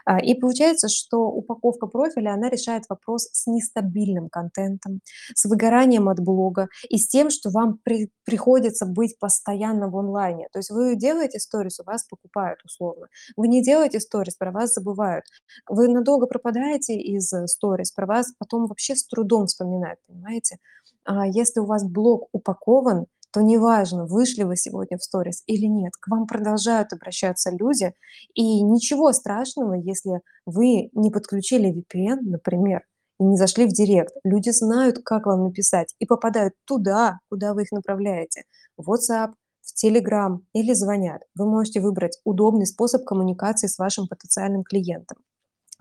А, 0.06 0.20
и 0.20 0.34
получается, 0.34 0.90
что 0.90 1.28
упаковка 1.28 1.86
профиля, 1.86 2.32
она 2.34 2.50
решает 2.50 2.86
вопрос 2.90 3.30
с 3.32 3.46
нестабильным 3.46 4.28
контентом, 4.28 5.02
с 5.36 5.46
выгоранием 5.46 6.10
от 6.10 6.20
блога 6.20 6.68
и 6.90 6.98
с 6.98 7.08
тем, 7.08 7.30
что 7.30 7.52
вам 7.52 7.80
при, 7.84 8.12
приходится 8.26 8.88
быть 8.88 9.20
постоянно 9.30 9.90
в 9.90 9.96
онлайне. 9.96 10.48
То 10.52 10.58
есть 10.58 10.72
вы 10.72 10.96
делаете 10.96 11.40
сторис, 11.40 11.80
у 11.80 11.84
вас 11.84 12.04
покупают 12.04 12.60
условно. 12.66 13.08
Вы 13.38 13.48
не 13.48 13.62
делаете 13.62 14.00
сторис, 14.00 14.36
про 14.36 14.52
вас 14.52 14.74
забывают. 14.74 15.24
Вы 15.68 15.88
надолго 15.88 16.26
пропадаете 16.26 16.96
из 16.96 17.32
э, 17.32 17.46
сторис, 17.46 17.92
про 17.92 18.08
вас 18.08 18.34
потом 18.40 18.66
вообще 18.66 18.96
с 18.96 19.06
трудом 19.06 19.46
вспоминают, 19.46 20.00
понимаете? 20.08 20.58
А 21.06 21.28
если 21.28 21.60
у 21.60 21.66
вас 21.66 21.84
блог 21.84 22.28
упакован, 22.32 23.06
то 23.32 23.42
неважно, 23.42 24.08
вышли 24.08 24.42
вы 24.42 24.56
сегодня 24.56 24.98
в 24.98 25.04
сторис 25.04 25.44
или 25.46 25.68
нет, 25.68 25.94
к 26.00 26.08
вам 26.08 26.26
продолжают 26.26 26.92
обращаться 26.92 27.52
люди, 27.52 27.94
и 28.34 28.64
ничего 28.64 29.14
страшного, 29.14 29.76
если 29.76 30.22
вы 30.48 30.90
не 30.94 31.12
подключили 31.12 31.72
VPN, 31.72 32.22
например, 32.22 32.82
и 33.20 33.24
не 33.24 33.38
зашли 33.38 33.66
в 33.66 33.74
директ. 33.74 34.14
Люди 34.24 34.50
знают, 34.50 35.00
как 35.04 35.26
вам 35.26 35.44
написать, 35.44 35.94
и 36.00 36.06
попадают 36.06 36.54
туда, 36.66 37.20
куда 37.30 37.54
вы 37.54 37.64
их 37.64 37.72
направляете. 37.72 38.44
В 38.80 38.92
WhatsApp, 38.92 39.34
в 39.62 39.86
Telegram 39.86 40.40
или 40.54 40.74
звонят. 40.74 41.22
Вы 41.36 41.46
можете 41.46 41.82
выбрать 41.82 42.18
удобный 42.24 42.66
способ 42.66 43.04
коммуникации 43.04 43.68
с 43.68 43.78
вашим 43.78 44.08
потенциальным 44.08 44.64
клиентом. 44.64 45.18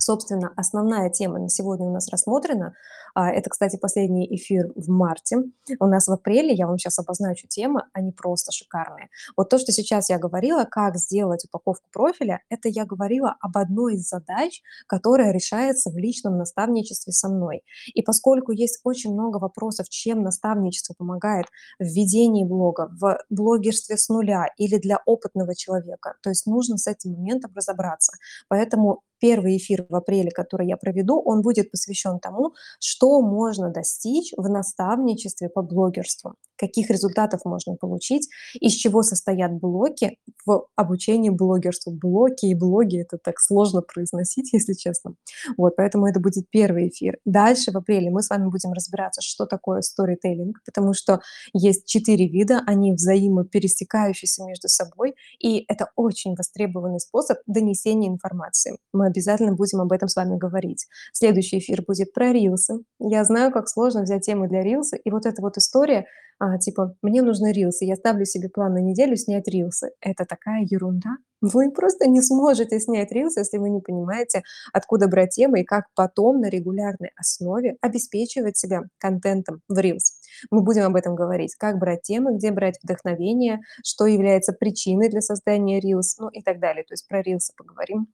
Собственно, 0.08 0.54
основная 0.56 1.10
тема 1.10 1.38
на 1.38 1.50
сегодня 1.50 1.86
у 1.86 1.92
нас 1.92 2.08
рассмотрена. 2.08 2.72
А, 3.14 3.30
это, 3.30 3.50
кстати, 3.50 3.76
последний 3.76 4.26
эфир 4.36 4.72
в 4.74 4.88
марте. 4.88 5.36
У 5.80 5.84
нас 5.84 6.08
в 6.08 6.12
апреле, 6.12 6.54
я 6.54 6.66
вам 6.66 6.78
сейчас 6.78 6.98
обозначу 6.98 7.46
темы, 7.46 7.82
они 7.92 8.12
просто 8.12 8.50
шикарные. 8.50 9.10
Вот 9.36 9.50
то, 9.50 9.58
что 9.58 9.70
сейчас 9.70 10.08
я 10.08 10.18
говорила, 10.18 10.64
как 10.64 10.96
сделать 10.96 11.44
упаковку 11.44 11.86
профиля, 11.92 12.40
это 12.48 12.70
я 12.70 12.86
говорила 12.86 13.36
об 13.38 13.58
одной 13.58 13.96
из 13.96 14.08
задач, 14.08 14.62
которая 14.86 15.30
решается 15.30 15.90
в 15.90 15.98
личном 15.98 16.38
наставничестве 16.38 17.12
со 17.12 17.28
мной. 17.28 17.60
И 17.92 18.00
поскольку 18.00 18.52
есть 18.52 18.80
очень 18.84 19.12
много 19.12 19.36
вопросов, 19.36 19.90
чем 19.90 20.22
наставничество 20.22 20.94
помогает 20.96 21.48
в 21.78 21.84
ведении 21.84 22.44
блога, 22.44 22.88
в 22.98 23.18
блогерстве 23.28 23.98
с 23.98 24.08
нуля 24.08 24.46
или 24.56 24.78
для 24.78 25.02
опытного 25.04 25.54
человека, 25.54 26.14
то 26.22 26.30
есть 26.30 26.46
нужно 26.46 26.78
с 26.78 26.86
этим 26.86 27.12
моментом 27.12 27.52
разобраться. 27.54 28.12
Поэтому 28.48 29.02
первый 29.20 29.56
эфир 29.56 29.86
в 29.88 29.94
апреле, 29.94 30.30
который 30.30 30.66
я 30.66 30.76
проведу, 30.76 31.20
он 31.20 31.42
будет 31.42 31.70
посвящен 31.70 32.18
тому, 32.20 32.54
что 32.80 33.20
можно 33.20 33.70
достичь 33.70 34.32
в 34.36 34.48
наставничестве 34.48 35.48
по 35.48 35.62
блогерству, 35.62 36.34
каких 36.58 36.90
результатов 36.90 37.40
можно 37.44 37.76
получить, 37.76 38.28
из 38.60 38.72
чего 38.74 39.02
состоят 39.02 39.52
блоки 39.52 40.18
в 40.44 40.66
обучении 40.76 41.30
блогерству. 41.30 41.92
Блоки 41.92 42.46
и 42.46 42.54
блоги— 42.54 43.00
это 43.00 43.18
так 43.18 43.40
сложно 43.40 43.82
произносить, 43.82 44.50
если 44.52 44.74
честно. 44.74 45.14
Вот, 45.56 45.76
поэтому 45.76 46.06
это 46.06 46.20
будет 46.20 46.50
первый 46.50 46.88
эфир. 46.88 47.18
Дальше 47.24 47.70
в 47.72 47.76
апреле 47.76 48.10
мы 48.10 48.22
с 48.22 48.30
вами 48.30 48.48
будем 48.48 48.72
разбираться, 48.72 49.20
что 49.22 49.46
такое 49.46 49.80
сторителлинг, 49.80 50.58
потому 50.64 50.92
что 50.94 51.20
есть 51.52 51.86
четыре 51.86 52.26
вида, 52.28 52.62
они 52.66 52.92
взаимопересекающиеся 52.92 54.44
между 54.44 54.68
собой, 54.68 55.14
и 55.38 55.64
это 55.68 55.90
очень 55.96 56.34
востребованный 56.34 57.00
способ 57.00 57.38
донесения 57.46 58.08
информации. 58.08 58.78
Мы 58.92 59.06
обязательно 59.06 59.54
будем 59.54 59.80
об 59.80 59.92
этом 59.92 60.08
с 60.08 60.16
вами 60.16 60.36
говорить. 60.36 60.86
Следующий 61.12 61.58
эфир 61.58 61.82
будет 61.86 62.12
про 62.12 62.32
рилсы. 62.32 62.80
Я 62.98 63.24
знаю, 63.24 63.52
как 63.52 63.68
сложно 63.68 64.02
взять 64.02 64.24
тему 64.24 64.48
для 64.48 64.62
рилса, 64.62 64.96
и 64.96 65.10
вот 65.10 65.26
эта 65.26 65.42
вот 65.42 65.56
история, 65.56 66.06
а, 66.38 66.58
типа, 66.58 66.94
мне 67.02 67.22
нужны 67.22 67.52
рилсы, 67.52 67.84
я 67.84 67.96
ставлю 67.96 68.24
себе 68.24 68.48
план 68.48 68.74
на 68.74 68.78
неделю 68.78 69.16
снять 69.16 69.48
рилсы. 69.48 69.90
Это 70.00 70.24
такая 70.24 70.64
ерунда. 70.68 71.16
Вы 71.40 71.70
просто 71.70 72.08
не 72.08 72.20
сможете 72.22 72.80
снять 72.80 73.12
рилсы, 73.12 73.40
если 73.40 73.58
вы 73.58 73.70
не 73.70 73.80
понимаете, 73.80 74.42
откуда 74.72 75.08
брать 75.08 75.30
темы 75.30 75.60
и 75.60 75.64
как 75.64 75.86
потом 75.94 76.40
на 76.40 76.48
регулярной 76.48 77.10
основе 77.16 77.76
обеспечивать 77.80 78.56
себя 78.56 78.82
контентом 78.98 79.62
в 79.68 79.78
рилс. 79.78 80.14
Мы 80.50 80.62
будем 80.62 80.84
об 80.84 80.96
этом 80.96 81.14
говорить, 81.16 81.54
как 81.56 81.78
брать 81.78 82.02
темы, 82.02 82.36
где 82.36 82.50
брать 82.52 82.78
вдохновение, 82.82 83.60
что 83.84 84.06
является 84.06 84.52
причиной 84.52 85.08
для 85.08 85.20
создания 85.20 85.80
рилс, 85.80 86.18
ну 86.18 86.28
и 86.28 86.42
так 86.42 86.60
далее. 86.60 86.84
То 86.84 86.94
есть 86.94 87.06
про 87.08 87.22
рилсы 87.22 87.52
поговорим 87.56 88.08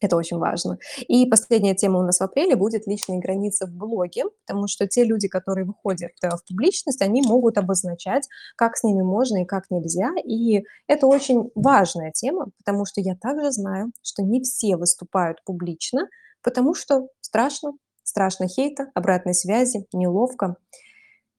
это 0.00 0.16
очень 0.16 0.38
важно. 0.38 0.78
И 1.08 1.26
последняя 1.26 1.74
тема 1.74 2.00
у 2.00 2.02
нас 2.02 2.18
в 2.18 2.22
апреле 2.22 2.56
будет 2.56 2.86
личные 2.86 3.18
границы 3.18 3.66
в 3.66 3.70
блоге, 3.70 4.24
потому 4.46 4.68
что 4.68 4.86
те 4.86 5.04
люди, 5.04 5.28
которые 5.28 5.64
выходят 5.64 6.12
э, 6.22 6.28
в 6.28 6.44
публичность, 6.46 7.02
они 7.02 7.22
могут 7.22 7.58
обозначать, 7.58 8.28
как 8.56 8.76
с 8.76 8.84
ними 8.84 9.02
можно 9.02 9.42
и 9.42 9.46
как 9.46 9.64
нельзя. 9.70 10.10
И 10.24 10.64
это 10.86 11.06
очень 11.06 11.50
важная 11.54 12.12
тема, 12.12 12.50
потому 12.58 12.84
что 12.84 13.00
я 13.00 13.16
также 13.16 13.50
знаю, 13.50 13.92
что 14.02 14.22
не 14.22 14.40
все 14.42 14.76
выступают 14.76 15.42
публично, 15.44 16.08
потому 16.42 16.74
что 16.74 17.08
страшно, 17.20 17.72
страшно 18.04 18.46
хейта, 18.46 18.90
обратной 18.94 19.34
связи, 19.34 19.86
неловко. 19.92 20.56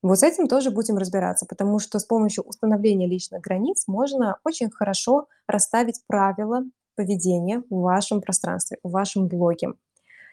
Вот 0.01 0.19
с 0.19 0.23
этим 0.23 0.47
тоже 0.47 0.71
будем 0.71 0.97
разбираться, 0.97 1.45
потому 1.45 1.79
что 1.79 1.99
с 1.99 2.05
помощью 2.05 2.45
установления 2.45 3.07
личных 3.07 3.41
границ 3.41 3.83
можно 3.87 4.37
очень 4.45 4.69
хорошо 4.71 5.27
расставить 5.47 6.01
правила 6.07 6.63
поведения 6.99 7.63
в 7.69 7.79
вашем 7.79 8.19
пространстве, 8.19 8.77
в 8.83 8.91
вашем 8.91 9.29
блоге. 9.29 9.69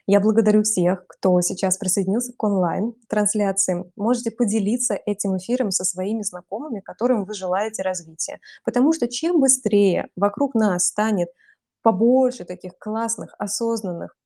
Я 0.08 0.18
благодарю 0.18 0.64
всех, 0.64 1.06
кто 1.06 1.40
сейчас 1.40 1.78
присоединился 1.78 2.32
к 2.36 2.42
онлайн-трансляции. 2.42 3.84
Можете 3.94 4.32
поделиться 4.32 4.98
этим 5.06 5.36
эфиром 5.36 5.70
со 5.70 5.84
своими 5.84 6.22
знакомыми, 6.22 6.80
которым 6.80 7.24
вы 7.24 7.34
желаете 7.34 7.82
развития. 7.82 8.40
Потому 8.64 8.92
что 8.92 9.06
чем 9.06 9.40
быстрее 9.40 10.08
вокруг 10.16 10.56
нас 10.56 10.86
станет 10.86 11.28
побольше 11.82 12.44
таких 12.44 12.76
классных, 12.78 13.36
осознанных, 13.38 14.16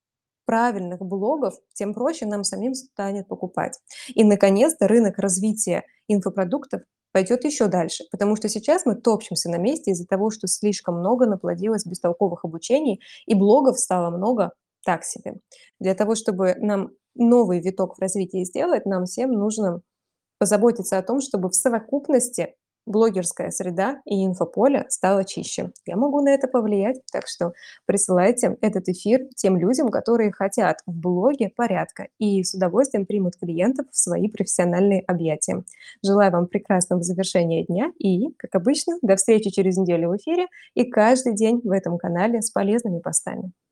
правильных 0.46 1.00
блогов, 1.00 1.54
тем 1.74 1.92
проще 1.92 2.24
нам 2.24 2.42
самим 2.42 2.72
станет 2.72 3.28
покупать. 3.28 3.78
И, 4.08 4.24
наконец-то, 4.24 4.88
рынок 4.88 5.18
развития 5.18 5.84
инфопродуктов 6.08 6.82
пойдет 7.12 7.44
еще 7.44 7.66
дальше, 7.66 8.04
потому 8.10 8.36
что 8.36 8.48
сейчас 8.48 8.86
мы 8.86 8.94
топчемся 8.94 9.50
на 9.50 9.56
месте 9.56 9.92
из-за 9.92 10.06
того, 10.06 10.30
что 10.30 10.46
слишком 10.46 10.98
много 10.98 11.26
наплодилось 11.26 11.86
бестолковых 11.86 12.44
обучений, 12.44 13.00
и 13.26 13.34
блогов 13.34 13.78
стало 13.78 14.16
много 14.16 14.52
так 14.84 15.04
себе. 15.04 15.34
Для 15.78 15.94
того, 15.94 16.14
чтобы 16.14 16.54
нам 16.58 16.90
новый 17.14 17.60
виток 17.60 17.96
в 17.96 18.00
развитии 18.00 18.44
сделать, 18.44 18.86
нам 18.86 19.04
всем 19.04 19.32
нужно 19.32 19.82
позаботиться 20.38 20.98
о 20.98 21.02
том, 21.02 21.20
чтобы 21.20 21.50
в 21.50 21.54
совокупности 21.54 22.54
блогерская 22.90 23.50
среда 23.50 24.00
и 24.04 24.26
инфополе 24.26 24.86
стало 24.88 25.24
чище. 25.24 25.70
Я 25.86 25.96
могу 25.96 26.20
на 26.20 26.30
это 26.30 26.48
повлиять, 26.48 27.00
так 27.12 27.26
что 27.26 27.52
присылайте 27.86 28.56
этот 28.60 28.88
эфир 28.88 29.26
тем 29.36 29.56
людям, 29.56 29.88
которые 29.88 30.32
хотят 30.32 30.78
в 30.86 30.92
блоге 30.92 31.50
порядка 31.54 32.08
и 32.18 32.42
с 32.42 32.54
удовольствием 32.54 33.06
примут 33.06 33.36
клиентов 33.36 33.86
в 33.90 33.96
свои 33.96 34.28
профессиональные 34.28 35.02
объятия. 35.02 35.64
Желаю 36.04 36.32
вам 36.32 36.46
прекрасного 36.46 37.02
завершения 37.02 37.64
дня 37.64 37.92
и, 37.98 38.32
как 38.36 38.54
обычно, 38.54 38.98
до 39.02 39.16
встречи 39.16 39.50
через 39.50 39.76
неделю 39.76 40.10
в 40.10 40.16
эфире 40.16 40.46
и 40.74 40.84
каждый 40.84 41.34
день 41.34 41.60
в 41.62 41.70
этом 41.70 41.98
канале 41.98 42.42
с 42.42 42.50
полезными 42.50 42.98
постами. 42.98 43.52